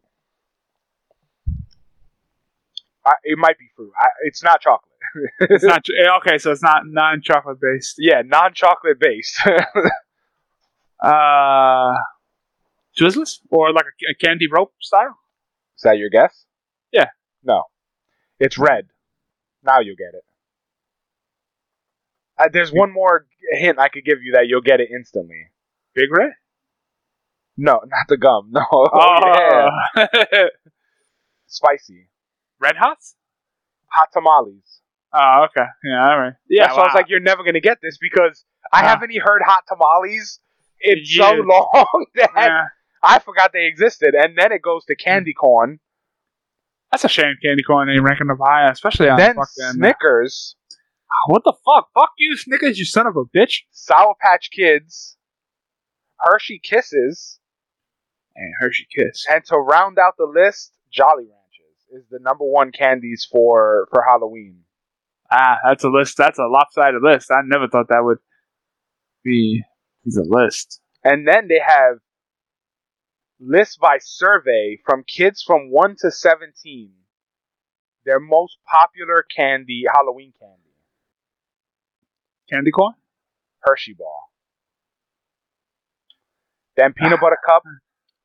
I, 3.05 3.13
it 3.23 3.37
might 3.39 3.57
be 3.57 3.65
fruit. 3.75 3.91
I, 3.97 4.07
it's 4.25 4.43
not 4.43 4.61
chocolate. 4.61 4.85
It's 5.41 5.63
not 5.63 5.81
eh, 5.99 6.07
okay, 6.17 6.37
so 6.37 6.51
it's 6.51 6.61
not 6.61 6.83
non 6.85 7.21
chocolate 7.23 7.57
based. 7.59 7.95
yeah, 7.97 8.21
non-chocolate 8.23 8.99
based. 8.99 9.41
Uh 11.03 11.93
Twizzlers? 12.99 13.39
Or 13.49 13.71
like 13.71 13.85
a, 13.85 14.11
a 14.11 14.15
candy 14.15 14.47
rope 14.51 14.73
style? 14.81 15.15
Is 15.77 15.83
that 15.83 15.97
your 15.97 16.09
guess? 16.09 16.45
Yeah. 16.91 17.07
No. 17.43 17.63
It's 18.39 18.57
red. 18.57 18.87
Now 19.63 19.79
you'll 19.79 19.95
get 19.95 20.13
it. 20.17 20.23
Uh, 22.37 22.49
there's 22.51 22.71
one 22.71 22.91
more 22.93 23.27
hint 23.51 23.79
I 23.79 23.89
could 23.89 24.05
give 24.05 24.21
you 24.23 24.33
that 24.33 24.47
you'll 24.47 24.61
get 24.61 24.79
it 24.79 24.89
instantly. 24.93 25.47
Big 25.93 26.05
Red? 26.09 26.31
No, 27.57 27.81
not 27.85 28.07
the 28.07 28.15
gum. 28.17 28.49
No. 28.51 28.61
Oh, 28.71 29.69
yeah. 30.25 30.45
Spicy. 31.47 32.07
Red 32.59 32.75
Hots? 32.77 33.15
Hot 33.91 34.07
tamales. 34.13 34.81
Oh, 35.13 35.47
okay. 35.49 35.67
Yeah, 35.83 36.09
all 36.11 36.19
right. 36.19 36.33
Yeah, 36.49 36.69
so 36.69 36.75
why 36.77 36.83
I 36.83 36.85
was 36.85 36.93
like, 36.95 37.07
you're 37.09 37.19
never 37.19 37.43
going 37.43 37.55
to 37.55 37.61
get 37.61 37.79
this 37.81 37.97
because 37.99 38.45
I 38.71 38.83
Wow. 38.83 38.89
haven't 38.89 39.11
even 39.11 39.25
heard 39.25 39.41
hot 39.45 39.63
tamales 39.67 40.39
in 40.81 41.05
so 41.05 41.31
long 41.31 42.05
that 42.15 42.31
Yeah. 42.35 42.63
I 43.01 43.19
forgot 43.19 43.51
they 43.53 43.65
existed. 43.65 44.13
And 44.13 44.37
then 44.37 44.51
it 44.51 44.61
goes 44.61 44.85
to 44.85 44.95
candy 44.95 45.33
corn. 45.33 45.79
That's 46.91 47.03
a 47.05 47.09
shame 47.09 47.35
candy 47.43 47.63
corn 47.63 47.89
ain't 47.89 48.01
ranking 48.03 48.29
up 48.29 48.37
high, 48.43 48.69
especially 48.69 49.09
on 49.09 49.17
then 49.17 49.35
fucking 49.35 49.73
Snickers, 49.73 50.55
What 51.27 51.43
the 51.45 51.53
fuck? 51.63 51.89
Fuck 51.93 52.11
you, 52.17 52.35
Snickers, 52.35 52.79
you 52.79 52.85
son 52.85 53.07
of 53.07 53.15
a 53.15 53.23
bitch. 53.25 53.61
Sour 53.71 54.15
Patch 54.19 54.49
Kids, 54.51 55.15
Hershey 56.19 56.59
Kisses, 56.59 57.39
And 58.35 58.53
Hershey 58.59 58.87
Kiss. 58.93 59.25
And 59.29 59.45
to 59.45 59.57
round 59.57 59.99
out 59.99 60.15
the 60.17 60.25
list, 60.25 60.73
Jolly 60.91 61.25
Ranchers 61.25 62.03
is 62.03 62.09
the 62.09 62.19
number 62.19 62.43
one 62.45 62.71
candies 62.71 63.27
for 63.31 63.87
for 63.91 64.03
Halloween. 64.07 64.61
Ah, 65.31 65.57
that's 65.67 65.83
a 65.83 65.89
list. 65.89 66.17
That's 66.17 66.39
a 66.39 66.47
lopsided 66.47 67.03
list. 67.03 67.29
I 67.31 67.41
never 67.45 67.67
thought 67.67 67.89
that 67.89 68.03
would 68.03 68.17
be 69.23 69.63
is 70.05 70.17
a 70.17 70.23
list. 70.23 70.81
And 71.03 71.27
then 71.27 71.47
they 71.47 71.59
have 71.65 71.97
lists 73.39 73.77
by 73.77 73.97
survey 73.99 74.79
from 74.85 75.03
kids 75.07 75.43
from 75.45 75.71
1 75.71 75.95
to 76.01 76.11
17. 76.11 76.91
Their 78.05 78.19
most 78.19 78.57
popular 78.69 79.25
candy, 79.35 79.83
Halloween 79.93 80.33
candy, 80.39 80.69
Candy 82.49 82.71
corn? 82.71 82.95
Hershey 83.59 83.93
Ball. 83.93 84.31
Then 86.75 86.93
peanut 86.93 87.19
butter 87.19 87.37
cup, 87.45 87.63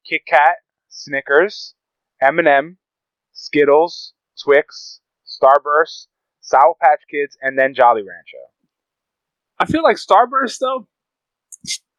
Kit 0.09 0.23
Kat, 0.27 0.57
Snickers, 0.89 1.75
M&M, 2.23 2.79
Skittles, 3.33 4.15
Twix, 4.43 5.01
Starburst, 5.27 6.07
Sour 6.41 6.75
Patch 6.81 7.01
Kids, 7.11 7.37
and 7.43 7.59
then 7.59 7.75
Jolly 7.75 8.03
Rancher. 8.03 8.45
I 9.59 9.67
feel 9.67 9.83
like 9.83 9.97
Starburst 9.97 10.59
though, 10.61 10.87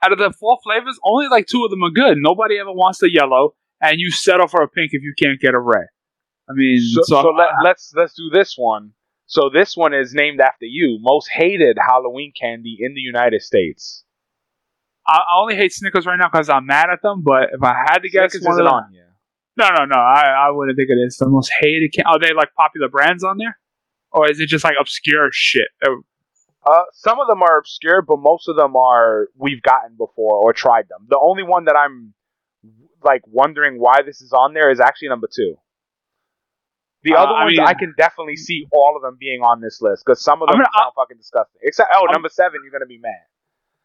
out 0.03 0.11
of 0.11 0.17
the 0.19 0.31
four 0.39 0.57
flavors, 0.63 0.99
only 1.03 1.27
like 1.27 1.47
two 1.47 1.63
of 1.63 1.71
them 1.71 1.83
are 1.83 1.89
good. 1.89 2.17
Nobody 2.19 2.57
ever 2.59 2.71
wants 2.71 2.99
the 2.99 3.11
yellow, 3.11 3.55
and 3.81 3.99
you 3.99 4.11
settle 4.11 4.47
for 4.47 4.61
a 4.61 4.67
pink 4.67 4.89
if 4.93 5.01
you 5.03 5.13
can't 5.17 5.39
get 5.39 5.53
a 5.53 5.59
red. 5.59 5.87
I 6.49 6.53
mean, 6.53 6.79
So, 6.93 7.01
so, 7.03 7.21
so 7.23 7.29
let, 7.29 7.49
let's 7.63 7.91
let's 7.95 8.13
do 8.13 8.29
this 8.31 8.55
one. 8.57 8.91
So 9.27 9.49
this 9.51 9.75
one 9.75 9.93
is 9.93 10.13
named 10.13 10.39
after 10.39 10.65
you. 10.65 10.99
Most 11.01 11.27
hated 11.33 11.77
Halloween 11.83 12.31
candy 12.39 12.77
in 12.79 12.93
the 12.93 13.01
United 13.01 13.41
States. 13.41 14.03
I, 15.07 15.17
I 15.17 15.41
only 15.41 15.55
hate 15.55 15.73
Snickers 15.73 16.05
right 16.05 16.17
now 16.19 16.29
because 16.31 16.49
I'm 16.49 16.65
mad 16.67 16.89
at 16.91 17.01
them. 17.01 17.23
But 17.23 17.49
if 17.53 17.63
I 17.63 17.73
had 17.87 17.99
to 17.99 18.09
guess, 18.09 18.31
Snickers 18.33 18.45
one 18.45 18.53
isn't 18.55 18.67
on 18.67 18.91
here. 18.91 19.15
no, 19.57 19.69
no, 19.69 19.85
no, 19.85 19.95
I, 19.99 20.47
I 20.47 20.51
wouldn't 20.51 20.77
think 20.77 20.89
it 20.89 21.01
is 21.03 21.17
the 21.17 21.27
most 21.27 21.51
hated. 21.59 21.93
Can- 21.93 22.05
are 22.05 22.19
they 22.19 22.33
like 22.33 22.53
popular 22.55 22.89
brands 22.89 23.23
on 23.23 23.37
there, 23.39 23.57
or 24.11 24.29
is 24.29 24.39
it 24.39 24.47
just 24.47 24.63
like 24.63 24.75
obscure 24.79 25.29
shit? 25.31 25.67
Oh, 25.87 26.01
Uh, 26.65 26.83
some 26.93 27.19
of 27.19 27.27
them 27.27 27.41
are 27.43 27.57
obscure, 27.59 28.01
but 28.01 28.17
most 28.17 28.47
of 28.49 28.55
them 28.55 28.75
are 28.75 29.27
we've 29.37 29.61
gotten 29.61 29.95
before 29.97 30.39
or 30.43 30.51
tried 30.53 30.87
them. 30.89 31.05
The 31.07 31.19
only 31.21 31.43
one 31.43 31.65
that 31.65 31.75
I'm 31.75 32.13
like 33.03 33.21
wondering 33.27 33.79
why 33.79 34.01
this 34.03 34.21
is 34.21 34.33
on 34.33 34.53
there 34.53 34.71
is 34.71 34.79
actually 34.79 35.09
number 35.09 35.27
two. 35.33 35.55
The 37.03 37.13
Uh, 37.13 37.17
other 37.23 37.33
I 37.33 37.43
ones 37.43 37.57
mean- 37.57 37.67
I 37.67 37.73
can 37.75 37.93
definitely 37.97 38.35
see 38.35 38.65
all 38.71 38.95
of 38.95 39.03
them 39.03 39.17
being 39.19 39.41
on 39.41 39.61
this 39.61 39.79
list 39.79 40.03
because 40.03 40.23
some 40.23 40.41
of 40.41 40.47
them 40.47 40.57
gonna- 40.57 40.69
sound 40.75 40.93
fucking 40.95 41.17
disgusting. 41.17 41.61
Except 41.63 41.89
oh, 41.93 42.05
I'm- 42.05 42.13
number 42.13 42.29
seven, 42.29 42.61
you're 42.63 42.71
gonna 42.71 42.87
be 42.87 42.97
mad. 42.97 43.25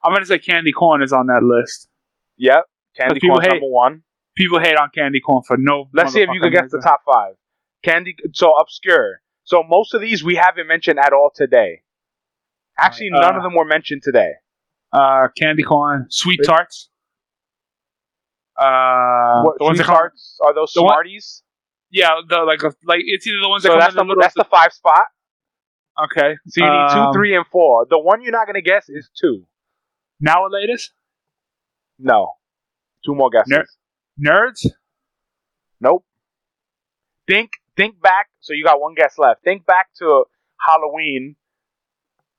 I'm 0.03 0.15
gonna 0.15 0.25
say 0.25 0.39
candy 0.39 0.73
corn 0.73 1.03
is 1.03 1.13
on 1.13 1.27
that 1.27 1.43
list. 1.43 1.91
Yep, 2.39 2.65
candy 2.97 3.21
corn 3.21 3.43
hate- 3.43 3.51
number 3.61 3.67
one. 3.69 4.05
People 4.37 4.59
hate 4.59 4.77
on 4.77 4.89
candy 4.95 5.21
corn 5.21 5.43
for 5.43 5.59
no. 5.59 5.91
Let's 5.93 6.13
see 6.15 6.23
if 6.23 6.31
you 6.33 6.41
can 6.41 6.51
guess 6.51 6.71
the 6.71 6.79
top 6.81 7.03
five. 7.05 7.35
Candy, 7.83 8.17
so 8.33 8.53
obscure. 8.55 9.21
So 9.45 9.63
most 9.63 9.93
of 9.93 10.01
these 10.01 10.25
we 10.25 10.37
haven't 10.37 10.67
mentioned 10.67 10.99
at 10.99 11.13
all 11.13 11.31
today. 11.35 11.83
Actually, 12.81 13.11
Uh, 13.15 13.21
none 13.21 13.37
of 13.37 13.43
them 13.43 13.55
were 13.55 13.65
mentioned 13.65 14.03
today. 14.03 14.33
Uh, 14.93 15.29
candy 15.37 15.63
corn, 15.63 16.07
sweet 16.11 16.41
Wait. 16.41 16.47
tarts. 16.47 16.91
Uh, 18.57 19.43
what 19.43 19.59
the 19.59 19.65
ones 19.65 19.77
sweet 19.79 19.85
that 19.85 19.87
come- 19.87 19.95
tarts 19.97 20.39
are 20.45 20.55
those 20.55 20.73
the 20.73 20.83
one- 20.83 20.93
Smarties? 20.93 21.43
Yeah, 21.91 22.21
the 22.29 22.43
like 22.43 22.63
like 22.85 23.01
it's 23.05 23.27
either 23.27 23.41
the 23.41 23.49
ones 23.49 23.63
that 23.65 23.71
So 23.71 23.73
come 23.73 23.81
that's 23.81 23.93
in 23.93 23.97
the, 23.97 24.03
the 24.05 24.09
little. 24.09 24.23
that's 24.23 24.35
the 24.35 24.45
five 24.45 24.73
spot. 24.73 25.07
okay. 26.05 26.37
So 26.47 26.65
you 26.65 26.71
need 26.71 26.91
two, 26.93 26.99
Um, 27.01 27.13
three, 27.13 27.35
and 27.35 27.45
four. 27.49 27.87
The 27.91 27.99
one 27.99 28.23
you're 28.23 28.31
not 28.33 28.47
gonna 28.47 28.61
guess 28.63 28.89
is 28.89 29.11
two. 29.21 29.47
Now 30.21 30.43
what 30.43 30.53
latest? 30.53 30.93
No, 31.99 32.35
two 33.05 33.15
more 33.15 33.29
guesses. 33.31 33.77
Ner- 34.19 34.47
Nerds. 34.51 34.67
Nope. 35.81 36.05
Think 37.27 37.51
think 37.77 38.01
back. 38.01 38.29
So 38.41 38.53
you 38.53 38.65
got 38.65 38.81
one 38.81 38.95
guess 38.95 39.19
left. 39.19 39.43
Think 39.43 39.67
back 39.67 39.89
to 39.99 40.25
Halloween. 40.61 41.37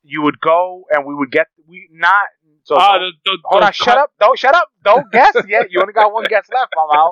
You 0.04 0.22
would 0.24 0.39
go 0.39 0.84
and 0.89 1.06
we 1.06 1.14
would 1.14 1.32
get 1.32 1.47
we 1.68 1.88
not. 1.91 2.28
So 2.64 2.76
don't- 2.78 2.99
the, 2.99 3.12
the, 3.26 3.38
hold 3.45 3.64
on, 3.64 3.72
shut 3.74 3.97
up! 3.97 4.12
Don't 4.20 4.38
shut 4.38 4.56
up! 4.56 4.70
Don't 4.84 5.12
guess 5.12 5.36
yet. 5.47 5.72
You 5.72 5.82
only 5.82 5.93
got 5.93 6.12
one 6.14 6.26
guess 6.30 6.47
left, 6.54 6.74
Mama. 6.76 7.12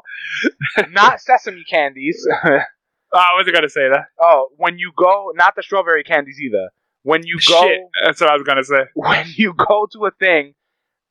Not 0.91 1.21
sesame 1.21 1.63
candies. 1.69 2.25
Ah, 3.11 3.29
I 3.31 3.37
wasn't 3.39 3.55
gonna 3.55 3.69
say 3.69 3.89
that. 3.89 4.05
oh, 4.21 4.49
when 4.57 4.77
you 4.77 4.91
go, 4.95 5.31
not 5.33 5.55
the 5.55 5.63
strawberry 5.63 6.03
candies 6.03 6.37
either. 6.39 6.69
When 7.01 7.25
you 7.25 7.39
go, 7.47 7.63
Shit, 7.63 7.79
that's 8.05 8.21
what 8.21 8.29
I 8.29 8.33
was 8.33 8.43
gonna 8.43 8.63
say. 8.63 8.81
when 8.93 9.25
you 9.35 9.55
go 9.55 9.87
to 9.93 10.05
a 10.05 10.11
thing, 10.11 10.53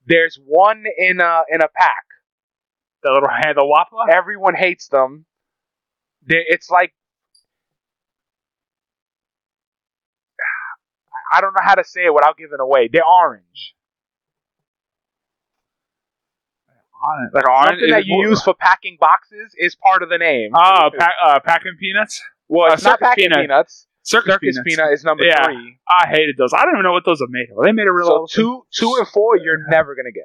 there's 0.06 0.38
one 0.46 0.84
in 0.96 1.20
a 1.20 1.40
in 1.50 1.60
a 1.60 1.66
pack. 1.74 2.04
The 3.02 3.10
little 3.10 3.28
hand, 3.28 3.56
the 3.58 3.66
Whopper. 3.66 4.08
Everyone 4.12 4.54
hates 4.54 4.86
them. 4.86 5.26
They- 6.24 6.44
It's 6.46 6.70
like 6.70 6.92
I 11.32 11.40
don't 11.40 11.52
know 11.52 11.62
how 11.62 11.74
to 11.74 11.84
say 11.84 12.04
it 12.06 12.14
without 12.14 12.36
giving 12.36 12.60
away. 12.60 12.88
They're 12.92 13.04
orange. 13.04 13.74
Like 17.32 17.48
orange. 17.48 17.68
Something 17.68 17.90
that 17.90 18.06
you 18.06 18.28
use 18.28 18.42
for 18.42 18.54
packing 18.54 18.96
boxes 18.98 19.54
is 19.56 19.76
part 19.76 20.02
of 20.02 20.08
the 20.08 20.18
name. 20.18 20.50
Ah, 20.54 20.90
pack, 20.98 21.12
uh, 21.24 21.38
packing 21.40 21.76
peanuts. 21.78 22.20
well, 22.48 22.70
uh, 22.70 22.74
it's 22.74 22.82
not 22.82 22.98
packing 22.98 23.24
peanut. 23.30 23.38
peanuts. 23.40 23.86
Circus, 24.02 24.32
Circus 24.34 24.58
peanuts. 24.64 24.64
peanut 24.76 24.92
is 24.94 25.04
number 25.04 25.24
Yeah. 25.24 25.44
three. 25.44 25.78
I 25.88 26.08
hated 26.08 26.36
those. 26.38 26.52
I 26.52 26.62
don't 26.64 26.74
even 26.74 26.82
know 26.84 26.92
what 26.92 27.04
those 27.04 27.20
are 27.22 27.28
made 27.28 27.48
of. 27.56 27.62
They 27.62 27.72
made 27.72 27.86
a 27.86 27.92
real? 27.92 28.26
So 28.26 28.26
two, 28.30 28.66
two 28.72 28.94
and 28.98 29.06
four, 29.08 29.36
you're 29.36 29.68
never 29.68 29.94
gonna 29.94 30.12
guess. 30.12 30.24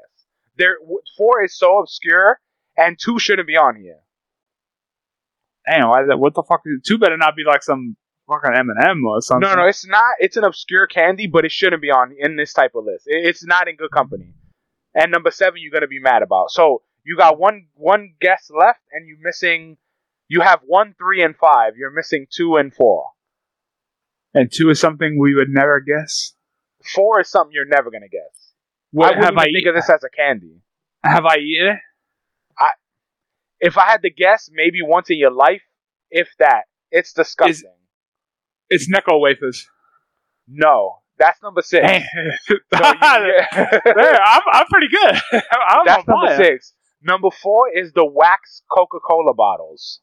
There, 0.57 0.77
four 1.17 1.43
is 1.43 1.57
so 1.57 1.79
obscure, 1.79 2.39
and 2.77 2.97
two 2.97 3.19
shouldn't 3.19 3.47
be 3.47 3.57
on 3.57 3.75
here. 3.75 3.99
Damn, 5.67 5.89
why? 5.89 6.03
What 6.15 6.33
the 6.33 6.43
fuck? 6.43 6.61
Is, 6.65 6.81
two 6.85 6.97
better 6.97 7.17
not 7.17 7.35
be 7.35 7.43
like 7.43 7.61
some 7.61 7.95
fucking 8.41 8.57
M 8.57 8.69
and 8.69 8.79
M 8.85 9.05
or 9.05 9.21
something. 9.21 9.47
No, 9.49 9.55
no, 9.55 9.67
it's 9.67 9.85
not. 9.87 10.13
It's 10.19 10.37
an 10.37 10.43
obscure 10.43 10.87
candy, 10.87 11.27
but 11.27 11.45
it 11.45 11.51
shouldn't 11.51 11.81
be 11.81 11.89
on 11.91 12.15
in 12.17 12.35
this 12.35 12.53
type 12.53 12.71
of 12.75 12.85
list. 12.85 13.05
It- 13.07 13.25
It's 13.25 13.45
not 13.45 13.67
in 13.67 13.75
good 13.75 13.91
company. 13.91 14.33
And 14.95 15.11
number 15.11 15.31
seven, 15.31 15.59
you're 15.61 15.71
gonna 15.71 15.87
be 15.87 15.99
mad 15.99 16.21
about. 16.23 16.51
So 16.51 16.83
you 17.03 17.17
got 17.17 17.37
one 17.39 17.67
one 17.75 18.13
guess 18.21 18.49
left, 18.55 18.81
and 18.91 19.07
you're 19.07 19.17
missing. 19.21 19.77
You 20.29 20.41
have 20.41 20.61
one, 20.65 20.93
three, 20.97 21.21
and 21.23 21.35
five. 21.35 21.75
You're 21.77 21.91
missing 21.91 22.27
two 22.29 22.55
and 22.57 22.73
four. 22.73 23.07
And 24.33 24.51
two 24.51 24.69
is 24.69 24.79
something 24.79 25.19
we 25.19 25.35
would 25.35 25.49
never 25.49 25.79
guess. 25.79 26.33
Four 26.93 27.21
is 27.21 27.29
something 27.29 27.53
you're 27.53 27.65
never 27.65 27.91
gonna 27.91 28.07
guess. 28.09 28.53
What 28.91 29.05
I 29.05 29.09
wouldn't 29.09 29.25
have 29.25 29.33
even 29.33 29.39
I 29.39 29.43
think 29.45 29.57
eat- 29.63 29.67
of 29.67 29.75
this 29.75 29.89
as 29.89 30.03
a 30.03 30.09
candy. 30.09 30.61
have 31.03 31.25
I 31.25 31.37
eaten 31.37 31.67
it? 31.75 31.79
If 33.59 33.77
I 33.77 33.85
had 33.85 34.01
to 34.01 34.09
guess, 34.09 34.49
maybe 34.51 34.81
once 34.81 35.09
in 35.09 35.17
your 35.17 35.31
life, 35.31 35.61
if 36.11 36.27
that. 36.39 36.63
It's 36.91 37.13
disgusting. 37.13 37.71
It's 38.73 38.89
Necco 38.91 39.19
wafers. 39.21 39.67
no, 40.47 40.99
that's 41.17 41.41
number 41.43 41.61
six. 41.61 41.85
Damn. 41.87 42.01
So 42.47 42.53
you- 42.55 42.59
Yeah, 42.73 44.19
I'm, 44.25 44.41
I'm 44.51 44.65
pretty 44.67 44.87
good. 44.89 45.15
I'm 45.51 45.85
that's 45.85 46.07
number 46.07 46.27
fire. 46.27 46.37
six. 46.37 46.73
Number 47.01 47.29
four 47.31 47.69
is 47.73 47.91
the 47.93 48.05
wax 48.05 48.63
Coca 48.71 48.99
Cola 48.99 49.33
bottles. 49.33 49.99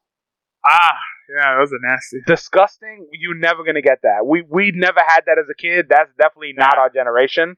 Ah, 0.65 0.93
yeah, 1.35 1.57
those 1.59 1.73
are 1.73 1.79
nasty. 1.83 2.19
disgusting. 2.27 3.09
You're 3.13 3.39
never 3.39 3.65
gonna 3.65 3.81
get 3.83 4.01
that. 4.03 4.27
We 4.27 4.43
we 4.49 4.73
never 4.75 5.01
had 5.01 5.23
that 5.27 5.39
as 5.39 5.47
a 5.51 5.55
kid. 5.55 5.87
That's 5.89 6.11
definitely 6.19 6.53
not 6.57 6.75
Nah. 6.77 6.83
our 6.83 6.91
generation. 6.91 7.57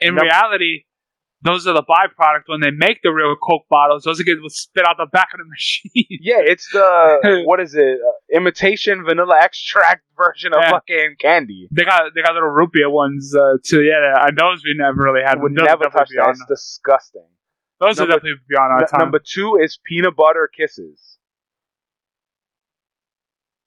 In 0.00 0.14
Num- 0.14 0.24
reality, 0.24 0.84
those 1.42 1.66
are 1.66 1.74
the 1.74 1.82
byproduct 1.82 2.42
when 2.46 2.60
they 2.60 2.70
make 2.70 3.00
the 3.02 3.10
real 3.10 3.34
Coke 3.36 3.66
bottles. 3.68 4.04
Those 4.04 4.20
are 4.20 4.24
get 4.24 4.38
spit 4.48 4.84
out 4.86 4.96
the 4.98 5.06
back 5.06 5.28
of 5.34 5.38
the 5.38 5.44
machine. 5.48 5.90
Yeah, 6.20 6.38
it's 6.40 6.68
the 6.72 7.42
what 7.46 7.60
is 7.60 7.74
it? 7.74 7.98
Uh, 8.00 8.36
imitation 8.36 9.04
vanilla 9.04 9.40
extract 9.42 10.02
version 10.16 10.52
of 10.54 10.60
Yeah. 10.62 10.70
fucking 10.70 11.16
candy. 11.20 11.68
they 11.72 11.84
got 11.84 12.12
they 12.14 12.22
got 12.22 12.34
little 12.34 12.66
beer 12.72 12.88
ones 12.90 13.34
uh, 13.34 13.56
too. 13.64 13.82
Yeah, 13.82 14.14
I 14.16 14.30
those 14.30 14.62
we 14.64 14.74
never 14.76 15.02
really 15.02 15.22
had. 15.24 15.38
Those 15.38 15.50
never 15.50 15.66
definitely 15.84 15.98
touch 15.98 16.08
that. 16.16 16.30
It's 16.30 16.44
disgusting. 16.48 17.26
Those 17.80 17.98
Number- 17.98 18.12
are 18.12 18.16
definitely 18.16 18.40
beyond 18.48 18.72
our 18.72 18.82
N- 18.82 18.86
time. 18.88 19.00
number 19.00 19.18
two 19.18 19.58
is 19.60 19.78
peanut 19.84 20.14
butter 20.14 20.48
kisses. 20.56 21.18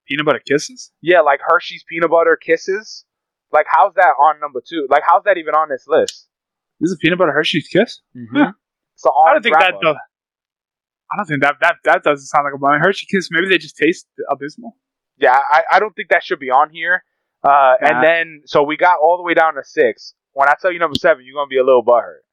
peanut 0.07 0.25
butter 0.25 0.39
kisses. 0.47 0.91
Yeah, 1.01 1.21
like 1.21 1.39
Hershey's 1.45 1.83
peanut 1.87 2.09
butter 2.11 2.37
kisses. 2.41 3.05
Like, 3.51 3.65
how's 3.69 3.93
that 3.95 4.13
on 4.19 4.39
number 4.39 4.61
two? 4.67 4.87
Like, 4.89 5.03
how's 5.05 5.23
that 5.23 5.37
even 5.37 5.53
on 5.55 5.69
this 5.69 5.85
list? 5.87 6.27
This 6.79 6.91
is 6.91 6.97
peanut 7.01 7.17
butter 7.17 7.31
Hershey's 7.31 7.67
kiss. 7.67 8.01
Mm-hmm. 8.15 8.49
So 8.95 9.09
I 9.27 9.33
don't 9.33 9.41
think 9.41 9.57
that. 9.59 9.73
Does, 9.81 9.95
I 11.11 11.17
don't 11.17 11.25
think 11.25 11.41
that 11.41 11.55
that 11.61 11.75
that 11.85 12.03
doesn't 12.03 12.25
sound 12.27 12.45
like 12.45 12.53
a 12.53 12.71
mean, 12.71 12.81
Hershey 12.81 13.07
kiss. 13.09 13.29
Maybe 13.31 13.47
they 13.47 13.57
just 13.57 13.77
taste 13.77 14.07
abysmal. 14.29 14.75
Yeah, 15.17 15.37
I, 15.51 15.63
I 15.73 15.79
don't 15.79 15.95
think 15.95 16.09
that 16.09 16.23
should 16.23 16.39
be 16.39 16.49
on 16.51 16.69
here. 16.71 17.03
Uh, 17.43 17.75
Nah. 17.81 17.87
And 17.87 18.03
then, 18.03 18.41
so 18.45 18.63
we 18.63 18.75
got 18.75 18.97
all 19.01 19.17
the 19.17 19.23
way 19.23 19.33
down 19.33 19.53
to 19.55 19.61
six. 19.63 20.13
When 20.33 20.49
I 20.49 20.55
tell 20.61 20.71
you 20.71 20.79
number 20.79 20.95
seven, 20.99 21.23
you're 21.25 21.35
gonna 21.35 21.47
be 21.47 21.57
a 21.57 21.63
little 21.63 21.83
butthurt. 21.85 22.23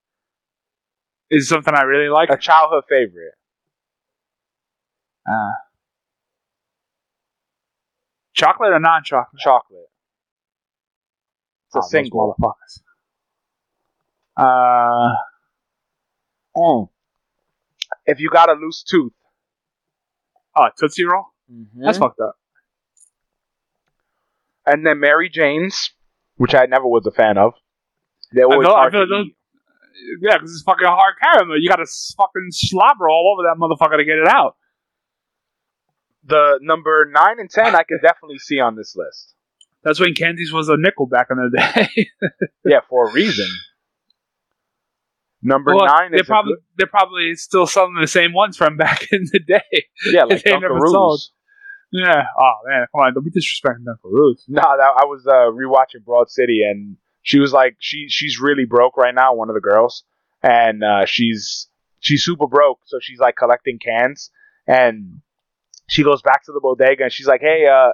Is 1.31 1.49
something 1.49 1.75
I 1.75 1.83
really 1.83 2.09
like. 2.09 2.31
A 2.31 2.37
childhood 2.37 2.85
favorite. 2.89 3.35
Uh, 5.31 5.53
chocolate 8.35 8.73
or 8.73 8.81
non-chocolate? 8.81 9.41
Chocolate. 9.41 9.87
It's 11.69 11.77
a 11.77 11.79
Oh, 11.79 11.83
single. 11.89 12.35
motherfuckers. 12.41 12.83
Uh, 14.37 15.15
Mm. 16.57 16.89
If 18.05 18.21
you 18.21 18.29
got 18.29 18.51
a 18.51 18.53
loose 18.53 18.83
tooth, 18.83 19.13
oh, 20.55 20.69
Tootsie 20.79 21.05
Roll. 21.05 21.25
That's 21.77 21.97
fucked 21.99 22.21
up. 22.21 22.37
and 24.67 24.87
then 24.87 25.01
Mary 25.01 25.29
Jane's, 25.31 25.91
which 26.37 26.55
I 26.55 26.67
never 26.67 26.87
was 26.87 27.07
a 27.07 27.11
fan 27.11 27.37
of. 27.39 27.55
They 28.35 28.43
always 28.43 28.67
feel- 28.67 28.77
I 28.77 28.91
feel 28.91 29.07
to 29.07 29.15
eat. 29.23 29.37
Yeah, 30.21 30.37
because 30.37 30.53
it's 30.53 30.63
fucking 30.63 30.87
hard 30.87 31.15
caramel. 31.23 31.61
You 31.61 31.69
got 31.69 31.77
to 31.77 31.87
fucking 32.17 32.49
slobber 32.51 33.09
all 33.09 33.33
over 33.35 33.43
that 33.49 33.57
motherfucker 33.59 33.97
to 33.99 34.05
get 34.05 34.19
it 34.19 34.29
out. 34.29 34.57
The 36.25 36.59
number 36.63 37.07
nine 37.11 37.41
and 37.41 37.51
ten, 37.51 37.75
I 37.75 37.83
could 37.83 38.01
definitely 38.03 38.39
see 38.39 38.61
on 38.61 38.77
this 38.77 38.95
list. 38.97 39.35
That's 39.85 39.99
when 40.01 40.15
candies 40.15 40.53
was 40.53 40.69
a 40.69 40.77
nickel 40.77 41.07
back 41.07 41.29
in 41.31 41.37
the 41.39 41.51
day. 41.59 42.09
Yeah, 42.65 42.81
for 42.89 43.09
a 43.09 43.13
reason. 43.13 43.47
Number 45.43 45.75
Well, 45.75 45.87
nine 45.87 46.13
they're 46.13 46.21
is 46.21 46.27
probably 46.27 46.53
good- 46.55 46.63
they're 46.79 46.87
probably 46.87 47.35
still 47.35 47.67
selling 47.67 47.97
the 48.01 48.07
same 48.07 48.33
ones 48.33 48.57
from 48.57 48.77
back 48.85 49.09
in 49.13 49.25
the 49.33 49.41
day. 49.41 49.87
yeah, 50.13 50.25
like 50.25 50.43
they 50.45 50.53
never 50.59 50.75
Dunkaroos. 50.79 50.91
sold. 50.93 51.21
Yeah. 51.91 52.23
Oh 52.39 52.53
man, 52.67 52.87
come 52.95 53.05
on, 53.07 53.15
don't 53.15 53.25
be 53.25 53.31
disrespecting 53.31 53.85
Dunkaroos. 53.85 54.43
No, 54.49 54.63
that, 54.63 54.93
I 55.01 55.05
was 55.05 55.27
uh, 55.27 55.51
rewatching 55.53 56.05
Broad 56.05 56.31
City, 56.31 56.63
and 56.63 56.97
she 57.23 57.39
was 57.41 57.53
like, 57.53 57.77
she 57.81 58.07
she's 58.09 58.39
really 58.41 58.65
broke 58.65 58.97
right 58.97 59.15
now. 59.15 59.35
One 59.35 59.51
of 59.51 59.55
the 59.55 59.61
girls, 59.61 60.05
and 60.43 60.83
uh, 60.85 61.05
she's 61.07 61.69
she's 62.01 62.25
super 62.25 62.47
broke, 62.47 62.79
so 62.87 62.99
she's 63.01 63.19
like 63.19 63.37
collecting 63.37 63.79
cans, 63.79 64.31
and 64.67 65.21
she 65.89 66.03
goes 66.05 66.23
back 66.23 66.45
to 66.45 66.53
the 66.53 66.61
bodega, 66.61 67.05
and 67.05 67.13
she's 67.13 67.27
like, 67.27 67.41
hey, 67.43 67.67
uh, 67.67 67.91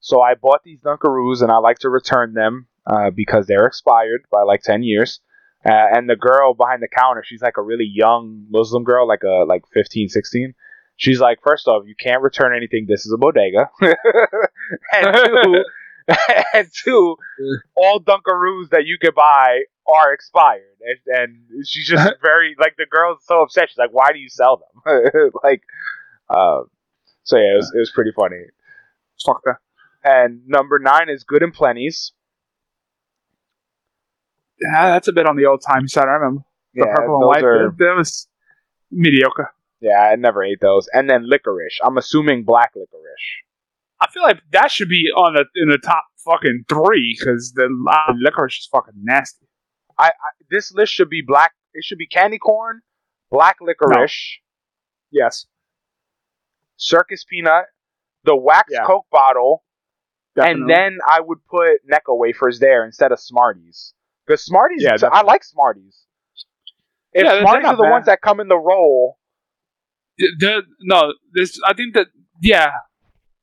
so 0.00 0.20
I 0.20 0.34
bought 0.34 0.62
these 0.64 0.80
Dunkaroos, 0.80 1.42
and 1.42 1.52
I 1.52 1.58
like 1.58 1.78
to 1.80 1.90
return 1.90 2.32
them 2.34 2.66
uh, 2.86 3.10
because 3.14 3.46
they're 3.46 3.66
expired 3.66 4.22
by 4.32 4.42
like 4.42 4.62
ten 4.62 4.82
years. 4.82 5.20
Uh, 5.64 5.96
and 5.96 6.08
the 6.08 6.16
girl 6.16 6.54
behind 6.54 6.82
the 6.82 6.88
counter, 6.88 7.22
she's 7.24 7.42
like 7.42 7.56
a 7.56 7.62
really 7.62 7.88
young 7.90 8.46
Muslim 8.48 8.84
girl, 8.84 9.06
like 9.06 9.22
a 9.24 9.44
like 9.44 9.64
15, 9.72 10.08
16. 10.08 10.54
She's 10.96 11.20
like, 11.20 11.38
first 11.42 11.68
off, 11.68 11.84
you 11.86 11.94
can't 11.94 12.22
return 12.22 12.56
anything. 12.56 12.86
This 12.88 13.06
is 13.06 13.12
a 13.12 13.16
bodega. 13.16 13.70
and 13.80 15.16
two, 15.16 15.64
and 16.54 16.68
two, 16.72 17.16
all 17.76 18.00
Dunkaroos 18.00 18.70
that 18.70 18.84
you 18.84 18.98
could 19.00 19.14
buy 19.14 19.62
are 19.86 20.12
expired. 20.12 20.62
And, 21.06 21.18
and 21.18 21.66
she's 21.66 21.86
just 21.86 22.12
very 22.22 22.56
like 22.58 22.76
the 22.76 22.86
girl's 22.86 23.20
so 23.24 23.42
upset. 23.42 23.68
She's 23.68 23.78
like, 23.78 23.92
why 23.92 24.12
do 24.12 24.18
you 24.18 24.28
sell 24.28 24.56
them? 24.56 25.30
like, 25.42 25.62
uh, 26.28 26.62
so 27.24 27.36
yeah, 27.36 27.52
it 27.52 27.56
was, 27.56 27.72
it 27.74 27.78
was 27.78 27.92
pretty 27.92 28.12
funny. 28.12 28.42
Fuck 29.24 29.42
that. 29.44 29.58
And 30.04 30.46
number 30.46 30.78
nine 30.78 31.08
is 31.08 31.24
Good 31.24 31.42
and 31.42 31.52
Plenty's. 31.52 32.12
Yeah, 34.60 34.90
that's 34.90 35.08
a 35.08 35.12
bit 35.12 35.26
on 35.26 35.36
the 35.36 35.46
old 35.46 35.62
time 35.62 35.86
side. 35.88 36.08
I 36.08 36.12
remember 36.12 36.42
the 36.74 36.84
Yeah, 36.86 36.94
purple 36.94 37.16
and 37.18 37.26
white. 37.26 37.44
are- 37.44 37.70
That 37.78 37.94
was 37.96 38.28
mediocre. 38.90 39.52
yeah, 39.80 40.00
I 40.10 40.16
never 40.16 40.42
ate 40.42 40.60
those. 40.60 40.88
And 40.92 41.08
then 41.08 41.28
licorice. 41.28 41.78
I'm 41.84 41.96
assuming 41.98 42.44
black 42.44 42.72
licorice. 42.74 43.44
I 44.00 44.08
feel 44.10 44.22
like 44.22 44.40
that 44.52 44.70
should 44.70 44.88
be 44.88 45.10
on 45.16 45.34
the 45.34 45.44
in 45.56 45.68
the 45.70 45.78
top 45.78 46.04
fucking 46.24 46.64
three 46.68 47.16
because 47.18 47.52
the 47.54 47.64
uh, 47.90 48.12
licorice 48.20 48.58
is 48.58 48.68
fucking 48.70 48.94
nasty. 49.02 49.46
I, 49.98 50.06
I 50.08 50.10
this 50.50 50.72
list 50.72 50.92
should 50.92 51.10
be 51.10 51.22
black. 51.26 51.52
It 51.74 51.84
should 51.84 51.98
be 51.98 52.06
candy 52.06 52.38
corn, 52.38 52.80
black 53.30 53.56
licorice, 53.60 54.38
Yes, 55.10 55.46
circus 56.76 57.24
peanut, 57.28 57.66
the 58.24 58.36
wax 58.36 58.68
Yeah. 58.72 58.84
Coke 58.84 59.06
bottle, 59.10 59.64
definitely. 60.36 60.62
and 60.62 60.70
then 60.70 60.98
I 61.06 61.20
would 61.20 61.38
put 61.46 61.78
Necco 61.90 62.16
wafers 62.18 62.58
there 62.60 62.84
instead 62.84 63.12
of 63.12 63.20
Smarties. 63.20 63.94
Because 64.28 64.44
Smarties, 64.44 64.82
Yeah, 64.82 64.96
I 65.10 65.22
like 65.22 65.42
Smarties. 65.42 66.04
If 67.14 67.24
Yeah, 67.24 67.40
Smarties 67.40 67.66
they're 67.68 67.76
the 67.76 67.82
not 67.84 67.90
ones 67.90 68.06
that 68.06 68.20
come 68.20 68.40
in 68.40 68.48
the 68.48 68.58
roll, 68.58 69.18
The- 70.18 70.62
no, 70.82 71.14
this 71.32 71.58
I 71.66 71.72
think 71.74 71.94
that 71.94 72.08
yeah, 72.42 72.70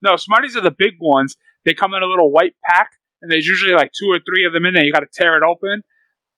no 0.01 0.15
Smarties 0.17 0.55
are 0.55 0.61
the 0.61 0.71
big 0.77 0.93
ones. 1.01 1.35
They 1.65 1.73
come 1.73 1.93
in 1.95 2.03
a 2.03 2.05
little 2.05 2.31
white 2.31 2.55
pack, 2.63 2.91
and 3.21 3.31
there's 3.31 3.47
usually 3.47 3.73
like 3.73 3.91
two 3.97 4.09
or 4.11 4.19
three 4.19 4.45
of 4.45 4.53
them 4.53 4.65
in 4.65 4.73
there. 4.75 4.83
You 4.85 4.93
got 4.93 4.99
to 4.99 5.07
tear 5.11 5.35
it 5.37 5.43
open. 5.43 5.81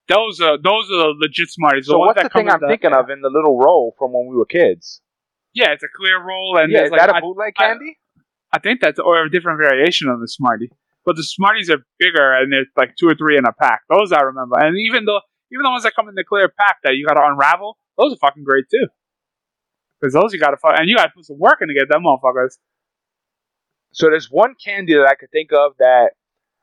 Those 0.08 0.40
are 0.40 0.58
those 0.58 0.90
are 0.90 0.98
the 0.98 1.14
legit 1.20 1.50
Smarties. 1.50 1.86
The 1.88 1.92
so 1.92 1.98
what's 2.00 2.16
that 2.22 2.32
the 2.32 2.40
thing 2.40 2.50
I'm 2.50 2.62
the- 2.62 2.68
thinking 2.68 2.94
of 2.94 3.10
in 3.10 3.22
the 3.22 3.30
little 3.30 3.58
roll 3.60 3.94
from 4.00 4.14
when 4.14 4.28
we 4.28 4.36
were 4.38 4.46
kids? 4.46 5.02
Yeah, 5.54 5.72
it's 5.72 5.84
a 5.84 5.88
clear 5.94 6.24
roll, 6.24 6.58
and 6.58 6.72
yeah, 6.72 6.84
is 6.86 6.92
like, 6.92 7.02
that 7.02 7.10
a 7.18 7.20
bootleg 7.22 7.54
I- 7.58 7.64
candy? 7.68 7.98
I 8.54 8.60
think 8.60 8.80
that's 8.80 8.98
or 9.00 9.24
a 9.26 9.30
different 9.30 9.60
variation 9.60 10.08
of 10.08 10.22
the 10.22 10.28
Smartie. 10.28 10.72
But 11.08 11.16
the 11.16 11.24
Smarties 11.24 11.70
are 11.70 11.80
bigger 12.00 12.36
and 12.36 12.52
there's 12.52 12.68
like 12.76 12.98
two 13.00 13.08
or 13.08 13.16
three 13.16 13.38
in 13.38 13.46
a 13.46 13.54
pack. 13.54 13.80
Those 13.90 14.12
I 14.12 14.20
remember. 14.24 14.60
And 14.60 14.76
even 14.78 15.06
though 15.06 15.22
even 15.54 15.64
the 15.64 15.70
ones 15.70 15.84
that 15.84 15.96
come 15.96 16.10
in 16.10 16.16
the 16.16 16.26
clear 16.26 16.50
pack 16.50 16.80
that 16.84 16.96
you 16.96 17.08
gotta 17.08 17.26
unravel, 17.26 17.78
those 17.98 18.12
are 18.12 18.18
fucking 18.18 18.44
great 18.44 18.66
too. 18.70 18.88
Because 20.02 20.14
those 20.14 20.34
you 20.34 20.40
gotta 20.40 20.58
fu- 20.58 20.68
and 20.68 20.90
you 20.90 20.98
gotta 20.98 21.14
put 21.16 21.24
some 21.24 21.40
work 21.40 21.60
in 21.62 21.70
to 21.70 21.74
get 21.74 21.88
them 21.90 22.04
motherfuckers. 22.04 22.58
so 23.94 24.10
there's 24.10 24.30
one 24.30 24.54
candy 24.62 24.96
that 24.96 25.08
I 25.08 25.16
could 25.16 25.32
think 25.32 25.54
of 25.54 25.78
that 25.80 26.10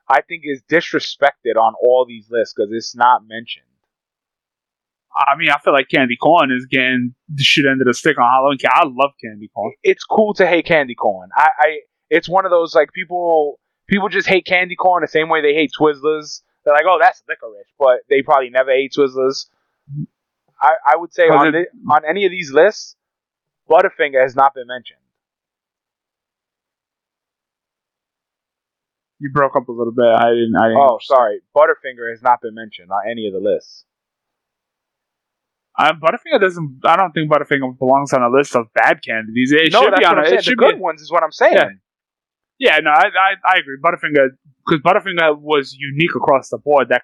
I 0.07 0.21
think 0.21 0.43
is 0.45 0.61
disrespected 0.69 1.57
on 1.59 1.73
all 1.81 2.05
these 2.07 2.27
lists 2.29 2.53
because 2.55 2.71
it's 2.71 2.95
not 2.95 3.23
mentioned. 3.27 3.65
I 5.17 5.35
mean, 5.37 5.49
I 5.49 5.57
feel 5.57 5.73
like 5.73 5.87
candy 5.89 6.17
corn 6.21 6.51
is 6.51 6.67
getting 6.69 7.15
the 7.33 7.43
shit 7.43 7.65
end 7.65 7.81
of 7.81 7.87
the 7.87 7.95
stick 7.95 8.19
on 8.19 8.29
Halloween. 8.29 8.59
I 8.65 8.83
love 8.85 9.13
candy 9.23 9.49
corn. 9.55 9.73
It's 9.81 10.03
cool 10.03 10.35
to 10.35 10.45
hate 10.45 10.67
candy 10.67 10.93
corn. 10.93 11.29
I, 11.35 11.49
I 11.59 11.79
it's 12.11 12.29
one 12.29 12.45
of 12.45 12.51
those 12.51 12.75
like 12.75 12.91
people 12.93 13.59
people 13.87 14.09
just 14.09 14.27
hate 14.27 14.45
candy 14.45 14.75
corn 14.75 15.01
the 15.01 15.07
same 15.07 15.29
way 15.29 15.41
they 15.41 15.53
hate 15.53 15.71
Twizzlers. 15.77 16.41
They're 16.63 16.73
like, 16.73 16.85
oh, 16.87 16.97
that's 16.99 17.21
licorice, 17.29 17.67
but 17.77 17.99
they 18.09 18.21
probably 18.21 18.49
never 18.49 18.71
ate 18.71 18.93
Twizzlers. 18.97 19.45
I, 20.59 20.73
I 20.85 20.95
would 20.95 21.13
say 21.13 21.23
on 21.23 21.53
it- 21.53 21.69
the, 21.73 21.91
on 21.93 22.01
any 22.07 22.25
of 22.25 22.31
these 22.31 22.51
lists, 22.51 22.95
Butterfinger 23.69 24.21
has 24.21 24.35
not 24.35 24.53
been 24.53 24.67
mentioned. 24.67 24.99
You 29.19 29.31
broke 29.31 29.55
up 29.55 29.67
a 29.69 29.71
little 29.71 29.93
bit. 29.93 30.05
I 30.05 30.29
didn't. 30.29 30.55
I 30.59 30.67
didn't 30.67 30.77
Oh, 30.81 30.99
sorry. 31.01 31.39
Butterfinger 31.55 32.09
has 32.11 32.21
not 32.21 32.41
been 32.41 32.53
mentioned 32.53 32.91
on 32.91 33.09
any 33.09 33.27
of 33.27 33.33
the 33.33 33.39
lists. 33.39 33.85
Uh, 35.77 35.93
Butterfinger 35.93 36.39
doesn't. 36.39 36.81
I 36.83 36.95
don't 36.97 37.11
think 37.13 37.31
Butterfinger 37.31 37.77
belongs 37.79 38.11
on 38.13 38.21
a 38.21 38.29
list 38.29 38.55
of 38.55 38.67
bad 38.73 39.01
candies. 39.03 39.51
It 39.53 39.71
no, 39.71 39.81
should 39.83 39.93
that's 39.93 39.99
be 39.99 40.05
on 40.05 40.17
what 40.17 40.27
I'm 40.27 40.33
a, 40.33 40.41
saying. 40.41 40.43
The 40.45 40.55
good 40.55 40.75
be. 40.75 40.81
ones 40.81 41.01
is 41.01 41.11
what 41.11 41.23
I'm 41.23 41.31
saying. 41.31 41.53
Yeah. 41.53 41.69
Yeah, 42.59 42.79
no, 42.79 42.89
I, 42.91 43.07
I, 43.07 43.55
I 43.55 43.57
agree. 43.59 43.77
Butterfinger, 43.83 44.29
because 44.65 44.81
Butterfinger 44.81 45.37
was 45.39 45.75
unique 45.77 46.15
across 46.15 46.49
the 46.49 46.57
board. 46.57 46.89
That 46.89 47.03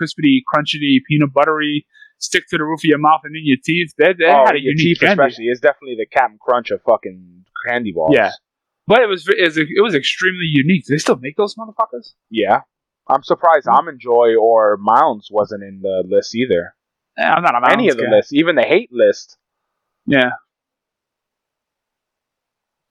crispity, 0.00 0.40
crunchy, 0.54 0.98
peanut 1.08 1.32
buttery, 1.32 1.86
stick 2.18 2.44
to 2.50 2.58
the 2.58 2.64
roof 2.64 2.80
of 2.80 2.84
your 2.84 2.98
mouth 2.98 3.20
and 3.24 3.34
in 3.34 3.42
your 3.44 3.56
teeth. 3.64 3.92
They, 3.98 4.12
they 4.12 4.26
oh, 4.26 4.44
had 4.44 4.54
a 4.56 4.60
your 4.60 4.72
unique 4.72 4.78
teeth 4.78 5.00
candy. 5.00 5.12
especially. 5.22 5.44
It's 5.46 5.60
definitely 5.60 5.96
the 5.96 6.06
Captain 6.06 6.38
Crunch 6.40 6.70
of 6.70 6.82
fucking 6.82 7.44
candy 7.66 7.92
bars. 7.92 8.12
Yeah. 8.14 8.32
But 8.86 9.00
it 9.00 9.06
was, 9.08 9.26
it 9.28 9.42
was 9.44 9.56
it 9.56 9.82
was 9.82 9.94
extremely 9.94 10.44
unique. 10.44 10.84
Do 10.86 10.94
they 10.94 10.98
still 10.98 11.16
make 11.16 11.36
those 11.36 11.54
motherfuckers? 11.54 12.14
Yeah. 12.30 12.60
I'm 13.08 13.22
surprised 13.22 13.66
Hmm. 13.68 13.76
Almond 13.76 14.00
Joy 14.00 14.34
or 14.40 14.76
Mounds 14.80 15.28
wasn't 15.30 15.62
in 15.62 15.80
the 15.82 16.04
list 16.06 16.34
either. 16.34 16.74
Yeah, 17.16 17.34
I'm 17.34 17.42
not 17.42 17.54
a 17.54 17.70
Any 17.72 17.88
of 17.90 17.96
the 17.96 18.04
guy. 18.04 18.10
lists, 18.16 18.32
even 18.32 18.56
the 18.56 18.62
hate 18.62 18.90
list. 18.92 19.36
Yeah. 20.06 20.30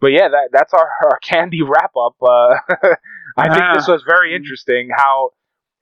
But 0.01 0.07
yeah, 0.07 0.27
that 0.29 0.49
that's 0.51 0.73
our, 0.73 0.89
our 1.05 1.19
candy 1.19 1.61
wrap 1.61 1.91
up. 1.95 2.15
Uh, 2.21 2.55
I 3.37 3.53
think 3.53 3.63
this 3.75 3.87
was 3.87 4.03
very 4.05 4.35
interesting. 4.35 4.89
How 4.93 5.29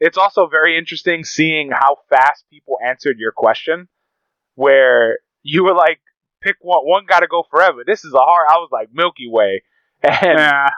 it's 0.02 0.18
also 0.18 0.48
very 0.48 0.78
interesting 0.78 1.24
seeing 1.24 1.72
how 1.72 1.98
fast 2.10 2.44
people 2.52 2.76
answered 2.86 3.18
your 3.18 3.32
question, 3.32 3.88
where 4.56 5.20
you 5.42 5.64
were 5.64 5.74
like, 5.74 6.02
"Pick 6.42 6.58
one. 6.60 6.86
One 6.86 7.06
got 7.08 7.22
to 7.22 7.28
go 7.28 7.44
forever." 7.50 7.84
This 7.88 8.04
is 8.04 8.14
a 8.14 8.18
hard. 8.18 8.48
I 8.50 8.58
was 8.58 8.70
like 8.74 8.90
Milky 8.94 9.28
Way, 9.30 9.64
and 10.04 10.38
Yeah. 10.38 10.70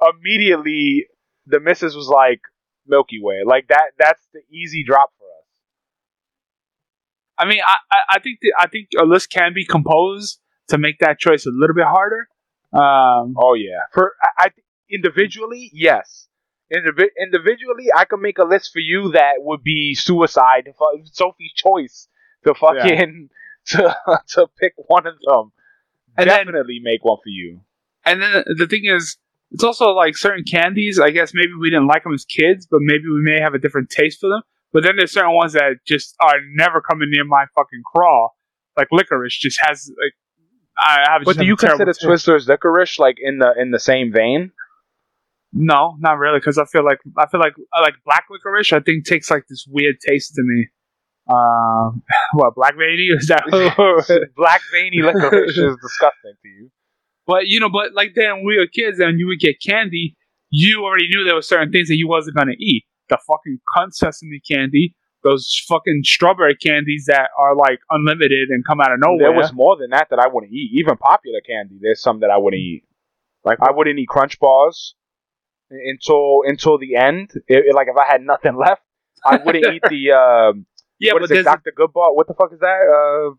immediately 0.00 1.06
the 1.46 1.60
missus 1.60 1.94
was 1.94 2.08
like 2.08 2.40
Milky 2.86 3.20
Way. 3.22 3.42
Like 3.44 3.68
that. 3.68 3.90
That's 3.98 4.22
the 4.32 4.40
easy 4.50 4.84
drop 4.84 5.10
for 5.18 5.24
us. 5.26 5.60
I 7.38 7.44
mean, 7.44 7.60
I, 7.66 7.74
I, 7.92 7.98
I 8.16 8.18
think 8.20 8.38
I 8.58 8.66
think 8.68 8.88
a 8.98 9.04
list 9.04 9.28
can 9.30 9.52
be 9.54 9.66
composed 9.66 10.40
to 10.68 10.78
make 10.78 10.98
that 11.00 11.18
choice 11.18 11.44
a 11.44 11.50
little 11.52 11.74
bit 11.76 11.84
harder. 11.84 12.28
Um, 12.76 13.34
Oh 13.38 13.54
yeah. 13.54 13.80
For 13.92 14.12
I, 14.38 14.46
I 14.46 14.48
individually, 14.90 15.70
yes. 15.72 16.28
Indivi- 16.72 17.14
individually, 17.20 17.86
I 17.96 18.04
could 18.04 18.20
make 18.20 18.38
a 18.38 18.44
list 18.44 18.72
for 18.72 18.80
you 18.80 19.12
that 19.12 19.34
would 19.38 19.62
be 19.62 19.94
suicide. 19.94 20.68
Sophie's 21.12 21.52
choice 21.54 22.08
to 22.44 22.54
fucking 22.54 23.28
to 23.66 23.96
to 24.28 24.46
pick 24.58 24.72
one 24.76 25.06
of 25.06 25.14
them. 25.24 25.52
And 26.18 26.28
then- 26.30 26.46
Definitely 26.46 26.80
make 26.82 27.04
one 27.04 27.18
for 27.22 27.28
you. 27.28 27.60
and 28.04 28.20
then 28.22 28.44
the 28.56 28.66
thing 28.66 28.84
is, 28.86 29.16
it's 29.52 29.62
also 29.64 29.90
like 29.90 30.16
certain 30.16 30.44
candies. 30.44 30.98
I 30.98 31.10
guess 31.10 31.32
maybe 31.34 31.52
we 31.58 31.70
didn't 31.70 31.86
like 31.86 32.02
them 32.02 32.14
as 32.14 32.24
kids, 32.24 32.66
but 32.68 32.80
maybe 32.82 33.04
we 33.08 33.20
may 33.22 33.38
have 33.40 33.54
a 33.54 33.58
different 33.58 33.90
taste 33.90 34.20
for 34.20 34.28
them. 34.28 34.42
But 34.72 34.82
then 34.82 34.96
there's 34.96 35.12
certain 35.12 35.34
ones 35.34 35.52
that 35.52 35.76
just 35.86 36.16
are 36.20 36.40
never 36.54 36.80
coming 36.80 37.08
near 37.10 37.24
my 37.24 37.44
fucking 37.54 37.82
craw. 37.90 38.28
Like 38.76 38.88
licorice 38.90 39.38
just 39.38 39.58
has 39.62 39.88
like 40.02 40.12
I 40.78 41.06
have. 41.08 41.22
But 41.24 41.38
do 41.38 41.44
you 41.44 41.56
consider 41.56 41.92
taste. 41.92 42.02
Twizzlers 42.02 42.48
licorice 42.48 42.98
like 42.98 43.16
in 43.20 43.38
the 43.38 43.54
in 43.58 43.70
the 43.70 43.78
same 43.78 44.12
vein? 44.12 44.52
No, 45.52 45.96
not 46.00 46.18
really, 46.18 46.38
because 46.38 46.58
I 46.58 46.64
feel 46.66 46.84
like 46.84 46.98
I 47.16 47.26
feel 47.26 47.40
like 47.40 47.54
like 47.80 47.94
black 48.04 48.24
licorice. 48.30 48.72
I 48.72 48.80
think 48.80 49.06
takes 49.06 49.30
like 49.30 49.44
this 49.48 49.66
weird 49.68 49.96
taste 50.06 50.34
to 50.34 50.42
me. 50.44 50.68
Um, 51.28 52.02
what 52.34 52.54
black 52.54 52.74
lady 52.78 53.08
is 53.10 53.28
that? 53.28 53.44
Black 54.36 54.60
veiny 54.72 55.02
licorice 55.02 55.56
is 55.56 55.76
disgusting 55.82 56.34
to 56.42 56.48
you. 56.48 56.70
But 57.26 57.46
you 57.46 57.58
know, 57.58 57.68
but 57.68 57.94
like 57.94 58.12
then 58.14 58.36
when 58.36 58.44
we 58.46 58.58
were 58.58 58.66
kids 58.66 59.00
and 59.00 59.18
you 59.18 59.26
would 59.26 59.40
get 59.40 59.56
candy, 59.66 60.16
you 60.50 60.84
already 60.84 61.08
knew 61.08 61.24
there 61.24 61.34
were 61.34 61.42
certain 61.42 61.72
things 61.72 61.88
that 61.88 61.96
you 61.96 62.08
wasn't 62.08 62.36
gonna 62.36 62.52
eat. 62.58 62.84
The 63.08 63.18
fucking 63.26 63.58
cunt 63.76 63.92
sesame 63.92 64.40
candy, 64.48 64.94
those 65.28 65.44
fucking 65.68 66.00
strawberry 66.04 66.56
candies 66.56 67.04
that 67.08 67.30
are 67.38 67.54
like 67.56 67.80
unlimited 67.90 68.48
and 68.50 68.64
come 68.64 68.80
out 68.80 68.92
of 68.92 68.98
nowhere. 69.00 69.30
There 69.30 69.36
was 69.42 69.52
more 69.52 69.76
than 69.76 69.90
that 69.90 70.06
that 70.10 70.18
I 70.18 70.28
wouldn't 70.32 70.52
eat. 70.52 70.70
Even 70.80 70.96
popular 70.96 71.40
candy, 71.46 71.76
there's 71.80 72.00
some 72.00 72.20
that 72.20 72.30
I 72.30 72.38
wouldn't 72.38 72.60
eat. 72.60 72.84
Like 73.44 73.58
I 73.60 73.70
wouldn't 73.72 73.98
eat 73.98 74.08
Crunch 74.08 74.38
bars 74.38 74.94
until 75.70 76.42
until 76.44 76.78
the 76.78 76.96
end. 76.96 77.30
It, 77.48 77.64
it- 77.66 77.74
like 77.74 77.88
if 77.88 77.96
I 77.96 78.06
had 78.10 78.22
nothing 78.22 78.56
left, 78.66 78.82
I 79.24 79.36
wouldn't 79.44 79.66
eat 79.74 79.82
the 79.88 80.12
um, 80.12 80.66
yeah, 80.98 81.12
what 81.12 81.20
but 81.22 81.30
is 81.30 81.38
it, 81.40 81.44
Doctor 81.44 81.72
Good 81.74 81.92
Bar? 81.92 82.14
What 82.14 82.26
the 82.28 82.34
fuck 82.34 82.52
is 82.52 82.60
that? 82.60 82.80
Uh, 82.88 83.34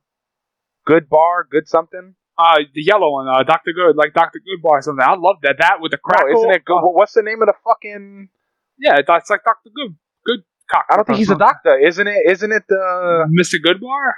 good 0.85 1.09
bar, 1.09 1.47
good 1.49 1.67
something. 1.67 2.15
uh 2.37 2.57
the 2.73 2.83
yellow 2.83 3.11
one, 3.13 3.27
uh, 3.27 3.43
Doctor 3.43 3.71
Good, 3.73 3.95
like 3.95 4.13
Doctor 4.13 4.39
Good 4.39 4.61
bar 4.61 4.77
or 4.79 4.81
something. 4.81 5.05
I 5.05 5.15
love 5.15 5.37
that. 5.43 5.55
That 5.59 5.77
with 5.81 5.91
the 5.91 5.97
No, 5.97 6.13
crackle. 6.13 6.37
isn't 6.39 6.51
it 6.51 6.65
good? 6.65 6.77
uh, 6.77 6.91
What's 6.99 7.13
the 7.13 7.23
name 7.23 7.41
of 7.41 7.47
the 7.47 7.55
fucking? 7.63 8.29
yeah, 8.77 8.99
that's 9.05 9.29
like 9.29 9.43
Doctor 9.43 9.69
Good. 9.75 9.95
Good 10.69 10.75
cock. 10.75 10.85
I 10.91 10.95
don't 10.95 11.05
think 11.05 11.17
he's 11.19 11.29
a 11.31 11.37
doctor, 11.37 11.77
isn't 11.77 12.07
it? 12.07 12.17
Isn't 12.29 12.51
it 12.51 12.63
the? 12.67 13.27
Mr. 13.31 13.55
Goodbar? 13.63 14.13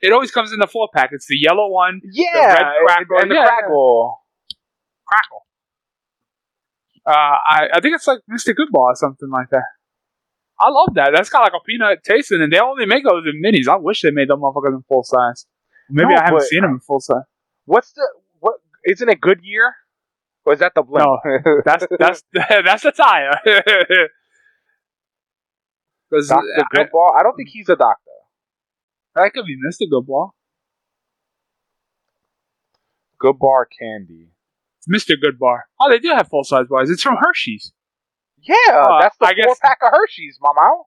It 0.00 0.12
always 0.12 0.30
comes 0.30 0.52
in 0.52 0.58
the 0.58 0.66
four 0.66 0.88
pack. 0.94 1.10
It's 1.12 1.26
the 1.26 1.36
yellow 1.38 1.68
one, 1.70 2.00
Yeah, 2.04 2.30
red 2.34 2.58
and- 2.62 2.86
crackle, 2.86 3.18
and 3.20 3.30
the 3.30 3.34
yeah. 3.36 3.46
crackle. 3.46 4.20
crackle. 5.06 5.40
Uh, 7.06 7.10
I, 7.12 7.68
I 7.74 7.80
think 7.80 7.94
it's 7.94 8.06
like 8.06 8.20
Mr. 8.30 8.50
Goodbar 8.54 8.74
or 8.92 8.94
something 8.96 9.28
like 9.30 9.50
that. 9.50 9.64
I 10.58 10.68
love 10.70 10.94
that. 10.94 11.10
That's 11.14 11.28
got 11.30 11.40
like 11.42 11.52
a 11.52 11.62
peanut 11.66 12.02
taste 12.04 12.32
in 12.32 12.40
it. 12.42 12.50
They 12.50 12.60
only 12.60 12.86
make 12.86 13.04
those 13.04 13.24
in 13.26 13.42
minis. 13.42 13.68
I 13.68 13.76
wish 13.76 14.02
they 14.02 14.10
made 14.10 14.28
them 14.28 14.40
motherfuckers 14.40 14.74
in 14.74 14.82
full 14.88 15.02
size. 15.04 15.46
Maybe 15.90 16.08
No, 16.10 16.16
I 16.16 16.20
haven't 16.24 16.38
but- 16.38 16.42
seen 16.48 16.62
them 16.62 16.72
in 16.72 16.80
full 16.80 17.00
size. 17.00 17.24
What's 17.66 17.92
the 17.92 18.06
what? 18.40 18.56
Isn't 18.86 19.08
it 19.08 19.20
Goodyear? 19.20 19.74
Or 20.46 20.52
is 20.52 20.58
that 20.60 20.72
the 20.74 20.82
blimp? 20.82 21.06
No, 21.06 21.60
That's 21.64 21.86
that's 21.98 22.22
that's 22.32 22.82
the 22.82 22.92
tire. 22.92 23.40
'Cause 26.10 26.28
Doctor 26.28 26.80
I- 26.80 27.18
I 27.18 27.22
don't 27.22 27.36
think 27.36 27.48
he's 27.48 27.68
a 27.68 27.76
doctor. 27.76 28.10
that 29.14 29.32
could 29.32 29.46
be 29.46 29.56
Mr. 29.56 29.88
Good 29.90 30.06
Bar. 30.06 30.30
Candy. 33.78 34.28
It's 34.78 34.86
Mr. 34.88 35.14
Goodbar. 35.16 35.60
Oh, 35.80 35.90
they 35.90 35.98
do 35.98 36.08
have 36.10 36.28
full 36.28 36.44
size 36.44 36.66
bars. 36.68 36.90
It's 36.90 37.02
from 37.02 37.16
Hershey's. 37.18 37.72
Yeah, 38.42 38.54
Uh, 38.70 39.00
that's 39.00 39.16
the 39.18 39.26
I 39.28 39.32
guess- 39.32 39.46
four 39.46 39.56
pack 39.62 39.78
of 39.82 39.90
Hershey's, 39.92 40.38
mama. 40.42 40.82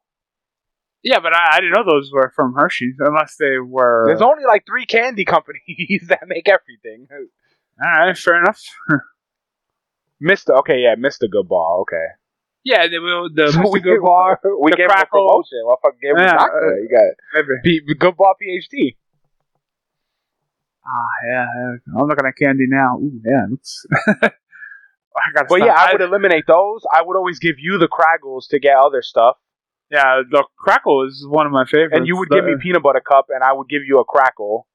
Yeah, 1.02 1.20
but 1.20 1.34
I, 1.34 1.58
I 1.58 1.60
didn't 1.62 1.74
know 1.74 1.84
those 1.84 2.12
were 2.14 2.32
from 2.36 2.54
Hershey's 2.54 2.98
unless 3.00 3.38
they 3.38 3.58
were. 3.58 4.04
There's 4.08 4.22
only 4.22 4.44
like 4.46 4.66
three 4.68 4.86
candy 4.86 5.26
companies 5.26 6.06
that 6.10 6.28
make 6.28 6.48
everything. 6.48 7.08
All 7.12 8.06
right, 8.08 8.18
fair 8.18 8.40
enough. 8.42 8.62
Mister, 10.20 10.54
okay, 10.58 10.80
yeah, 10.80 10.96
Mister 10.98 11.28
Good 11.28 11.48
Bar, 11.48 11.80
okay. 11.82 12.06
Yeah, 12.68 12.84
will. 13.00 13.30
The 13.34 13.48
we, 13.72 13.80
Good 13.80 14.02
Bar. 14.02 14.40
we 14.62 14.72
the 14.72 14.78
gave 14.78 14.86
him 14.86 14.92
a 14.92 14.94
crackle. 14.96 15.28
promotion. 15.28 15.64
Fuck, 15.82 15.96
gave 16.02 16.12
him 16.12 16.18
Yeah, 16.20 16.34
a 16.36 16.38
doctor. 16.38 16.68
uh, 16.68 16.82
you 16.84 16.90
got. 16.92 17.64
P- 17.64 17.82
Good 17.98 18.18
Bar 18.18 18.36
PhD. 18.42 18.98
Ah, 20.86 20.90
yeah, 21.30 21.46
yeah. 21.56 22.00
I'm 22.00 22.08
looking 22.08 22.26
at 22.26 22.36
candy 22.42 22.66
now. 22.68 22.98
Ooh, 22.98 23.22
yeah, 23.24 23.46
looks. 23.50 23.86
I 24.22 25.32
gotta. 25.34 25.48
But 25.50 25.58
stop. 25.58 25.66
yeah, 25.68 25.76
I 25.78 25.92
would 25.94 26.02
eliminate 26.02 26.46
those. 26.48 26.82
I 26.94 27.02
would 27.04 27.16
always 27.18 27.40
give 27.40 27.56
you 27.58 27.78
the 27.78 27.88
Craggles 27.88 28.48
to 28.50 28.60
get 28.60 28.76
other 28.78 29.02
stuff, 29.02 29.38
Yeah, 29.90 30.22
the 30.30 30.44
crackle 30.58 31.08
is 31.08 31.26
one 31.28 31.46
of 31.46 31.52
my 31.52 31.66
favorites. 31.66 31.94
and 31.96 32.06
you 32.08 32.18
would 32.18 32.28
The- 32.30 32.36
give 32.36 32.46
me 32.46 32.56
peanut 32.62 32.84
butter 32.84 33.00
cup, 33.02 33.28
and 33.30 33.44
I 33.44 33.54
would 33.54 33.68
give 33.70 33.84
you 33.88 34.00
a 34.00 34.06
Crackle. 34.06 34.68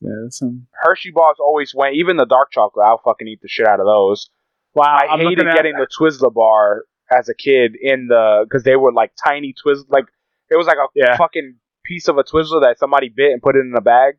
Yeah, 0.00 0.10
that's 0.24 0.38
some- 0.38 0.66
Hershey 0.72 1.10
bars 1.10 1.36
always 1.40 1.74
went. 1.74 1.94
Even 1.96 2.16
the 2.16 2.26
dark 2.26 2.50
chocolate, 2.50 2.86
I'll 2.86 3.00
fucking 3.04 3.28
eat 3.28 3.40
the 3.42 3.48
shit 3.48 3.66
out 3.66 3.80
of 3.80 3.86
those. 3.86 4.28
Wow, 4.74 4.84
I 5.00 5.06
I'm 5.12 5.20
hated 5.20 5.46
getting 5.54 5.74
the 5.76 5.86
Twizzler 5.98 6.32
bar 6.32 6.84
as 7.10 7.28
a 7.28 7.34
kid 7.34 7.72
in 7.80 8.06
the 8.08 8.44
because 8.48 8.64
they 8.64 8.76
were 8.76 8.92
like 8.92 9.12
tiny 9.24 9.54
Twizzler. 9.64 9.84
Like 9.88 10.04
it 10.50 10.56
was 10.56 10.66
like 10.66 10.76
a 10.78 10.86
Yeah. 10.94 11.16
fucking 11.16 11.56
piece 11.84 12.08
of 12.08 12.16
a 12.18 12.24
Twizzler 12.24 12.62
that 12.62 12.78
somebody 12.78 13.08
bit 13.14 13.32
and 13.32 13.42
put 13.42 13.56
it 13.56 13.60
in 13.60 13.72
a 13.76 13.80
bag. 13.80 14.14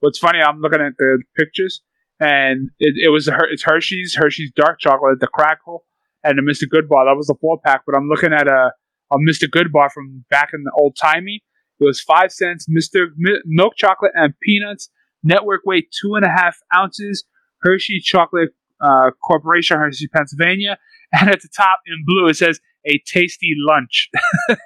What's 0.00 0.18
funny, 0.18 0.38
I'm 0.40 0.60
looking 0.60 0.80
at 0.80 0.92
the 0.96 1.22
pictures, 1.36 1.82
and 2.20 2.70
it, 2.78 2.94
it 3.06 3.08
was 3.10 3.26
Her- 3.26 3.48
it's 3.50 3.64
Hershey's, 3.64 4.14
Hershey's 4.16 4.52
dark 4.54 4.78
chocolate, 4.78 5.18
the 5.20 5.26
crackle, 5.26 5.84
and 6.22 6.38
the 6.38 6.42
Mr. 6.42 6.68
Good 6.70 6.88
Bar. 6.88 7.04
That 7.06 7.16
was 7.16 7.26
the 7.26 7.34
four 7.40 7.58
pack. 7.64 7.82
But 7.86 7.96
I'm 7.96 8.08
looking 8.08 8.32
at 8.32 8.46
a 8.46 8.72
a 9.10 9.16
Mr. 9.16 9.50
Good 9.50 9.72
Bar 9.72 9.88
from 9.90 10.24
back 10.30 10.50
in 10.52 10.62
the 10.64 10.70
old 10.76 10.94
timey. 11.00 11.42
It 11.80 11.84
was 11.84 12.00
five 12.00 12.30
cents. 12.30 12.66
Mr. 12.68 13.06
Mi- 13.16 13.40
milk 13.46 13.74
chocolate 13.76 14.12
and 14.14 14.34
peanuts. 14.42 14.90
Network 15.24 15.62
weight 15.64 15.88
two 16.00 16.14
and 16.14 16.24
a 16.24 16.28
half 16.28 16.58
ounces. 16.76 17.24
Hershey 17.62 18.00
Chocolate 18.00 18.50
uh, 18.80 19.10
Corporation, 19.22 19.78
Hershey, 19.78 20.08
Pennsylvania. 20.08 20.78
And 21.10 21.30
at 21.30 21.40
the 21.40 21.48
top 21.48 21.80
in 21.86 22.04
blue, 22.04 22.28
it 22.28 22.36
says 22.36 22.60
a 22.84 23.00
tasty 23.06 23.54
lunch. 23.56 24.10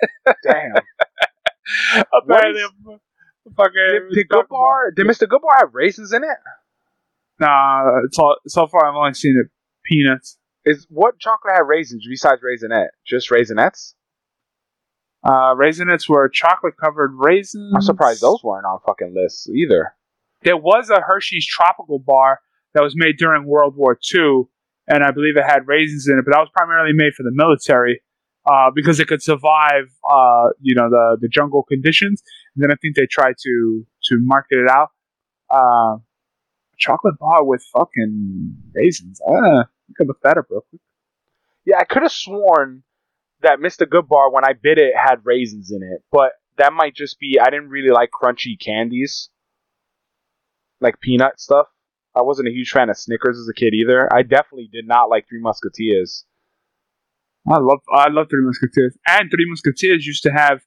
Damn. 0.43 0.73
Apparently, 2.21 2.63
fucking 3.57 4.09
did, 4.11 4.13
did 4.13 4.29
Good 4.29 4.49
Bar? 4.49 4.91
Did 4.91 5.07
Mr. 5.07 5.29
Good 5.29 5.41
Bar 5.41 5.59
have 5.61 5.73
raisins 5.73 6.13
in 6.13 6.25
it? 6.25 6.37
Nah, 7.39 8.01
it's 8.05 8.19
all, 8.19 8.39
so 8.49 8.67
far 8.67 8.89
I've 8.89 8.97
only 8.97 9.15
seen 9.15 9.41
it 9.41 9.51
peanuts. 9.85 10.37
Is 10.65 10.87
what 10.91 11.21
chocolate 11.21 11.55
had 11.55 11.63
raisins 11.63 12.05
besides 12.09 12.43
raisinet? 12.43 12.89
Just 13.07 13.31
raisinets? 13.31 13.95
Uh, 15.25 15.55
raisinets 15.55 16.09
were 16.09 16.29
chocolate 16.29 16.77
covered 16.77 17.13
raisins. 17.17 17.73
I'm 17.75 17.83
surprised 17.83 18.21
those 18.21 18.43
weren't 18.43 18.67
on 18.67 18.81
fucking 18.85 19.15
lists 19.15 19.49
either. 19.49 19.95
There 20.43 20.57
was 20.57 20.91
a 20.91 21.01
Hershey's 21.01 21.47
tropical 21.47 22.01
bar 22.01 22.41
that 22.75 22.83
was 22.83 22.95
made 22.97 23.17
during 23.19 23.47
World 23.47 23.77
War 23.77 23.99
II, 24.15 24.45
and 24.89 25.05
I 25.05 25.11
believe 25.11 25.37
it 25.37 25.45
had 25.45 25.67
raisins 25.67 26.09
in 26.09 26.19
it, 26.19 26.25
but 26.25 26.33
that 26.33 26.41
was 26.41 26.51
primarily 26.55 26.93
made 26.95 27.15
for 27.15 27.23
the 27.23 27.33
military 27.33 28.03
uh, 28.51 28.71
because 28.75 28.99
it 29.01 29.09
could 29.09 29.23
survive, 29.23 29.93
uh, 30.11 30.49
you 30.61 30.75
know, 30.75 30.89
the 30.89 31.19
the 31.21 31.29
jungle 31.29 31.63
conditions. 31.63 32.23
And 32.55 32.63
then 32.63 32.71
I 32.71 32.75
think 32.81 32.97
they 32.97 33.07
tried 33.07 33.37
to 33.43 33.87
to 34.05 34.19
market 34.21 34.59
it 34.59 34.69
out. 34.69 34.89
Uh, 35.49 35.99
chocolate 36.79 37.19
bar 37.19 37.45
with 37.45 37.65
fucking 37.73 38.57
raisins. 38.75 39.21
Ah, 39.27 39.65
you 39.89 39.95
could 39.97 40.09
look 40.09 40.21
that 40.23 40.39
up 40.39 40.47
real 40.51 40.65
quick. 40.69 40.81
Yeah, 41.65 41.77
I 41.79 41.85
could 41.85 42.03
have 42.03 42.13
sworn 42.13 42.83
that 43.43 43.61
Mr. 43.61 43.89
Good 43.89 44.09
Bar 44.09 44.33
when 44.33 44.45
I 44.45 44.53
bit 44.53 44.79
it 44.79 44.95
had 44.97 45.21
raisins 45.25 45.71
in 45.71 45.83
it, 45.83 46.03
but 46.11 46.33
that 46.59 46.73
might 46.73 46.95
just 46.95 47.19
be 47.21 47.39
I 47.41 47.51
didn't 47.51 47.69
really 47.69 47.91
like 47.91 48.11
crunchy 48.11 48.59
candies, 48.59 49.31
like 50.81 51.01
peanut 51.01 51.41
stuff. 51.41 51.67
I 52.15 52.23
wasn't 52.23 52.49
a 52.49 52.53
huge 52.53 52.71
fan 52.71 52.91
of 52.91 52.97
Snickers 52.97 53.39
as 53.39 53.49
a 53.49 53.55
kid 53.55 53.73
either. 53.75 54.09
I 54.13 54.23
definitely 54.23 54.69
did 54.73 54.87
not 54.87 55.09
like 55.09 55.27
Three 55.29 55.41
Musketeers. 55.41 56.25
I 57.49 57.59
love 57.59 57.81
I 57.93 58.09
love 58.11 58.29
Three 58.31 58.45
Musketeers, 58.45 58.97
and 59.09 59.31
Three 59.31 59.47
Musketeers 59.49 60.07
used 60.07 60.23
to 60.25 60.31
have 60.31 60.61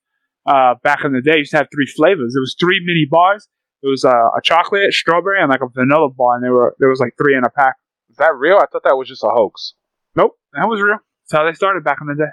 uh, 0.46 0.76
back 0.84 1.06
in 1.06 1.14
the 1.14 1.22
day 1.22 1.38
used 1.38 1.52
to 1.52 1.58
have 1.58 1.68
three 1.74 1.86
flavors. 1.88 2.34
There 2.34 2.42
was 2.42 2.56
three 2.60 2.80
mini 2.84 3.06
bars. 3.10 3.48
It 3.82 3.88
was 3.88 4.04
uh, 4.04 4.10
a 4.10 4.42
chocolate, 4.44 4.92
strawberry, 4.94 5.40
and 5.42 5.50
like 5.50 5.62
a 5.62 5.68
vanilla 5.74 6.10
bar, 6.10 6.36
and 6.36 6.44
there 6.44 6.54
were 6.54 6.76
there 6.80 6.90
was 6.90 7.00
like 7.00 7.14
three 7.18 7.36
in 7.38 7.44
a 7.46 7.50
pack. 7.50 7.76
Is 8.10 8.18
that 8.18 8.36
real? 8.36 8.58
I 8.58 8.66
thought 8.72 8.84
that 8.84 8.96
was 8.98 9.08
just 9.08 9.24
a 9.24 9.30
hoax. 9.30 9.74
Nope, 10.16 10.38
that 10.54 10.68
was 10.68 10.82
real. 10.82 10.98
That's 11.30 11.40
how 11.40 11.46
they 11.46 11.54
started 11.54 11.84
back 11.84 11.98
in 12.02 12.08
the 12.08 12.16
day. 12.16 12.32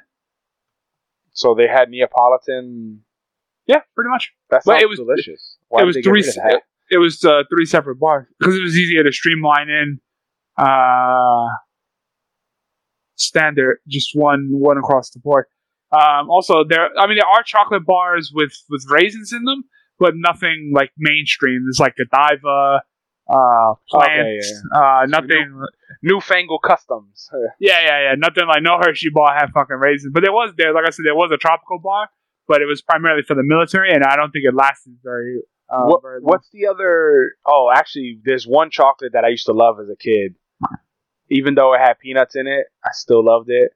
So 1.35 1.55
they 1.55 1.67
had 1.67 1.89
Neapolitan. 1.91 3.01
Yeah, 3.67 3.81
pretty 3.95 4.11
much. 4.11 4.33
That 4.51 4.63
But 4.65 4.73
sounds 4.73 4.83
it 4.83 4.89
was- 4.89 4.99
delicious. 4.99 5.57
Why 5.69 5.83
it 5.83 5.87
was 5.87 5.97
three. 6.03 6.23
that? 6.23 6.63
It, 6.93 6.99
was 6.99 7.25
uh, 7.25 7.43
three 7.51 7.67
separate 7.67 7.97
bars 7.97 8.27
because 8.39 8.57
it 8.57 8.63
was 8.63 8.77
easier 8.77 9.03
to 9.05 9.13
streamline 9.13 9.69
in. 9.69 10.01
Uh, 10.57 11.49
standard, 13.17 13.79
just 13.89 14.11
one 14.15 14.49
one 14.51 14.79
across 14.79 15.11
the 15.11 15.21
board. 15.21 15.47
Um, 15.93 16.31
also, 16.31 16.65
there. 16.69 16.89
I 16.99 17.07
mean, 17.07 17.17
there 17.17 17.29
are 17.29 17.43
chocolate 17.43 17.85
bars 17.87 18.33
with 18.35 18.53
with 18.69 18.85
raisins 18.91 19.33
in 19.33 19.45
them, 19.45 19.65
but 19.99 20.15
nothing 20.17 20.73
like 20.75 20.91
mainstream. 20.99 21.65
There's 21.65 21.81
like 21.81 21.97
Godiva, 21.97 22.83
uh, 23.29 23.75
Okay, 23.95 24.41
plant, 24.41 24.45
uh, 24.75 25.07
nothing. 25.07 25.65
Newfangled 26.03 26.63
customs. 26.65 27.31
Yeah, 27.61 27.81
yeah, 27.81 28.11
yeah. 28.11 28.15
Nothing 28.17 28.47
like 28.49 28.63
no 28.63 28.79
Hershey 28.81 29.11
bar 29.15 29.35
had 29.35 29.51
fucking 29.53 29.77
raisins, 29.77 30.13
but 30.13 30.23
there 30.23 30.33
was 30.33 30.53
there. 30.57 30.75
Like 30.75 30.85
I 30.87 30.91
said, 30.91 31.05
there 31.05 31.15
was 31.15 31.31
a 31.33 31.37
tropical 31.37 31.79
bar, 31.79 32.09
but 32.49 32.61
it 32.61 32.67
was 32.67 32.83
primarily 32.83 33.23
for 33.23 33.35
the 33.35 33.45
military, 33.45 33.93
and 33.95 34.03
I 34.03 34.17
don't 34.17 34.33
think 34.33 34.45
it 34.45 34.55
lasted 34.55 34.95
very. 35.03 35.41
Uh, 35.73 35.85
what, 35.87 36.03
very 36.03 36.21
what's 36.21 36.49
the 36.53 36.67
other? 36.67 37.33
Oh, 37.47 37.71
actually, 37.75 38.21
there's 38.25 38.47
one 38.47 38.71
chocolate 38.71 39.13
that 39.15 39.25
I 39.25 39.29
used 39.29 39.47
to 39.47 39.53
love 39.53 39.77
as 39.81 39.89
a 39.89 39.97
kid. 39.97 40.35
Even 41.31 41.55
though 41.55 41.73
it 41.75 41.79
had 41.81 41.99
peanuts 41.99 42.37
in 42.37 42.47
it, 42.47 42.67
I 42.85 42.91
still 42.93 43.25
loved 43.25 43.49
it. 43.49 43.71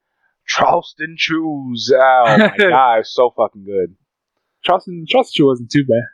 Charleston 0.46 1.14
Chews. 1.18 1.90
Oh 1.94 1.98
my 2.38 2.54
god, 2.58 2.98
it's 3.00 3.14
so 3.14 3.32
fucking 3.36 3.64
good. 3.64 3.96
Charleston 4.62 5.04
Charleston 5.08 5.32
Chew 5.34 5.46
wasn't 5.46 5.70
too 5.70 5.84
bad. 5.86 6.04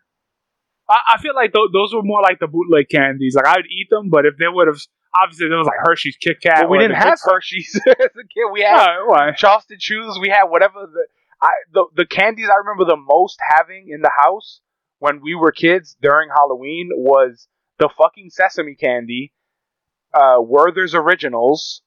I, 0.88 1.14
I 1.14 1.18
feel 1.20 1.34
like 1.34 1.52
th- 1.52 1.70
those 1.72 1.92
were 1.94 2.02
more 2.02 2.22
like 2.22 2.38
the 2.38 2.46
bootleg 2.46 2.86
candies. 2.90 3.34
Like 3.34 3.46
I 3.46 3.56
would 3.58 3.66
eat 3.66 3.88
them, 3.90 4.08
but 4.08 4.24
if 4.24 4.36
they 4.38 4.46
would 4.48 4.68
have, 4.68 4.78
obviously 5.14 5.48
there 5.48 5.58
was 5.58 5.66
like 5.66 5.80
Hershey's 5.84 6.16
Kit 6.16 6.40
Kat. 6.40 6.62
But 6.62 6.70
we 6.70 6.78
didn't 6.78 6.96
have 6.96 7.18
Kit- 7.18 7.32
Hershey's 7.32 7.74
as 7.86 7.94
a 7.96 8.26
kid. 8.28 8.46
We 8.52 8.62
had 8.62 8.76
Yeah, 8.76 8.96
why? 9.06 9.32
Charleston 9.36 9.78
Chews. 9.80 10.18
We 10.20 10.28
had 10.28 10.44
whatever 10.44 10.86
the 10.86 11.06
I 11.40 11.50
the 11.72 11.86
the 11.96 12.06
candies 12.06 12.48
I 12.48 12.58
remember 12.58 12.84
the 12.84 12.96
most 12.96 13.38
having 13.56 13.88
in 13.90 14.00
the 14.00 14.12
house 14.16 14.60
when 15.02 15.20
we 15.20 15.34
were 15.34 15.50
kids 15.50 15.96
during 16.00 16.28
Halloween 16.30 16.90
was 16.94 17.48
the 17.80 17.88
fucking 17.98 18.30
sesame 18.30 18.76
candy, 18.76 19.32
uh, 20.14 20.36
Werther's 20.38 20.94
Originals, 20.94 21.82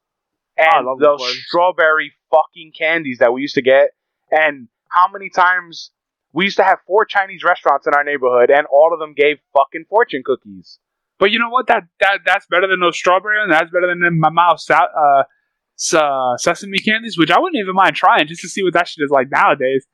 and 0.58 0.86
love 0.86 1.00
those 1.00 1.22
strawberry 1.48 2.12
fucking 2.30 2.74
candies 2.78 3.20
that 3.20 3.32
we 3.32 3.40
used 3.40 3.56
to 3.56 3.62
get. 3.62 3.92
And 4.32 4.68
how 4.90 5.08
many 5.10 5.30
times 5.30 5.92
we 6.34 6.44
used 6.44 6.58
to 6.58 6.66
have 6.66 6.80
four 6.86 7.06
Chinese 7.06 7.42
restaurants 7.46 7.88
in 7.88 7.94
our 7.94 8.04
neighborhood, 8.04 8.50
and 8.50 8.68
all 8.68 8.92
of 8.94 9.00
them 9.00 9.14
gave 9.16 9.38
fucking 9.56 9.86
fortune 9.90 10.22
cookies. 10.26 10.80
But 11.18 11.32
you 11.32 11.40
know 11.40 11.50
what? 11.50 11.68
That 11.68 11.84
that 12.02 12.20
that's 12.26 12.46
better 12.48 12.68
than 12.68 12.82
those 12.82 12.98
strawberry, 12.98 13.42
and 13.42 13.50
that's 13.50 13.72
better 13.72 13.88
than 13.88 14.20
my 14.20 14.30
mouth 14.30 14.62
uh, 14.70 15.24
uh, 15.94 16.36
sesame 16.38 16.80
candies, 16.80 17.18
which 17.18 17.32
I 17.32 17.40
wouldn't 17.40 17.62
even 17.62 17.76
mind 17.76 17.96
trying 17.96 18.28
just 18.28 18.42
to 18.42 18.50
see 18.50 18.62
what 18.62 18.74
that 18.74 18.90
shit 18.90 19.06
is 19.06 19.10
like 19.12 19.30
nowadays. 19.32 19.86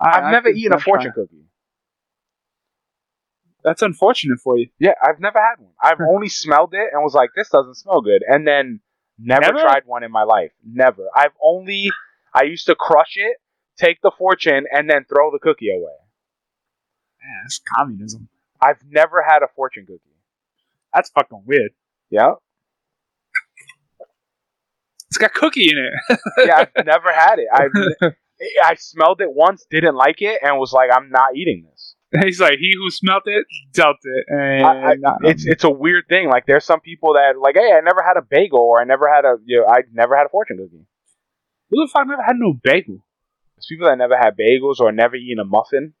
I- 0.00 0.16
I've 0.16 0.24
I 0.24 0.30
never 0.30 0.48
eaten 0.48 0.72
a 0.72 0.80
fortune 0.80 1.12
cookie. 1.14 1.44
That's 3.64 3.82
unfortunate 3.82 4.38
for 4.40 4.56
you. 4.56 4.68
Yeah, 4.78 4.94
I've 5.02 5.20
never 5.20 5.38
had 5.38 5.62
one. 5.62 5.72
I've 5.82 6.00
only 6.00 6.28
smelled 6.28 6.74
it 6.74 6.88
and 6.92 7.02
was 7.02 7.14
like, 7.14 7.30
this 7.34 7.48
doesn't 7.48 7.74
smell 7.74 8.00
good. 8.00 8.22
And 8.26 8.46
then 8.46 8.80
never, 9.18 9.40
Never? 9.52 9.60
tried 9.60 9.82
one 9.84 10.04
in 10.04 10.12
my 10.12 10.22
life. 10.22 10.52
Never. 10.64 11.06
I've 11.14 11.32
only, 11.42 11.90
I 12.32 12.44
used 12.44 12.66
to 12.66 12.74
crush 12.76 13.16
it, 13.16 13.36
take 13.78 14.00
the 14.00 14.12
fortune, 14.16 14.66
and 14.72 14.88
then 14.88 15.04
throw 15.04 15.30
the 15.32 15.38
cookie 15.40 15.70
away. 15.70 15.92
Man, 17.22 17.34
that's 17.44 17.60
communism. 17.76 18.28
I've 18.60 18.78
never 18.88 19.22
had 19.28 19.42
a 19.42 19.48
fortune 19.56 19.86
cookie. 19.86 20.00
That's 20.94 21.10
fucking 21.10 21.42
weird. 21.44 21.72
Yeah? 22.10 22.32
It's 25.08 25.18
got 25.18 25.32
cookie 25.34 25.70
in 25.70 25.78
it. 25.78 26.18
Yeah, 26.46 26.64
I've 26.76 26.86
never 26.86 27.12
had 27.12 27.38
it. 27.38 27.48
I've, 27.52 28.12
I 28.64 28.74
smelled 28.76 29.20
it 29.20 29.32
once, 29.32 29.66
didn't 29.70 29.96
like 29.96 30.22
it, 30.22 30.40
and 30.42 30.58
was 30.58 30.72
like, 30.72 30.90
I'm 30.94 31.10
not 31.10 31.34
eating 31.34 31.66
this. 31.70 31.94
He's 32.24 32.40
like, 32.40 32.58
he 32.58 32.72
who 32.76 32.90
smelt 32.90 33.24
it 33.26 33.46
dealt 33.72 33.96
it, 34.02 34.24
and 34.28 34.64
I, 34.64 34.92
I, 34.92 35.16
it's 35.24 35.44
it's 35.46 35.64
a 35.64 35.70
weird 35.70 36.04
thing. 36.08 36.28
Like, 36.28 36.46
there's 36.46 36.64
some 36.64 36.80
people 36.80 37.14
that, 37.14 37.38
like, 37.38 37.56
hey, 37.56 37.72
I 37.72 37.80
never 37.80 38.02
had 38.02 38.16
a 38.16 38.22
bagel, 38.22 38.60
or 38.60 38.80
I 38.80 38.84
never 38.84 39.12
had 39.12 39.26
a, 39.26 39.36
you 39.44 39.60
know, 39.60 39.66
I 39.66 39.82
never 39.92 40.16
had 40.16 40.24
a 40.24 40.30
fortune 40.30 40.56
cookie. 40.56 40.86
who 41.70 41.76
the 41.76 41.90
fuck 41.92 42.06
never 42.06 42.22
had 42.22 42.36
no 42.36 42.54
bagel? 42.62 43.04
There's 43.56 43.66
people 43.68 43.88
that 43.88 43.98
never 43.98 44.16
had 44.16 44.36
bagels 44.38 44.80
or 44.80 44.90
never 44.92 45.16
eaten 45.16 45.38
a 45.38 45.44
muffin. 45.44 45.94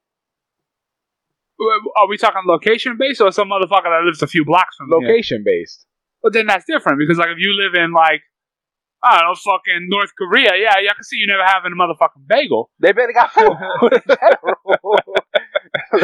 Are 1.96 2.08
we 2.08 2.16
talking 2.16 2.42
location 2.46 2.96
based 2.98 3.20
or 3.20 3.32
some 3.32 3.50
motherfucker 3.50 3.90
that 3.90 4.02
lives 4.04 4.22
a 4.22 4.28
few 4.28 4.44
blocks 4.44 4.76
from 4.76 4.88
here? 4.90 5.08
Location 5.08 5.42
based. 5.44 5.86
But 6.22 6.32
then 6.32 6.46
that's 6.46 6.64
different 6.64 6.98
because 6.98 7.18
like 7.18 7.30
if 7.30 7.38
you 7.38 7.52
live 7.52 7.74
in 7.74 7.92
like 7.92 8.22
I 9.02 9.20
don't 9.20 9.28
know, 9.28 9.34
fucking 9.34 9.88
North 9.88 10.10
Korea, 10.16 10.52
yeah, 10.56 10.74
yeah, 10.82 10.90
I 10.90 10.94
can 10.94 11.04
see 11.04 11.16
you 11.16 11.26
never 11.26 11.44
having 11.44 11.72
a 11.72 11.76
motherfucking 11.76 12.26
bagel. 12.26 12.70
They 12.80 12.92
better 12.92 13.12
got 13.12 13.32
food. 13.32 13.52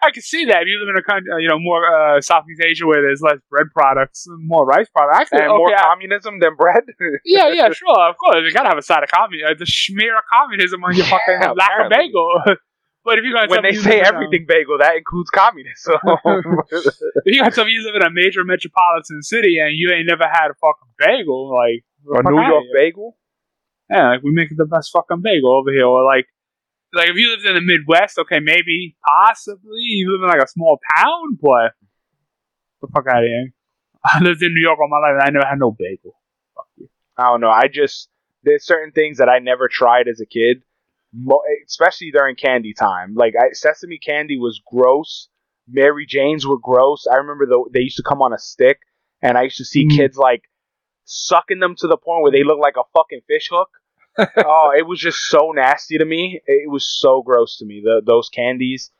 I 0.00 0.10
can 0.12 0.22
see 0.22 0.44
that 0.46 0.62
if 0.62 0.68
you 0.68 0.78
live 0.78 0.94
in 0.94 0.98
a 0.98 1.02
country, 1.02 1.32
uh, 1.32 1.38
you 1.38 1.48
know, 1.48 1.58
more 1.58 1.82
uh, 1.82 2.20
Southeast 2.20 2.62
Asia 2.64 2.86
where 2.86 3.02
there's 3.02 3.20
less 3.20 3.38
bread 3.50 3.66
products, 3.74 4.26
more 4.28 4.64
rice 4.64 4.86
products. 4.94 5.18
Actually, 5.32 5.46
and 5.46 5.56
more 5.58 5.74
I- 5.74 5.82
communism 5.82 6.38
than 6.38 6.54
bread. 6.54 6.84
yeah, 7.24 7.48
yeah, 7.50 7.70
sure, 7.72 8.08
of 8.08 8.16
course. 8.16 8.36
You 8.46 8.52
gotta 8.52 8.68
have 8.68 8.78
a 8.78 8.82
side 8.82 9.02
of 9.02 9.10
communism, 9.10 9.50
uh, 9.50 9.58
the 9.58 9.66
smear 9.66 10.16
of 10.16 10.24
communism 10.32 10.84
on 10.84 10.94
your 10.94 11.04
Yeah, 11.04 11.18
fucking 11.18 11.56
lack 11.56 11.70
of 11.82 11.90
bagel. 11.90 12.30
but 13.04 13.18
if 13.18 13.24
you 13.24 13.32
got 13.32 13.50
when 13.50 13.62
they 13.62 13.74
say 13.74 14.00
everything 14.00 14.46
bagel, 14.46 14.78
that 14.78 14.94
includes 14.96 15.30
communism. 15.30 15.98
if 16.04 17.34
you 17.34 17.42
got 17.42 17.54
something 17.54 17.72
you 17.72 17.82
live 17.84 17.96
in 17.96 18.02
a 18.06 18.10
major 18.10 18.44
metropolitan 18.44 19.22
city 19.22 19.58
and 19.58 19.72
you 19.74 19.90
ain't 19.92 20.06
never 20.06 20.24
had 20.30 20.48
a 20.50 20.54
fucking 20.62 20.94
bagel, 20.98 21.50
like 21.52 21.82
a 22.06 22.30
New 22.30 22.40
York 22.46 22.64
bagel. 22.72 23.16
Yeah, 23.90 24.10
like 24.10 24.22
we 24.22 24.30
make 24.32 24.50
the 24.54 24.66
best 24.66 24.90
fucking 24.92 25.22
bagel 25.22 25.50
over 25.58 25.72
here. 25.72 25.86
Or 25.86 26.04
like, 26.04 26.26
like 26.92 27.08
if 27.10 27.16
you 27.16 27.30
lived 27.30 27.46
in 27.46 27.54
the 27.54 27.60
Midwest, 27.60 28.18
okay, 28.18 28.40
maybe, 28.40 28.96
possibly 29.06 29.80
you 29.80 30.12
live 30.12 30.22
in 30.22 30.28
like 30.28 30.46
a 30.46 30.50
small 30.50 30.78
town, 30.96 31.38
but 31.40 31.72
the 32.80 32.88
fuck 32.88 33.06
out 33.08 33.22
of 33.22 33.28
here. 33.28 33.52
I 34.04 34.20
lived 34.20 34.42
in 34.42 34.54
New 34.54 34.62
York 34.62 34.78
all 34.78 34.88
my 34.88 34.98
life, 34.98 35.20
and 35.20 35.22
I 35.22 35.30
never 35.30 35.46
had 35.48 35.58
no 35.58 35.72
bagel. 35.76 36.14
Fuck 36.54 36.66
you. 36.76 36.88
I 37.16 37.24
don't 37.24 37.40
know. 37.40 37.50
I 37.50 37.68
just 37.68 38.08
there's 38.44 38.64
certain 38.64 38.92
things 38.92 39.18
that 39.18 39.28
I 39.28 39.40
never 39.40 39.68
tried 39.68 40.08
as 40.08 40.20
a 40.20 40.26
kid, 40.26 40.62
especially 41.66 42.10
during 42.12 42.36
candy 42.36 42.72
time. 42.72 43.14
Like 43.14 43.34
I, 43.38 43.52
sesame 43.52 43.98
candy 43.98 44.38
was 44.38 44.60
gross. 44.70 45.28
Mary 45.70 46.06
Janes 46.06 46.46
were 46.46 46.58
gross. 46.58 47.06
I 47.12 47.16
remember 47.16 47.44
the, 47.46 47.68
they 47.74 47.80
used 47.80 47.96
to 47.98 48.02
come 48.02 48.22
on 48.22 48.32
a 48.32 48.38
stick, 48.38 48.78
and 49.20 49.36
I 49.36 49.42
used 49.42 49.58
to 49.58 49.64
see 49.64 49.84
Mm. 49.86 49.96
kids 49.96 50.16
like 50.16 50.42
sucking 51.04 51.58
them 51.58 51.74
to 51.76 51.86
the 51.86 51.96
point 51.96 52.22
where 52.22 52.32
they 52.32 52.44
look 52.44 52.58
like 52.58 52.76
a 52.76 52.88
fucking 52.94 53.20
fish 53.26 53.48
hook. 53.50 53.68
Oh, 54.18 54.72
it 54.76 54.86
was 54.86 54.98
just 55.00 55.18
so 55.28 55.52
nasty 55.54 55.98
to 55.98 56.04
me. 56.04 56.40
It 56.46 56.70
was 56.70 56.84
so 56.88 57.22
gross 57.22 57.58
to 57.58 57.64
me. 57.64 57.80
The 57.84 58.02
those 58.04 58.28
candies. 58.28 58.90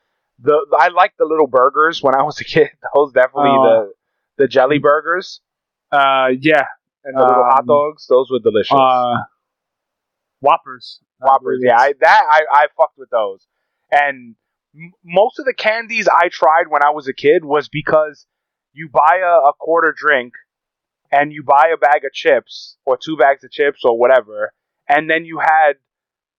The 0.41 0.65
I 0.79 0.89
liked 0.89 1.19
the 1.19 1.25
little 1.25 1.47
burgers 1.49 2.03
when 2.03 2.15
I 2.15 2.23
was 2.23 2.41
a 2.41 2.45
kid. 2.45 2.71
Those 2.95 3.13
definitely 3.13 3.51
Oh. 3.59 3.93
the 4.37 4.45
the 4.45 4.49
jelly 4.49 4.79
burgers 4.79 5.41
Uh, 5.91 6.29
yeah, 6.41 6.67
and 7.05 7.17
the 7.17 7.21
little 7.21 7.43
hot 7.45 7.61
Um, 7.61 7.67
dogs. 7.67 8.07
Those 8.09 8.31
were 8.31 8.39
delicious. 8.39 8.71
uh, 8.73 9.17
Whoppers. 10.41 11.01
Whoppers. 11.19 11.61
Yeah, 11.65 11.77
I, 11.79 11.93
that 12.01 12.23
I, 12.31 12.43
I 12.53 12.67
fucked 12.77 12.99
with 12.99 13.11
those. 13.11 13.47
And 13.91 14.37
m- 14.77 14.93
most 15.05 15.39
of 15.41 15.45
the 15.45 15.55
candies 15.55 16.09
I 16.09 16.29
tried 16.29 16.69
when 16.69 16.85
I 16.85 16.91
was 16.91 17.09
a 17.09 17.13
kid 17.13 17.45
was 17.45 17.69
because 17.69 18.27
you 18.73 18.89
buy 18.89 19.21
a, 19.25 19.49
a 19.49 19.53
quarter 19.59 19.93
drink 19.97 20.35
and 21.11 21.33
you 21.33 21.43
buy 21.43 21.71
a 21.75 21.77
bag 21.77 22.05
of 22.05 22.13
chips 22.13 22.77
or 22.85 22.97
two 22.97 23.17
bags 23.17 23.43
of 23.43 23.51
chips 23.51 23.81
or 23.85 23.99
whatever, 23.99 24.53
and 24.89 25.09
then 25.11 25.25
you 25.25 25.39
had 25.41 25.75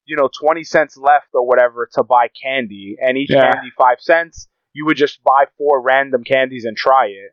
you 0.05 0.15
know 0.15 0.29
20 0.41 0.63
cents 0.63 0.97
left 0.97 1.27
or 1.33 1.45
whatever 1.45 1.87
to 1.93 2.03
buy 2.03 2.27
candy, 2.41 2.97
and 2.99 3.17
each 3.17 3.29
Yeah. 3.31 3.51
candy 3.51 3.69
five 3.77 3.99
cents. 3.99 4.47
You 4.73 4.85
would 4.85 4.97
just 4.97 5.21
buy 5.23 5.45
four 5.57 5.81
random 5.81 6.23
candies 6.23 6.63
and 6.65 6.77
try 6.77 7.07
it. 7.07 7.31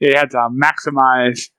you 0.00 0.14
had 0.16 0.30
to 0.30 0.48
maximize. 0.50 1.50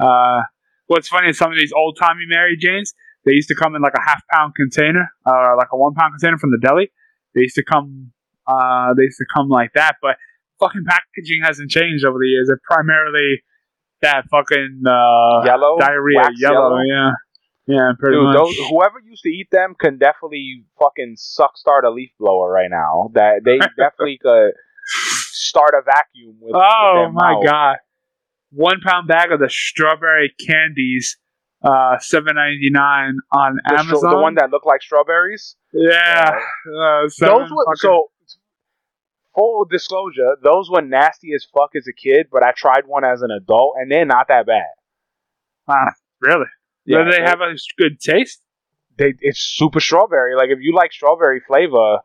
Uh, 0.00 0.42
What's 0.86 1.06
funny 1.08 1.28
is 1.28 1.38
some 1.38 1.52
of 1.52 1.58
these 1.58 1.72
old 1.72 1.98
timey 2.00 2.24
Mary 2.26 2.56
Janes, 2.58 2.94
they 3.24 3.32
used 3.32 3.46
to 3.48 3.54
come 3.54 3.76
in 3.76 3.82
like 3.82 3.92
a 3.94 4.00
half 4.00 4.22
pound 4.32 4.54
container, 4.56 5.08
or 5.24 5.56
like 5.56 5.68
a 5.72 5.76
one 5.76 5.94
pound 5.94 6.14
container 6.18 6.36
from 6.38 6.50
the 6.50 6.58
deli. 6.58 6.90
They 7.34 7.42
used 7.42 7.54
to 7.56 7.62
come, 7.62 8.10
uh, 8.48 8.94
they 8.96 9.02
used 9.04 9.18
to 9.18 9.26
come 9.36 9.48
like 9.48 9.70
that. 9.74 9.96
But 10.02 10.16
fucking 10.58 10.82
packaging 10.88 11.42
hasn't 11.44 11.70
changed 11.70 12.04
over 12.04 12.18
the 12.18 12.26
years. 12.26 12.48
They're 12.48 12.58
primarily 12.64 13.42
that 14.02 14.24
fucking 14.30 14.82
uh, 14.84 15.44
Yellow, 15.44 15.76
diarrhea, 15.78 16.16
wax 16.16 16.34
yellow, 16.40 16.78
yeah, 16.80 17.10
yeah, 17.70 17.92
pretty 17.98 18.16
Dude, 18.16 18.24
much. 18.24 18.36
those, 18.36 18.56
whoever 18.68 18.98
used 19.04 19.22
to 19.22 19.28
eat 19.30 19.48
them 19.50 19.74
can 19.78 19.98
definitely 19.98 20.64
fucking 20.78 21.14
suck 21.16 21.56
start 21.56 21.84
a 21.84 21.90
leaf 21.90 22.10
blower 22.18 22.50
right 22.50 22.70
now. 22.70 23.10
That 23.14 23.42
they 23.44 23.58
definitely 23.78 24.18
could 24.22 24.52
start 24.86 25.70
a 25.74 25.82
vacuum 25.84 26.36
with. 26.40 26.54
oh 26.54 27.04
with 27.06 27.14
my 27.14 27.32
mouth. 27.34 27.44
god! 27.44 27.76
One 28.52 28.80
pound 28.84 29.06
bag 29.08 29.30
of 29.32 29.38
the 29.40 29.48
strawberry 29.48 30.32
candies, 30.46 31.16
uh, 31.64 31.98
seven 32.00 32.34
ninety 32.36 32.70
nine 32.70 33.14
on 33.32 33.56
The, 33.64 33.74
stro- 33.74 33.78
Amazon. 33.78 34.10
the 34.10 34.18
one 34.18 34.34
that 34.34 34.50
looked 34.50 34.66
like 34.66 34.82
strawberries. 34.82 35.56
yeah, 35.72 36.30
uh, 36.32 37.08
seven 37.08 37.38
those 37.42 37.50
were 37.50 37.64
fucking- 37.66 37.78
so. 37.78 38.06
Full 39.36 39.64
disclosure, 39.70 40.36
those 40.42 40.68
were 40.68 40.82
nasty 40.82 41.28
as 41.36 41.46
fuck 41.56 41.70
as 41.76 41.86
a 41.86 41.92
kid, 41.92 42.26
but 42.32 42.42
I 42.42 42.50
tried 42.50 42.88
one 42.88 43.04
as 43.04 43.22
an 43.22 43.30
adult, 43.30 43.74
and 43.78 43.88
they're 43.88 44.04
not 44.04 44.26
that 44.26 44.44
bad. 44.44 44.66
Ah, 45.68 45.92
really? 46.20 46.46
Yeah, 46.90 47.04
Do 47.04 47.10
they 47.12 47.22
have 47.22 47.40
a 47.40 47.54
good 47.78 48.00
taste? 48.00 48.42
they 48.98 49.14
it's 49.20 49.40
super 49.40 49.80
strawberry. 49.80 50.36
Like 50.36 50.50
if 50.50 50.58
you 50.60 50.74
like 50.74 50.92
strawberry 50.92 51.40
flavor, 51.46 51.98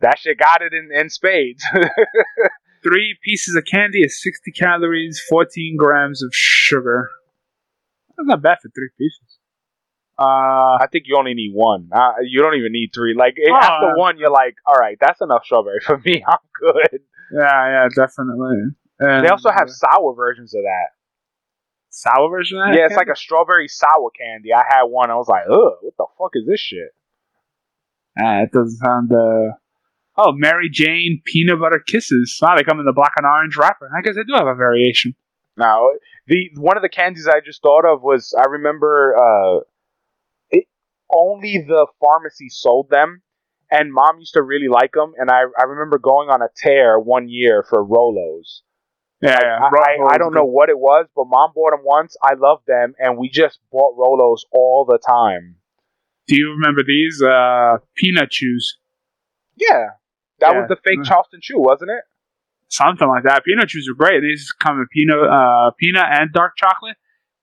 that 0.00 0.18
shit 0.18 0.38
got 0.38 0.62
it 0.62 0.72
in, 0.72 0.88
in 0.92 1.10
spades. 1.10 1.62
Three 2.82 3.16
pieces 3.22 3.54
of 3.56 3.64
candy 3.64 4.00
is 4.00 4.22
60 4.22 4.52
calories, 4.52 5.20
14 5.30 5.76
grams 5.78 6.22
of 6.22 6.30
sugar. 6.34 7.08
That's 8.16 8.26
not 8.28 8.42
bad 8.42 8.58
for 8.62 8.68
three 8.68 8.90
pieces. 8.98 9.38
Uh, 10.18 10.76
I 10.80 10.86
think 10.92 11.04
you 11.06 11.16
only 11.18 11.34
need 11.34 11.52
one. 11.54 11.88
Uh, 11.92 12.12
you 12.22 12.40
don't 12.42 12.54
even 12.54 12.72
need 12.72 12.90
three. 12.94 13.14
Like 13.14 13.36
Oh, 13.50 13.54
after 13.56 13.96
one, 13.96 14.18
you're 14.18 14.30
like, 14.30 14.54
all 14.66 14.76
right, 14.76 14.96
that's 15.00 15.20
enough 15.22 15.44
strawberry 15.44 15.80
for 15.84 15.98
me. 16.04 16.22
I'm 16.28 16.38
good. 16.60 17.00
yeah, 17.32 17.40
yeah, 17.40 17.88
definitely. 17.88 18.58
And 19.00 19.24
They 19.24 19.30
also 19.30 19.50
have 19.50 19.68
sour 19.70 20.14
versions 20.14 20.54
of 20.54 20.62
that. 20.62 20.88
Sour 21.94 22.28
version 22.28 22.58
of 22.58 22.66
that? 22.66 22.76
Yeah, 22.76 22.86
it's 22.86 22.96
like 22.96 23.08
a 23.12 23.16
strawberry 23.16 23.68
sour 23.68 24.10
candy. 24.18 24.52
I 24.52 24.64
had 24.68 24.84
one. 24.84 25.10
I 25.10 25.14
was 25.14 25.28
like, 25.28 25.44
ugh, 25.48 25.78
what 25.80 25.94
the 25.96 26.06
fuck 26.18 26.30
is 26.34 26.46
this 26.46 26.60
shit? 26.60 26.90
Ah, 28.18 28.42
it 28.42 28.52
doesn't 28.52 28.78
sound. 28.78 29.12
Uh... 29.12 29.56
Oh, 30.16 30.32
Mary 30.32 30.68
Jane 30.70 31.22
peanut 31.24 31.60
butter 31.60 31.82
kisses. 31.84 32.38
Ah, 32.42 32.56
they 32.56 32.64
come 32.64 32.78
in 32.80 32.86
the 32.86 32.92
black 32.92 33.14
and 33.16 33.26
orange 33.26 33.56
wrapper. 33.56 33.90
I 33.96 34.02
guess 34.02 34.16
they 34.16 34.24
do 34.24 34.34
have 34.34 34.46
a 34.46 34.54
variation. 34.54 35.14
Now, 35.56 35.88
the 36.26 36.50
one 36.56 36.76
of 36.76 36.82
the 36.82 36.88
candies 36.88 37.28
I 37.28 37.40
just 37.44 37.62
thought 37.62 37.84
of 37.84 38.02
was 38.02 38.34
I 38.36 38.48
remember 38.50 39.14
uh, 39.16 39.60
it 40.50 40.64
only 41.12 41.64
the 41.66 41.86
pharmacy 42.00 42.48
sold 42.48 42.90
them, 42.90 43.22
and 43.70 43.92
mom 43.92 44.18
used 44.18 44.34
to 44.34 44.42
really 44.42 44.68
like 44.68 44.92
them. 44.92 45.12
And 45.16 45.30
I 45.30 45.42
I 45.58 45.64
remember 45.64 45.98
going 45.98 46.28
on 46.28 46.42
a 46.42 46.48
tear 46.56 46.98
one 46.98 47.28
year 47.28 47.64
for 47.68 47.84
Rolos. 47.84 48.62
Yeah, 49.24 49.38
yeah. 49.42 49.58
I, 49.62 50.14
I, 50.14 50.18
don't 50.18 50.34
know 50.34 50.44
what 50.44 50.68
it 50.68 50.78
was, 50.78 51.06
but 51.16 51.24
mom 51.28 51.52
bought 51.54 51.70
them 51.70 51.80
once. 51.82 52.14
I 52.22 52.34
loved 52.34 52.66
them, 52.66 52.94
and 52.98 53.16
we 53.16 53.30
just 53.30 53.58
bought 53.72 53.96
Rolos 53.96 54.40
all 54.52 54.84
the 54.86 54.98
time. 54.98 55.56
Do 56.28 56.36
you 56.36 56.50
remember 56.50 56.82
these? 56.86 57.22
Uh, 57.22 57.78
peanut 57.96 58.30
chews. 58.30 58.76
Yeah, 59.56 59.90
that 60.40 60.52
Yeah. 60.52 60.60
was 60.60 60.68
the 60.68 60.76
fake 60.76 60.98
Mm. 61.00 61.06
Charleston 61.06 61.40
chew, 61.42 61.58
wasn't 61.58 61.90
it? 61.90 62.04
Something 62.68 63.08
like 63.08 63.24
that. 63.24 63.44
Peanut 63.44 63.68
chews 63.68 63.88
are 63.88 63.94
great. 63.94 64.20
These 64.20 64.52
come 64.52 64.78
in 64.78 64.86
peanut, 64.92 65.18
uh, 65.18 65.70
peanut 65.78 66.06
and 66.10 66.32
dark 66.32 66.52
chocolate. 66.56 66.96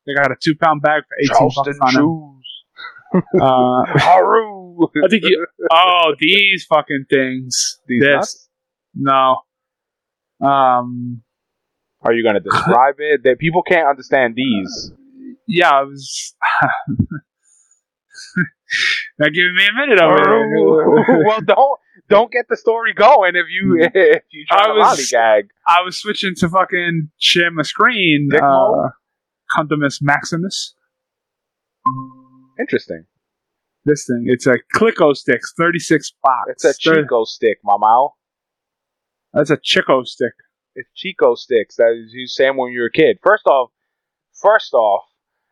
They 0.06 0.14
got 0.14 0.32
a 0.32 0.36
two 0.40 0.56
pound 0.56 0.82
bag 0.82 1.04
for 1.08 1.16
eighteen 1.22 1.38
Charleston 1.38 1.78
bucks 1.80 1.96
on 1.96 2.02
them. 2.04 2.28
Uh, 3.14 3.84
Haru. 4.00 4.88
I 5.04 5.08
think 5.10 5.24
you. 5.26 5.46
Oh, 5.70 6.16
these 6.18 6.66
fucking 6.66 7.06
things. 7.10 7.80
These 7.86 8.02
this. 8.02 8.16
nuts? 8.16 8.50
No. 10.40 10.48
Um. 10.48 11.22
Are 12.04 12.14
you 12.14 12.24
gonna 12.24 12.40
describe 12.50 12.96
it? 13.00 13.22
That 13.24 13.38
people 13.40 13.64
can't 13.64 13.88
understand 13.88 14.36
these. 14.36 14.92
Yeah, 15.48 15.70
I 15.70 15.84
was. 15.84 16.36
now 19.20 19.26
give 19.28 19.54
me 19.56 19.68
a 19.68 19.74
minute 19.74 20.00
over 20.02 20.18
here. 20.18 21.24
well, 21.28 21.42
don't 21.42 21.80
don't 22.10 22.32
get 22.32 22.46
the 22.50 22.58
story 22.58 22.94
going 22.94 23.36
if 23.36 23.46
you 23.50 23.78
if 23.82 24.24
you 24.32 24.46
try 24.48 24.64
I 24.64 24.68
to 24.68 24.74
was- 24.74 25.00
lollygag. 25.12 25.44
I 25.68 25.82
was 25.84 26.00
switching 26.00 26.34
to 26.38 26.50
fucking 26.50 27.10
share 27.18 27.52
my 27.52 27.64
screen. 27.64 28.30
Uh? 28.34 28.90
Maximus. 30.02 30.76
Interesting. 32.60 33.06
This 33.84 34.06
thing. 34.06 34.26
It's 34.28 34.46
a 34.46 34.58
Clicko 34.76 35.16
sticks, 35.16 35.54
36 35.58 36.14
box. 36.22 36.52
It's 36.52 36.64
a 36.66 36.74
Chick-O-Stick, 36.78 37.58
Mamau. 37.66 38.12
That's 39.34 39.50
a 39.50 39.58
Chick-O-Stick. 39.62 40.34
It's 40.76 40.90
Chick-O-Sticks 40.96 41.76
that 41.76 42.08
you 42.12 42.28
saying 42.28 42.56
when 42.56 42.72
you 42.72 42.82
were 42.82 42.88
a 42.88 42.92
kid. 42.92 43.20
First 43.24 43.46
off, 43.46 43.72
first 44.42 44.74
off, 44.74 45.04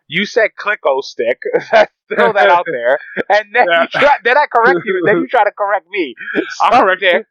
you 0.07 0.25
said 0.25 0.51
Clicko 0.57 1.03
stick. 1.03 1.41
Throw 2.09 2.33
that 2.33 2.49
out 2.49 2.65
there, 2.65 2.97
and 3.29 3.53
then 3.53 3.67
Yeah. 3.69 3.81
you 3.83 3.87
try, 3.89 4.17
then 4.23 4.35
I 4.35 4.45
correct 4.51 4.79
you. 4.83 5.03
Then 5.05 5.17
you 5.17 5.27
try 5.27 5.43
to 5.43 5.51
correct 5.55 5.85
me. 5.91 6.15
I'll 6.61 6.71
Suck 6.71 6.81
correct 6.81 7.01
you. 7.03 7.23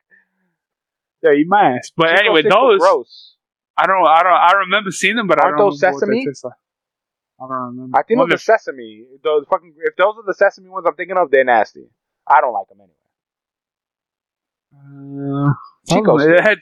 Yeah, 1.23 1.33
you 1.33 1.51
ass. 1.53 1.91
But 1.97 2.11
Chico 2.11 2.21
anyway, 2.21 2.43
those 2.43 2.79
gross. 2.79 3.35
I 3.77 3.87
don't, 3.89 4.07
I 4.07 4.23
don't, 4.23 4.33
I 4.33 4.53
remember 4.61 4.93
seeing 4.93 5.17
them, 5.17 5.27
but 5.27 5.43
Aren't 5.43 5.57
I 5.57 5.59
don't 5.59 5.71
those 5.71 5.81
sesame? 5.81 6.25
I 7.41 7.41
don't 7.41 7.51
remember. 7.51 7.99
I 7.99 8.03
think 8.05 8.19
Well, 8.19 8.29
those 8.29 8.35
are 8.35 8.39
sesame. 8.59 9.05
Those 9.25 9.47
fucking. 9.51 9.75
If 9.83 9.97
those 9.97 10.15
are 10.17 10.23
the 10.27 10.35
sesame 10.35 10.69
ones 10.69 10.87
I'm 10.87 10.95
thinking 10.95 11.17
of, 11.17 11.29
they're 11.33 11.43
nasty. 11.45 11.89
I 12.25 12.41
don't 12.41 12.53
like 12.53 12.69
them 12.69 12.79
anyway. 12.81 12.95
Uh, 15.49 15.53
Chico 15.89 16.19
it 16.19 16.41
had- 16.45 16.59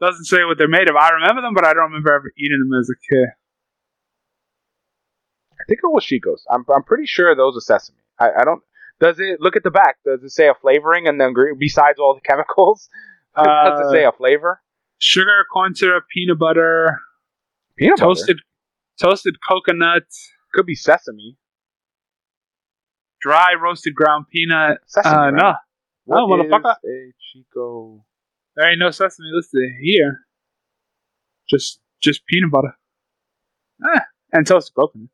doesn't 0.00 0.24
say 0.24 0.44
what 0.44 0.58
they're 0.58 0.68
made 0.68 0.88
of. 0.88 0.96
I 0.96 1.10
remember 1.10 1.42
them, 1.42 1.54
but 1.54 1.64
I 1.64 1.72
don't 1.72 1.84
remember 1.84 2.12
ever 2.12 2.32
eating 2.36 2.58
them 2.58 2.78
as 2.78 2.90
a 2.90 2.96
kid. 3.08 3.28
I 5.52 5.64
think 5.68 5.80
it 5.82 5.86
was 5.92 6.04
Chico's. 6.04 6.44
I'm 6.50 6.64
I'm 6.74 6.82
pretty 6.82 7.06
sure 7.06 7.34
those 7.34 7.56
are 7.56 7.60
sesame. 7.60 7.98
I, 8.18 8.30
I 8.40 8.44
don't. 8.44 8.62
Does 9.00 9.18
it 9.18 9.40
look 9.40 9.56
at 9.56 9.62
the 9.62 9.70
back? 9.70 9.96
Does 10.04 10.22
it 10.22 10.30
say 10.30 10.48
a 10.48 10.54
flavoring 10.54 11.06
and 11.06 11.20
then 11.20 11.34
besides 11.58 11.98
all 11.98 12.14
the 12.14 12.20
chemicals? 12.28 12.88
does 13.36 13.46
Uh, 13.46 13.88
it 13.88 13.90
say 13.92 14.04
a 14.04 14.12
flavor? 14.12 14.60
Sugar, 14.98 15.44
corn 15.52 15.74
syrup, 15.74 16.04
peanut 16.12 16.38
butter, 16.38 16.98
Peanut 17.76 17.98
butter 17.98 18.06
toasted, 18.14 18.38
toasted 19.00 19.36
coconut, 19.48 20.04
could 20.52 20.66
be 20.66 20.74
sesame. 20.76 21.36
dry 23.20 23.54
roasted 23.60 23.94
ground 23.94 24.26
peanut. 24.30 24.78
Sesame. 24.86 25.14
Uh, 25.14 25.30
right? 25.30 25.34
no, 25.34 25.54
What 26.04 26.16
no, 26.28 26.44
motherfucker. 26.44 26.74
a 26.84 27.12
Chico? 27.32 28.04
There 28.56 28.70
ain't 28.70 28.78
no 28.78 28.90
sesame 28.90 29.28
listed 29.32 29.62
here. 29.80 30.20
Just, 31.48 31.80
just 32.02 32.26
peanut 32.26 32.50
butter. 32.50 32.76
Ah, 33.84 34.04
and 34.32 34.46
toasted 34.46 34.74
coconut. 34.74 35.08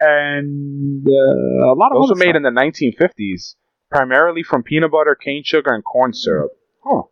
And 0.00 1.06
uh, 1.06 1.72
a 1.72 1.74
lot 1.74 1.92
of 1.92 2.00
Those 2.02 2.10
were 2.10 2.16
made 2.16 2.30
stuff. 2.30 2.36
in 2.36 2.42
the 2.42 2.50
1950s, 2.50 3.54
primarily 3.90 4.42
from 4.42 4.62
peanut 4.62 4.92
butter, 4.92 5.16
cane 5.20 5.42
sugar, 5.44 5.74
and 5.74 5.84
corn 5.84 6.12
syrup. 6.12 6.52
Huh. 6.84 7.02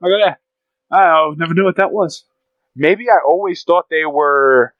Look 0.00 0.12
at 0.22 0.24
that. 0.90 0.96
I 0.96 1.30
never 1.36 1.52
knew 1.54 1.64
what 1.64 1.76
that 1.76 1.92
was. 1.92 2.24
Maybe 2.74 3.10
I 3.10 3.18
always 3.26 3.62
thought 3.64 3.86
they 3.90 4.06
were 4.06 4.74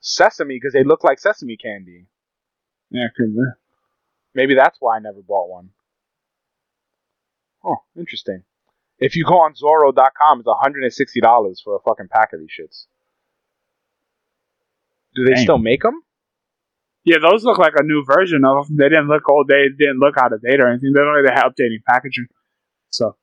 sesame 0.00 0.56
because 0.56 0.72
they 0.74 0.84
look 0.84 1.02
like 1.02 1.18
sesame 1.18 1.56
candy. 1.56 2.06
Yeah, 2.90 3.06
could 3.16 3.34
be. 3.34 3.42
Maybe 4.34 4.54
that's 4.54 4.76
why 4.80 4.96
I 4.96 5.00
never 5.00 5.20
bought 5.26 5.48
one. 5.48 5.70
Oh, 7.64 7.78
interesting. 7.96 8.42
If 8.98 9.14
you 9.16 9.24
go 9.24 9.34
on 9.34 9.54
Zorro.com, 9.54 10.40
it's 10.40 10.48
$160 11.22 11.62
for 11.62 11.76
a 11.76 11.78
fucking 11.80 12.08
pack 12.10 12.32
of 12.32 12.40
these 12.40 12.50
shits. 12.50 12.86
Do 15.14 15.24
they 15.24 15.34
Dang. 15.34 15.42
still 15.44 15.58
make 15.58 15.82
them? 15.82 16.02
Yeah, 17.04 17.16
those 17.22 17.44
look 17.44 17.58
like 17.58 17.74
a 17.76 17.82
new 17.82 18.04
version 18.04 18.42
of 18.44 18.66
them. 18.66 18.76
They 18.76 18.88
didn't 18.88 19.08
look 19.08 19.28
old. 19.28 19.48
They 19.48 19.68
didn't 19.76 19.98
look 19.98 20.16
out 20.18 20.32
of 20.32 20.42
date 20.42 20.60
or 20.60 20.68
anything. 20.68 20.92
They 20.92 21.00
look 21.00 21.24
like 21.24 21.34
they 21.34 21.40
had 21.40 21.48
updating 21.48 21.82
packaging. 21.86 22.26
So 22.90 23.16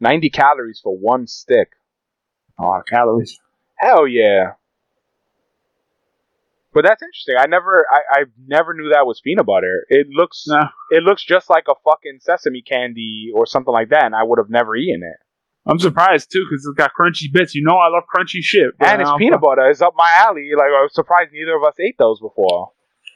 90 0.00 0.30
calories 0.30 0.80
for 0.82 0.96
one 0.96 1.26
stick. 1.26 1.70
a 2.58 2.62
lot 2.62 2.80
of 2.80 2.86
calories. 2.86 3.38
Hell 3.76 4.06
yeah. 4.06 4.52
But 6.72 6.84
that's 6.84 7.02
interesting. 7.02 7.34
I 7.38 7.46
never, 7.46 7.84
I, 7.90 8.20
I 8.20 8.24
never 8.46 8.74
knew 8.74 8.90
that 8.92 9.04
was 9.06 9.20
peanut 9.20 9.46
butter. 9.46 9.84
It 9.88 10.06
looks, 10.08 10.44
it 10.90 11.02
looks 11.02 11.24
just 11.24 11.50
like 11.50 11.64
a 11.68 11.74
fucking 11.84 12.18
sesame 12.20 12.62
candy 12.62 13.30
or 13.34 13.44
something 13.46 13.72
like 13.72 13.88
that, 13.90 14.04
and 14.04 14.14
I 14.14 14.22
would 14.22 14.38
have 14.38 14.50
never 14.50 14.76
eaten 14.76 15.02
it. 15.02 15.16
I'm 15.66 15.78
surprised 15.78 16.30
too 16.32 16.44
because 16.48 16.64
it's 16.64 16.76
got 16.76 16.92
crunchy 16.98 17.30
bits. 17.32 17.54
You 17.54 17.62
know 17.64 17.76
I 17.76 17.88
love 17.88 18.04
crunchy 18.14 18.40
shit. 18.40 18.70
and 18.80 19.02
it's 19.02 19.10
peanut 19.18 19.40
butter. 19.42 19.68
It's 19.68 19.82
up 19.82 19.92
my 19.96 20.10
alley. 20.18 20.50
Like 20.56 20.66
I 20.68 20.80
was 20.82 20.94
surprised 20.94 21.32
neither 21.32 21.54
of 21.56 21.62
us 21.64 21.74
ate 21.78 21.96
those 21.98 22.18
before. 22.20 22.70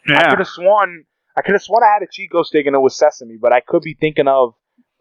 Yeah. 0.07 0.18
I 0.26 0.30
could 0.30 0.38
have 0.40 0.48
sworn, 0.48 1.05
I 1.36 1.40
could 1.42 1.52
have 1.52 1.62
sworn 1.62 1.82
I 1.82 1.94
had 1.94 2.02
a 2.02 2.07
Chick-O-Stick 2.11 2.66
and 2.66 2.76
it 2.76 2.80
was 2.80 2.96
sesame, 2.98 3.38
but 3.40 3.52
I 3.55 3.61
could 3.61 3.80
be 3.82 3.96
thinking 3.98 4.28
of 4.28 4.52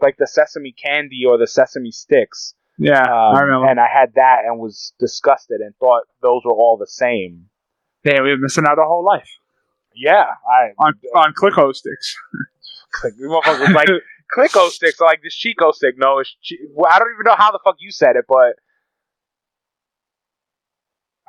like 0.02 0.16
the 0.18 0.26
sesame 0.28 0.72
candy 0.72 1.24
or 1.28 1.38
the 1.38 1.46
sesame 1.48 1.92
sticks. 1.92 2.54
Yeah, 2.80 3.02
Um, 3.02 3.36
I 3.36 3.42
remember. 3.42 3.68
and 3.70 3.80
I 3.80 3.88
had 3.94 4.14
that 4.16 4.44
and 4.46 4.58
was 4.60 4.94
disgusted 5.00 5.60
and 5.60 5.76
thought 5.80 6.04
those 6.22 6.42
were 6.46 6.54
all 6.54 6.78
the 6.80 6.88
same. 6.88 7.48
Damn, 8.04 8.24
we 8.24 8.32
were 8.32 8.38
missing 8.38 8.66
out 8.68 8.78
our 8.80 8.86
whole 8.88 9.04
life 9.06 9.30
Yeah, 9.96 10.26
I 10.50 10.72
on 10.80 10.94
on 11.16 11.34
Clicko 11.34 11.74
sticks. 11.74 12.16
click. 12.92 13.14
the 13.18 13.26
motherfucker 13.26 13.60
was 13.62 13.70
like 13.72 13.88
Clicko 14.36 14.70
sticks 14.70 15.00
are 15.00 15.06
like 15.08 15.22
this 15.22 15.36
Chick-O-Stick. 15.36 15.96
No, 15.98 16.20
it's 16.20 16.36
chi- 16.48 16.56
well, 16.74 16.90
I 16.92 16.98
don't 17.00 17.10
even 17.14 17.24
know 17.26 17.36
how 17.38 17.52
the 17.52 17.60
fuck 17.64 17.76
you 17.80 17.92
said 17.92 18.16
it, 18.16 18.26
but 18.28 18.56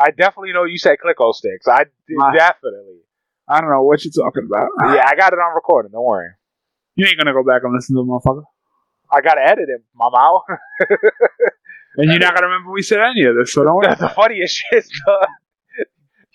I 0.01 0.11
definitely 0.11 0.53
know 0.53 0.65
you 0.65 0.79
said 0.79 0.97
Clicko 1.05 1.33
sticks. 1.35 1.69
I 1.69 1.85
Ah. 2.21 2.33
definitely. 2.33 3.01
I 3.47 3.61
don't 3.61 3.71
know 3.71 3.83
what 3.83 4.05
you're 4.05 4.13
talking 4.13 4.45
about. 4.47 4.69
Yeah, 4.95 5.05
I 5.07 5.15
got 5.17 5.33
it 5.35 5.39
on 5.39 5.55
recording. 5.55 5.93
Don't 5.93 6.05
worry. 6.05 6.31
You 6.97 7.07
ain't 7.07 7.19
gonna 7.19 7.33
go 7.35 7.45
back 7.45 7.63
and 7.65 7.75
listen 7.75 7.95
to 7.97 8.03
the 8.03 8.07
motherfucker, 8.07 8.45
I 9.13 9.21
gotta 9.21 9.43
edit 9.43 9.69
it, 9.69 9.83
mama. 9.95 10.41
and 11.97 12.11
you're 12.11 12.19
not 12.19 12.35
gonna 12.35 12.47
remember 12.47 12.71
we 12.73 12.83
said 12.83 13.01
any 13.01 13.25
of 13.25 13.37
this. 13.37 13.53
So 13.53 13.65
don't 13.65 13.75
worry. 13.77 13.87
That's 13.89 14.01
the 14.01 14.09
funniest 14.09 14.57
shit. 14.71 14.87
Though. 15.07 15.19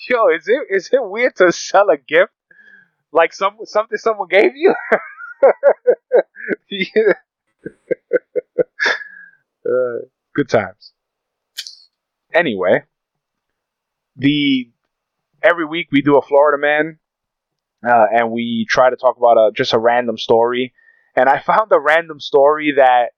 Yo, 0.08 0.28
is 0.30 0.48
it 0.48 0.68
is 0.70 0.90
it 0.92 1.04
weird 1.04 1.36
to 1.38 1.52
sell 1.52 1.90
a 1.90 1.98
gift 1.98 2.32
like 3.12 3.34
some 3.34 3.58
something 3.66 3.98
someone 3.98 4.28
gave 4.30 4.56
you? 4.56 4.76
Uh, 9.66 10.06
good 10.34 10.50
times. 10.50 10.94
Anyway, 12.34 12.84
the 14.16 14.70
every 15.44 15.66
week 15.66 15.90
we 15.92 16.02
do 16.02 16.18
a 16.18 16.22
Florida 16.22 16.58
man, 16.60 17.00
uh, 17.88 18.06
and 18.12 18.32
we 18.32 18.66
try 18.70 18.90
to 18.90 18.96
talk 18.96 19.18
about 19.18 19.38
a 19.38 19.52
just 19.54 19.74
a 19.74 19.80
random 19.80 20.18
story. 20.18 20.74
And 21.16 21.28
I 21.28 21.40
found 21.40 21.72
a 21.72 21.80
random 21.80 22.20
story 22.20 22.74
that 22.78 23.12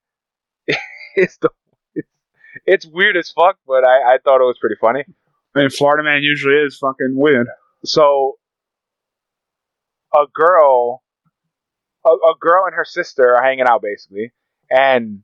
is 1.16 1.38
the 1.42 1.50
it's, 1.96 2.08
it's 2.66 2.86
weird 2.86 3.18
as 3.18 3.32
fuck, 3.32 3.58
but 3.68 3.86
I, 3.86 4.16
I 4.16 4.18
thought 4.24 4.42
it 4.42 4.46
was 4.46 4.58
pretty 4.60 4.78
funny. 4.80 5.06
I 5.56 5.60
mean, 5.60 5.70
Florida 5.70 6.04
man 6.04 6.24
usually 6.24 6.56
is 6.56 6.78
fucking 6.78 7.14
weird. 7.16 7.48
So, 7.84 8.38
a 10.14 10.26
girl, 10.34 11.04
a, 12.06 12.10
a 12.10 12.34
girl 12.40 12.66
and 12.66 12.76
her 12.76 12.86
sister 12.86 13.36
are 13.36 13.44
hanging 13.44 13.66
out 13.66 13.82
basically, 13.82 14.32
and 14.70 15.24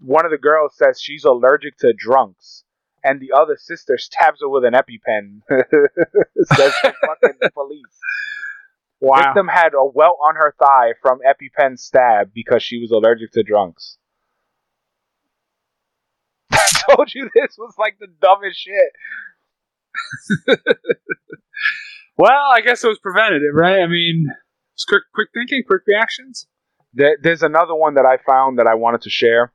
one 0.00 0.24
of 0.24 0.30
the 0.30 0.38
girls 0.38 0.74
says 0.76 1.00
she's 1.00 1.24
allergic 1.24 1.76
to 1.78 1.92
drunks, 1.92 2.64
and 3.04 3.20
the 3.20 3.32
other 3.36 3.56
sister 3.58 3.98
stabs 3.98 4.40
her 4.40 4.48
with 4.48 4.64
an 4.64 4.74
EpiPen. 4.74 5.40
says 5.48 6.74
the 6.82 6.94
fucking 7.06 7.50
police. 7.52 7.82
Wow. 9.00 9.22
Victim 9.22 9.48
had 9.48 9.74
a 9.74 9.84
welt 9.84 10.18
on 10.22 10.34
her 10.34 10.54
thigh 10.58 10.94
from 11.00 11.20
EpiPen 11.20 11.78
stab 11.78 12.32
because 12.34 12.62
she 12.62 12.80
was 12.80 12.90
allergic 12.90 13.32
to 13.32 13.42
drunks. 13.42 13.98
I 16.52 16.66
told 16.90 17.14
you 17.14 17.30
this 17.34 17.56
was 17.58 17.74
like 17.78 17.98
the 18.00 18.08
dumbest 18.20 18.58
shit. 18.58 18.92
Well, 22.18 22.50
I 22.52 22.60
guess 22.62 22.82
it 22.82 22.88
was 22.88 22.98
preventative, 22.98 23.54
right? 23.54 23.80
I 23.80 23.86
mean, 23.86 24.26
quick, 24.88 25.04
quick 25.14 25.28
thinking, 25.32 25.62
quick 25.64 25.82
reactions. 25.86 26.48
There, 26.92 27.16
there's 27.22 27.44
another 27.44 27.76
one 27.76 27.94
that 27.94 28.04
I 28.04 28.16
found 28.26 28.58
that 28.58 28.66
I 28.66 28.74
wanted 28.74 29.02
to 29.02 29.10
share. 29.10 29.52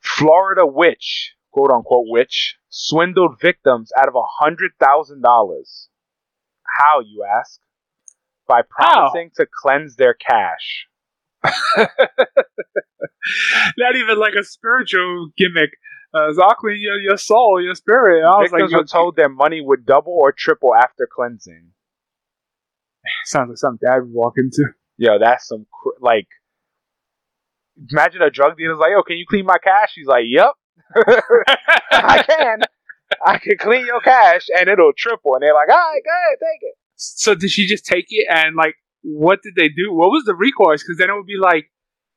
Florida 0.00 0.66
witch, 0.66 1.34
quote 1.52 1.70
unquote 1.70 2.06
witch, 2.08 2.56
swindled 2.68 3.40
victims 3.40 3.92
out 3.96 4.08
of 4.08 4.16
a 4.16 4.24
hundred 4.40 4.72
thousand 4.80 5.22
dollars. 5.22 5.88
How, 6.78 6.98
you 7.00 7.24
ask? 7.38 7.60
By 8.48 8.62
promising 8.68 9.30
to 9.36 9.46
cleanse 9.62 9.94
their 9.94 10.14
cash. 10.14 10.86
Not 13.78 13.94
even 13.94 14.18
like 14.18 14.34
a 14.34 14.42
spiritual 14.42 15.28
gimmick. 15.36 15.70
Uh, 16.12 16.28
it's 16.28 16.38
your, 16.38 17.00
your 17.00 17.16
soul, 17.16 17.62
your 17.62 17.74
spirit. 17.74 18.24
I 18.24 18.40
was 18.40 18.50
Victims 18.50 18.72
like, 18.72 18.80
were 18.80 18.86
told 18.86 19.16
their 19.16 19.28
money 19.28 19.60
would 19.60 19.86
double 19.86 20.12
or 20.12 20.32
triple 20.32 20.74
after 20.74 21.08
cleansing. 21.10 21.70
sounds 23.24 23.48
like 23.50 23.58
something 23.58 23.86
dad 23.86 24.00
would 24.00 24.12
walk 24.12 24.34
into. 24.36 24.64
Yo, 24.96 25.18
that's 25.18 25.46
some 25.46 25.66
cr- 25.72 26.00
like. 26.00 26.26
Imagine 27.90 28.22
a 28.22 28.30
drug 28.30 28.58
dealer's 28.58 28.78
like, 28.78 28.90
"Yo, 28.90 29.02
can 29.02 29.16
you 29.16 29.24
clean 29.26 29.46
my 29.46 29.56
cash?" 29.62 29.92
He's 29.94 30.06
like, 30.06 30.24
"Yep, 30.26 30.52
I 31.92 32.22
can. 32.22 32.58
I 33.24 33.38
can 33.38 33.56
clean 33.56 33.86
your 33.86 34.00
cash, 34.00 34.48
and 34.54 34.68
it'll 34.68 34.92
triple." 34.94 35.34
And 35.34 35.42
they're 35.42 35.54
like, 35.54 35.70
"All 35.70 35.76
right, 35.76 36.02
go 36.04 36.10
ahead, 36.10 36.38
take 36.38 36.68
it." 36.68 36.74
So 36.96 37.34
did 37.34 37.50
she 37.50 37.66
just 37.66 37.86
take 37.86 38.06
it 38.10 38.26
and 38.28 38.54
like, 38.54 38.74
what 39.02 39.40
did 39.42 39.54
they 39.56 39.68
do? 39.68 39.92
What 39.92 40.08
was 40.08 40.24
the 40.24 40.34
recourse? 40.34 40.82
Because 40.82 40.98
then 40.98 41.10
it 41.10 41.14
would 41.14 41.26
be 41.26 41.38
like, 41.40 41.70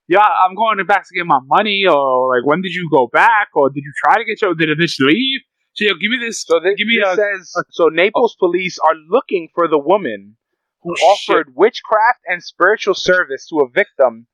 yeah, 0.07 0.19
I'm 0.19 0.55
going 0.55 0.83
back 0.85 1.07
to 1.07 1.15
get 1.15 1.25
my 1.25 1.39
money, 1.45 1.85
or 1.89 2.35
like, 2.35 2.45
when 2.45 2.61
did 2.61 2.73
you 2.73 2.89
go 2.91 3.07
back, 3.11 3.49
or 3.55 3.69
did 3.69 3.83
you 3.83 3.91
try 4.03 4.17
to 4.17 4.25
get 4.25 4.41
your? 4.41 4.53
Did 4.55 4.69
a 4.69 4.75
bitch 4.75 4.99
leave? 4.99 5.41
So 5.73 5.85
yo, 5.85 5.93
give 5.95 6.11
me 6.11 6.17
this. 6.19 6.43
So 6.43 6.59
this, 6.59 6.75
give 6.77 6.87
me 6.87 6.97
this 6.99 7.13
a. 7.13 7.15
says 7.15 7.53
so 7.71 7.87
Naples 7.87 8.35
police 8.37 8.77
are 8.79 8.95
looking 9.09 9.49
for 9.55 9.67
the 9.67 9.79
woman 9.79 10.37
who 10.81 10.91
Oh, 10.91 11.15
shit. 11.17 11.33
offered 11.35 11.55
witchcraft 11.55 12.19
and 12.27 12.43
spiritual 12.43 12.93
service 12.93 13.47
to 13.47 13.59
a 13.61 13.69
victim 13.69 14.27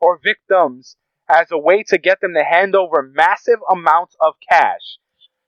or 0.00 0.18
victims 0.22 0.96
as 1.28 1.48
a 1.50 1.58
way 1.58 1.82
to 1.88 1.98
get 1.98 2.20
them 2.20 2.32
to 2.34 2.44
hand 2.44 2.74
over 2.76 3.02
massive 3.14 3.58
amounts 3.70 4.14
of 4.20 4.34
cash. 4.48 4.98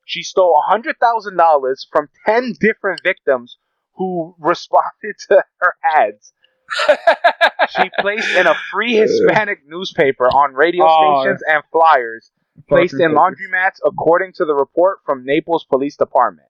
She 0.05 0.23
stole 0.23 0.57
$100,000 0.71 1.77
from 1.93 2.09
10 2.27 2.55
different 2.61 3.03
victims 3.03 3.57
who 3.95 4.35
responded 4.41 5.15
to 5.29 5.45
her 5.61 5.75
ads. 5.85 6.33
She 7.71 7.91
placed 8.01 8.29
in 8.37 8.47
a 8.47 8.55
free 8.73 8.97
Hispanic 8.97 9.61
newspaper 9.67 10.25
on 10.27 10.55
radio 10.55 10.87
Oh. 10.89 11.23
stations 11.23 11.43
and 11.47 11.63
flyers 11.73 12.31
placed 12.69 12.95
in 12.95 13.13
laundromats 13.13 13.79
according 13.85 14.33
to 14.35 14.45
the 14.45 14.55
report 14.55 14.99
from 15.05 15.25
Naples 15.25 15.65
Police 15.69 15.97
Department. 15.97 16.49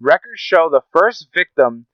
Records 0.00 0.40
show 0.40 0.68
the 0.70 0.82
first 0.92 1.28
victim 1.34 1.86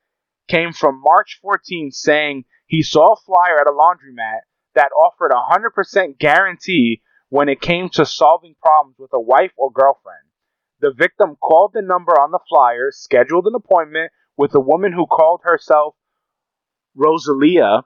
came 0.49 0.73
from 0.73 1.01
March 1.03 1.39
14 1.41 1.91
saying 1.91 2.45
he 2.67 2.83
saw 2.83 3.13
a 3.15 3.17
flyer 3.17 3.59
at 3.61 3.67
a 3.67 3.73
laundromat 3.73 4.41
that 4.75 4.91
offered 4.93 5.31
a 5.33 5.53
100% 5.53 6.19
guarantee 6.19 7.01
when 7.31 7.49
it 7.49 7.61
came 7.61 7.89
to 7.91 8.05
solving 8.05 8.55
problems 8.63 8.97
with 8.99 9.11
a 9.15 9.21
wife 9.21 9.53
or 9.57 9.71
girlfriend. 9.71 10.19
The 10.81 10.93
victim 10.93 11.37
called 11.37 11.73
the 11.73 11.83
number 11.83 12.13
on 12.13 12.31
the 12.31 12.41
flyer, 12.49 12.91
scheduled 12.91 13.47
an 13.47 13.55
appointment 13.55 14.13
with 14.37 14.55
a 14.55 14.61
woman 14.61 14.93
who 14.93 15.07
called 15.07 15.41
herself 15.45 15.95
Rosalia. 16.95 17.83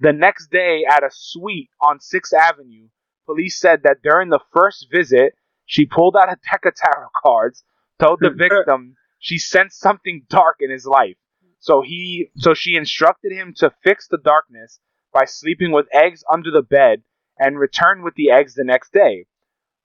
The 0.00 0.12
next 0.12 0.50
day 0.50 0.84
at 0.88 1.04
a 1.04 1.10
suite 1.10 1.70
on 1.80 1.98
6th 1.98 2.32
Avenue, 2.32 2.88
police 3.26 3.58
said 3.58 3.82
that 3.84 4.02
during 4.02 4.28
the 4.28 4.40
first 4.52 4.88
visit, 4.90 5.34
she 5.66 5.86
pulled 5.86 6.16
out 6.16 6.32
a 6.32 6.36
deck 6.50 6.64
of 6.66 6.74
tarot 6.74 7.08
cards, 7.22 7.64
told 7.98 8.20
the 8.20 8.30
victim 8.36 8.96
she 9.18 9.38
sensed 9.38 9.80
something 9.80 10.26
dark 10.28 10.56
in 10.60 10.70
his 10.70 10.86
life. 10.86 11.16
So 11.60 11.80
he 11.80 12.30
so 12.36 12.52
she 12.52 12.76
instructed 12.76 13.32
him 13.32 13.54
to 13.56 13.72
fix 13.82 14.06
the 14.06 14.18
darkness 14.18 14.80
by 15.14 15.24
sleeping 15.24 15.72
with 15.72 15.86
eggs 15.94 16.22
under 16.30 16.50
the 16.50 16.60
bed 16.60 17.02
and 17.38 17.58
return 17.58 18.02
with 18.02 18.14
the 18.16 18.30
eggs 18.30 18.54
the 18.54 18.64
next 18.64 18.92
day. 18.92 19.26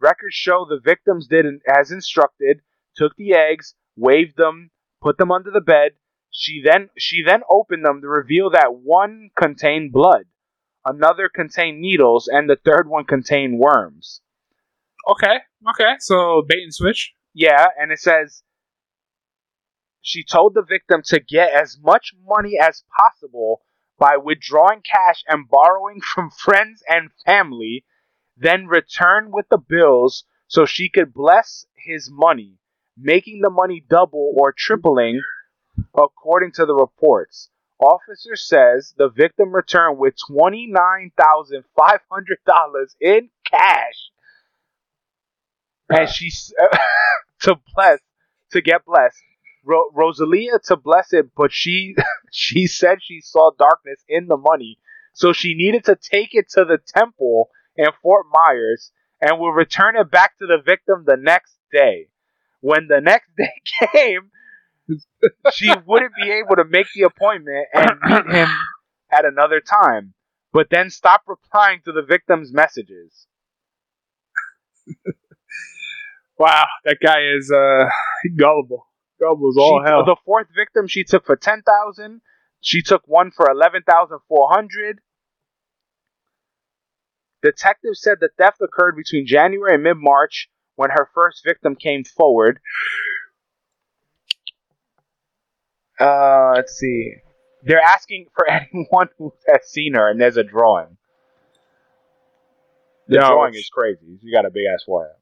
Records 0.01 0.35
show 0.35 0.65
the 0.65 0.79
victims 0.83 1.27
did 1.27 1.45
as 1.67 1.91
instructed, 1.91 2.61
took 2.95 3.15
the 3.15 3.33
eggs, 3.33 3.75
waved 3.95 4.35
them, 4.35 4.71
put 5.01 5.17
them 5.17 5.31
under 5.31 5.51
the 5.51 5.61
bed. 5.61 5.93
She 6.31 6.61
then 6.63 6.89
she 6.97 7.23
then 7.23 7.41
opened 7.49 7.85
them 7.85 8.01
to 8.01 8.07
reveal 8.07 8.51
that 8.51 8.73
one 8.73 9.31
contained 9.35 9.91
blood, 9.91 10.25
another 10.85 11.29
contained 11.29 11.81
needles, 11.81 12.27
and 12.27 12.49
the 12.49 12.55
third 12.55 12.87
one 12.87 13.05
contained 13.05 13.59
worms. 13.59 14.21
Okay, 15.07 15.39
okay. 15.69 15.95
So 15.99 16.43
bait 16.47 16.63
and 16.63 16.73
switch. 16.73 17.13
Yeah, 17.33 17.67
and 17.79 17.91
it 17.91 17.99
says 17.99 18.43
she 20.01 20.23
told 20.23 20.53
the 20.53 20.63
victim 20.63 21.01
to 21.05 21.19
get 21.19 21.51
as 21.51 21.77
much 21.81 22.13
money 22.25 22.57
as 22.59 22.83
possible 22.97 23.61
by 23.97 24.17
withdrawing 24.17 24.81
cash 24.81 25.23
and 25.27 25.49
borrowing 25.49 25.99
from 26.01 26.31
friends 26.31 26.81
and 26.87 27.11
family, 27.25 27.85
then 28.37 28.67
return 28.67 29.31
with 29.31 29.47
the 29.49 29.57
bills 29.57 30.23
so 30.47 30.65
she 30.65 30.89
could 30.89 31.13
bless 31.13 31.65
his 31.75 32.09
money, 32.11 32.57
making 32.97 33.41
the 33.41 33.49
money 33.49 33.83
double 33.87 34.33
or 34.37 34.53
tripling 34.55 35.21
according 35.95 36.51
to 36.53 36.65
the 36.65 36.75
reports. 36.75 37.49
Officer 37.79 38.35
says 38.35 38.93
the 38.97 39.09
victim 39.09 39.53
returned 39.53 39.97
with 39.97 40.15
$29,500 40.29 42.95
in 42.99 43.29
cash. 43.49 44.11
And 45.89 46.09
she 46.09 46.31
to 47.41 47.55
bless 47.75 47.99
to 48.51 48.61
get 48.61 48.85
blessed. 48.85 49.21
Ro- 49.63 49.89
Rosalia 49.93 50.59
to 50.65 50.75
bless 50.75 51.13
it, 51.13 51.29
but 51.35 51.51
she 51.51 51.95
she 52.31 52.67
said 52.67 52.99
she 53.01 53.21
saw 53.21 53.51
darkness 53.57 54.03
in 54.07 54.27
the 54.27 54.37
money, 54.37 54.77
so 55.13 55.33
she 55.33 55.53
needed 55.55 55.85
to 55.85 55.95
take 55.95 56.29
it 56.33 56.49
to 56.49 56.65
the 56.65 56.77
temple 56.77 57.49
in 57.75 57.87
Fort 58.01 58.27
Myers 58.31 58.91
and 59.21 59.39
will 59.39 59.51
return 59.51 59.97
it 59.97 60.11
back 60.11 60.37
to 60.39 60.47
the 60.47 60.61
victim 60.63 61.03
the 61.05 61.17
next 61.17 61.57
day. 61.71 62.07
When 62.61 62.87
the 62.87 63.01
next 63.01 63.29
day 63.37 63.61
came, 63.91 64.31
she 65.53 65.73
wouldn't 65.85 66.13
be 66.15 66.31
able 66.31 66.55
to 66.55 66.65
make 66.65 66.87
the 66.95 67.03
appointment 67.03 67.67
and 67.73 67.91
meet 68.03 68.35
him 68.35 68.47
at 69.11 69.25
another 69.25 69.59
time, 69.61 70.13
but 70.53 70.67
then 70.69 70.89
stop 70.89 71.23
replying 71.27 71.81
to 71.85 71.91
the 71.91 72.01
victim's 72.01 72.53
messages. 72.53 73.27
Wow, 76.37 76.65
that 76.85 76.97
guy 77.03 77.19
is 77.37 77.51
uh 77.51 77.89
gullible. 78.37 78.85
Gullible 79.19 79.53
all 79.59 79.81
She- 79.83 79.89
hell. 79.89 80.05
The 80.05 80.15
fourth 80.25 80.47
victim 80.55 80.87
she 80.87 81.03
took 81.03 81.25
for 81.25 81.35
ten 81.35 81.61
thousand. 81.63 82.21
She 82.61 82.81
took 82.81 83.03
one 83.05 83.31
for 83.31 83.49
eleven 83.49 83.83
thousand 83.83 84.19
four 84.27 84.49
hundred. 84.51 84.99
Detectives 87.41 88.01
said 88.01 88.17
the 88.19 88.29
theft 88.37 88.57
occurred 88.61 88.95
between 88.97 89.25
January 89.25 89.73
and 89.75 89.83
mid 89.83 89.97
March 89.97 90.49
when 90.75 90.89
her 90.91 91.09
first 91.13 91.41
victim 91.45 91.75
came 91.75 92.03
forward. 92.03 92.59
Uh, 95.99 96.53
let's 96.55 96.73
see. 96.73 97.15
They're 97.63 97.81
asking 97.81 98.27
for 98.35 98.49
anyone 98.49 99.09
who 99.17 99.33
has 99.47 99.69
seen 99.69 99.93
her, 99.95 100.09
and 100.09 100.19
there's 100.19 100.37
a 100.37 100.43
drawing. 100.43 100.97
The 103.07 103.15
Yo, 103.15 103.27
drawing 103.27 103.55
is 103.55 103.69
crazy. 103.69 104.19
You 104.21 104.31
got 104.33 104.45
a 104.45 104.51
big 104.51 104.63
ass 104.71 104.83
forehead. 104.85 105.15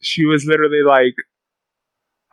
she 0.00 0.24
was 0.24 0.44
literally 0.46 0.82
like, 0.82 1.14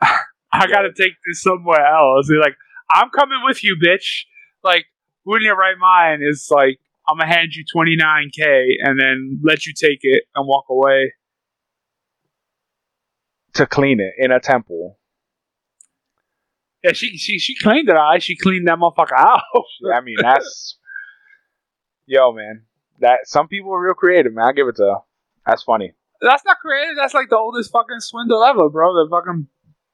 I 0.52 0.66
gotta 0.66 0.92
take 0.92 1.12
this 1.26 1.42
somewhere 1.42 1.84
else. 1.86 2.28
They're 2.28 2.40
like, 2.40 2.56
I'm 2.90 3.10
coming 3.10 3.40
with 3.44 3.62
you, 3.62 3.76
bitch. 3.76 4.24
Like, 4.64 4.86
who 5.24 5.36
in 5.36 5.42
your 5.42 5.56
right 5.56 5.76
mind 5.78 6.22
is 6.26 6.48
like, 6.50 6.80
I'm 7.06 7.18
gonna 7.18 7.32
hand 7.32 7.52
you 7.52 7.64
29k 7.74 8.64
and 8.82 8.98
then 8.98 9.40
let 9.44 9.66
you 9.66 9.74
take 9.74 10.00
it 10.02 10.24
and 10.34 10.46
walk 10.46 10.64
away. 10.70 11.12
To 13.54 13.66
clean 13.66 14.00
it 14.00 14.14
in 14.16 14.30
a 14.30 14.40
temple. 14.40 14.99
Yeah, 16.82 16.92
she 16.92 17.16
she 17.18 17.38
she 17.38 17.54
cleaned 17.56 17.88
it. 17.88 17.96
I 17.96 18.18
she 18.18 18.36
cleaned 18.36 18.66
that 18.68 18.78
motherfucker 18.78 19.16
out. 19.16 19.42
I 19.94 20.00
mean, 20.00 20.16
that's 20.20 20.78
yo, 22.06 22.32
man. 22.32 22.64
That 23.00 23.20
some 23.24 23.48
people 23.48 23.72
are 23.72 23.82
real 23.82 23.94
creative, 23.94 24.34
man. 24.34 24.46
I 24.46 24.52
give 24.52 24.68
it 24.68 24.76
to. 24.76 24.82
her. 24.82 24.96
That's 25.46 25.62
funny. 25.62 25.92
That's 26.20 26.44
not 26.44 26.58
creative. 26.58 26.96
That's 26.96 27.14
like 27.14 27.30
the 27.30 27.38
oldest 27.38 27.72
fucking 27.72 28.00
swindle 28.00 28.44
ever, 28.44 28.68
bro. 28.68 28.92
The 28.92 29.08
fucking 29.10 29.46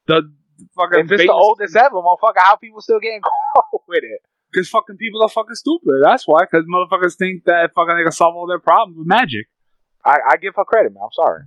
the 0.07 0.33
fucking 0.77 1.05
If 1.07 1.13
it's 1.13 1.23
the 1.23 1.33
oldest 1.33 1.77
ever, 1.77 1.97
motherfucker, 1.97 2.39
how 2.39 2.57
people 2.57 2.81
still 2.81 3.01
getting 3.01 3.21
caught 3.55 3.83
with 3.89 4.03
it? 4.03 4.21
because 4.57 4.69
fucking 4.71 4.97
people 4.97 5.23
are 5.23 5.29
fucking 5.29 5.55
stupid. 5.55 6.01
That's 6.03 6.27
why. 6.27 6.41
Because 6.45 6.65
motherfuckers 6.67 7.17
think 7.17 7.45
that 7.45 7.73
fucking 7.75 7.97
they 7.97 8.03
can 8.05 8.13
solve 8.13 8.35
all 8.37 8.47
their 8.47 8.59
problems 8.59 8.97
with 8.97 9.07
magic. 9.07 9.47
I, 10.05 10.17
I 10.31 10.37
give 10.37 10.55
her 10.57 10.65
credit, 10.65 10.95
man. 10.95 11.03
I'm 11.05 11.13
sorry. 11.13 11.43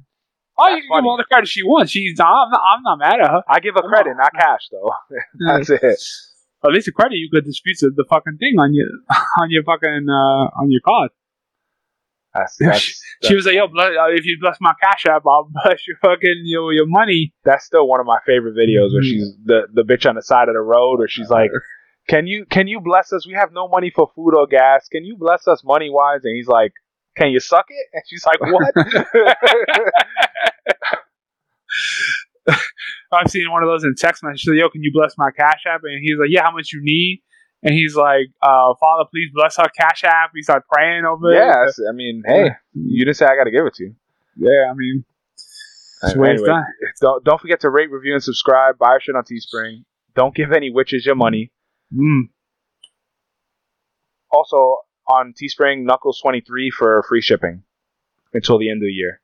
Oh, 0.60 0.68
you 0.70 0.82
can 0.82 1.00
give 1.02 1.06
all 1.06 1.18
the 1.18 1.24
credit 1.24 1.48
she 1.48 1.64
wants. 1.64 1.92
She's 1.92 2.20
I'm 2.20 2.50
not, 2.52 2.62
I'm 2.76 2.84
not 2.84 3.00
mad 3.00 3.20
at 3.22 3.30
her. 3.30 3.42
I 3.48 3.60
give 3.60 3.76
her 3.76 3.82
Come 3.82 3.90
credit, 3.92 4.12
on. 4.12 4.18
not 4.18 4.34
cash, 4.34 4.68
though. 4.72 4.92
That's 5.40 5.70
it. 5.70 5.82
At 6.66 6.72
least 6.74 6.88
the 6.88 6.92
credit 6.92 7.16
you 7.16 7.30
could 7.32 7.46
dispute 7.46 7.78
the, 7.80 8.06
fucking 8.10 8.38
thing 8.38 8.56
on 8.60 8.74
your 8.74 8.88
on 9.42 9.50
your 9.50 9.64
fucking 9.64 10.08
uh, 10.10 10.60
on 10.60 10.70
your 10.70 10.82
card. 10.86 11.12
That's, 12.34 12.58
that's, 12.58 13.02
She 13.24 13.34
was 13.36 13.46
like, 13.46 13.56
"Yo, 13.56 13.68
bless, 13.68 13.88
uh, 13.98 14.12
if 14.12 14.26
you 14.26 14.38
bless 14.40 14.58
my 14.62 14.74
cash 14.82 15.06
app, 15.08 15.24
I'll 15.26 15.50
bless 15.64 15.88
your 15.88 15.98
fucking 16.02 16.42
your 16.46 16.72
your 16.74 16.86
money." 16.86 17.34
that's 17.44 17.66
still 17.66 17.88
one 17.88 18.00
of 18.00 18.06
my 18.06 18.20
favorite 18.26 18.56
videos 18.56 18.94
where 18.94 19.02
Mhm. 19.02 19.10
she's 19.10 19.34
the 19.46 19.62
the 19.74 19.82
bitch 19.84 20.08
on 20.08 20.16
the 20.16 20.22
side 20.22 20.48
of 20.48 20.54
the 20.54 20.62
road, 20.62 21.00
where 21.00 21.08
she's 21.08 21.30
like, 21.30 21.50
"Can 22.08 22.28
you 22.28 22.46
can 22.46 22.68
you 22.68 22.82
bless 22.82 23.12
us? 23.14 23.26
We 23.26 23.34
have 23.34 23.52
no 23.52 23.68
money 23.68 23.92
for 23.96 24.12
food 24.16 24.36
or 24.36 24.46
gas. 24.46 24.88
Can 24.90 25.04
you 25.06 25.16
bless 25.18 25.48
us 25.48 25.64
money 25.64 25.90
wise?" 25.90 26.22
And 26.24 26.36
he's 26.36 26.48
like, 26.48 26.74
"Can 27.20 27.30
you 27.32 27.40
suck 27.40 27.66
it?" 27.70 27.88
And 27.94 28.02
she's 28.08 28.26
like, 28.26 28.40
"What?" 28.42 28.74
I've 33.12 33.30
seen 33.30 33.50
one 33.52 33.64
of 33.64 33.70
those 33.70 33.84
in 33.84 33.94
text 33.98 34.24
message. 34.24 34.42
She's 34.42 34.50
like, 34.50 34.60
Yo, 34.60 34.70
can 34.70 34.84
you 34.84 34.92
bless 34.94 35.16
my 35.18 35.30
cash 35.36 35.64
app? 35.68 35.82
And 35.84 36.00
he's 36.02 36.18
like, 36.20 36.30
Yeah, 36.30 36.44
how 36.44 36.52
much 36.52 36.72
you 36.74 36.80
need? 36.84 37.22
And 37.64 37.74
he's 37.74 37.96
like, 37.96 38.28
uh, 38.42 38.74
Father, 38.80 39.04
please 39.12 39.30
bless 39.34 39.60
our 39.60 39.70
cash 39.70 40.04
app. 40.06 40.32
He 40.34 40.42
started 40.42 40.64
praying 40.72 41.04
over 41.06 41.32
yeah, 41.34 41.50
it. 41.50 41.54
that's- 41.54 41.80
I 41.90 41.92
mean, 41.94 42.24
hey, 42.26 42.52
you 42.74 43.04
didn't 43.06 43.18
say 43.18 43.26
I 43.26 43.36
got 43.36 43.44
to 43.46 43.52
give 43.52 43.66
it 43.66 43.74
to 43.76 43.84
you. 43.84 43.96
Yeah, 44.38 44.72
I 44.72 44.74
mean, 44.76 45.04
That's 46.02 46.14
the 46.14 46.20
way 46.20 46.32
it's 46.34 46.42
done. 46.44 46.64
don't 47.02 47.24
don't 47.26 47.42
forget 47.42 47.60
to 47.62 47.70
rate, 47.70 47.92
review, 47.92 48.14
and 48.14 48.24
subscribe. 48.24 48.78
Buy 48.78 48.88
our 48.88 49.02
shit 49.02 49.16
on 49.16 49.24
Teespring. 49.24 49.84
Don't 50.16 50.34
give 50.34 50.52
any 50.54 50.70
witches 50.72 51.06
your 51.06 51.16
money. 51.16 51.52
mm, 51.94 52.22
Also 54.32 54.78
on 55.10 55.34
Teespring, 55.34 55.84
Knuckles 55.84 56.20
twenty 56.22 56.42
three 56.42 56.70
for 56.70 57.04
free 57.08 57.22
shipping 57.22 57.64
until 58.34 58.60
the 58.60 58.70
end 58.70 58.78
of 58.78 58.86
the 58.88 58.92
year. 58.94 59.22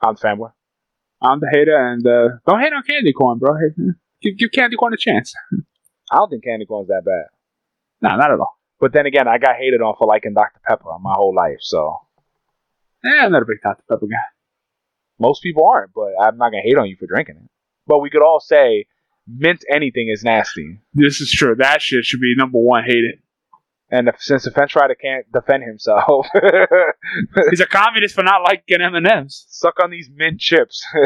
I'm 0.00 0.14
the 0.14 0.20
fanboy. 0.20 0.52
I'm 1.20 1.40
the 1.40 1.48
hater, 1.52 1.76
and 1.76 2.06
uh, 2.06 2.36
don't 2.46 2.60
hate 2.60 2.72
on 2.72 2.82
candy 2.82 3.12
corn, 3.12 3.38
bro. 3.38 3.54
Give, 4.22 4.36
give 4.36 4.50
candy 4.52 4.76
corn 4.76 4.92
a 4.94 4.96
chance. 4.96 5.34
I 6.10 6.16
don't 6.16 6.30
think 6.30 6.44
candy 6.44 6.66
corn's 6.66 6.88
that 6.88 7.02
bad. 7.04 7.26
Nah, 8.00 8.16
not 8.16 8.32
at 8.32 8.40
all. 8.40 8.58
But 8.80 8.92
then 8.92 9.06
again, 9.06 9.28
I 9.28 9.38
got 9.38 9.56
hated 9.56 9.80
on 9.80 9.94
for 9.96 10.06
liking 10.08 10.34
Dr 10.34 10.60
Pepper 10.66 10.84
my 11.00 11.12
whole 11.14 11.34
life, 11.34 11.58
so 11.60 11.98
Yeah, 13.04 13.24
I'm 13.24 13.32
not 13.32 13.42
a 13.42 13.46
big 13.46 13.58
Dr. 13.62 13.82
Pepper 13.88 14.06
guy. 14.06 14.16
most 15.20 15.42
people 15.42 15.68
aren't. 15.68 15.92
But 15.94 16.10
I'm 16.20 16.36
not 16.36 16.50
gonna 16.50 16.62
hate 16.64 16.76
on 16.76 16.88
you 16.88 16.96
for 16.98 17.06
drinking 17.06 17.36
it. 17.36 17.50
But 17.86 18.00
we 18.00 18.10
could 18.10 18.22
all 18.22 18.40
say 18.40 18.86
mint 19.28 19.64
anything 19.72 20.08
is 20.12 20.24
nasty. 20.24 20.80
This 20.94 21.20
is 21.20 21.30
true. 21.30 21.54
That 21.54 21.80
shit 21.80 22.04
should 22.04 22.20
be 22.20 22.34
number 22.36 22.58
one 22.58 22.82
hated. 22.84 23.21
And 23.92 24.08
if, 24.08 24.16
since 24.20 24.44
the 24.44 24.50
French 24.50 24.74
rider 24.74 24.94
can't 24.94 25.30
defend 25.30 25.64
himself, 25.64 26.26
He's 27.50 27.60
a 27.60 27.66
communist 27.66 28.14
for 28.14 28.24
not 28.24 28.42
liking 28.42 28.80
M 28.80 28.94
and 28.94 29.06
M's. 29.06 29.44
suck 29.48 29.74
on 29.82 29.90
these 29.90 30.08
mint 30.12 30.40
chips. 30.40 30.82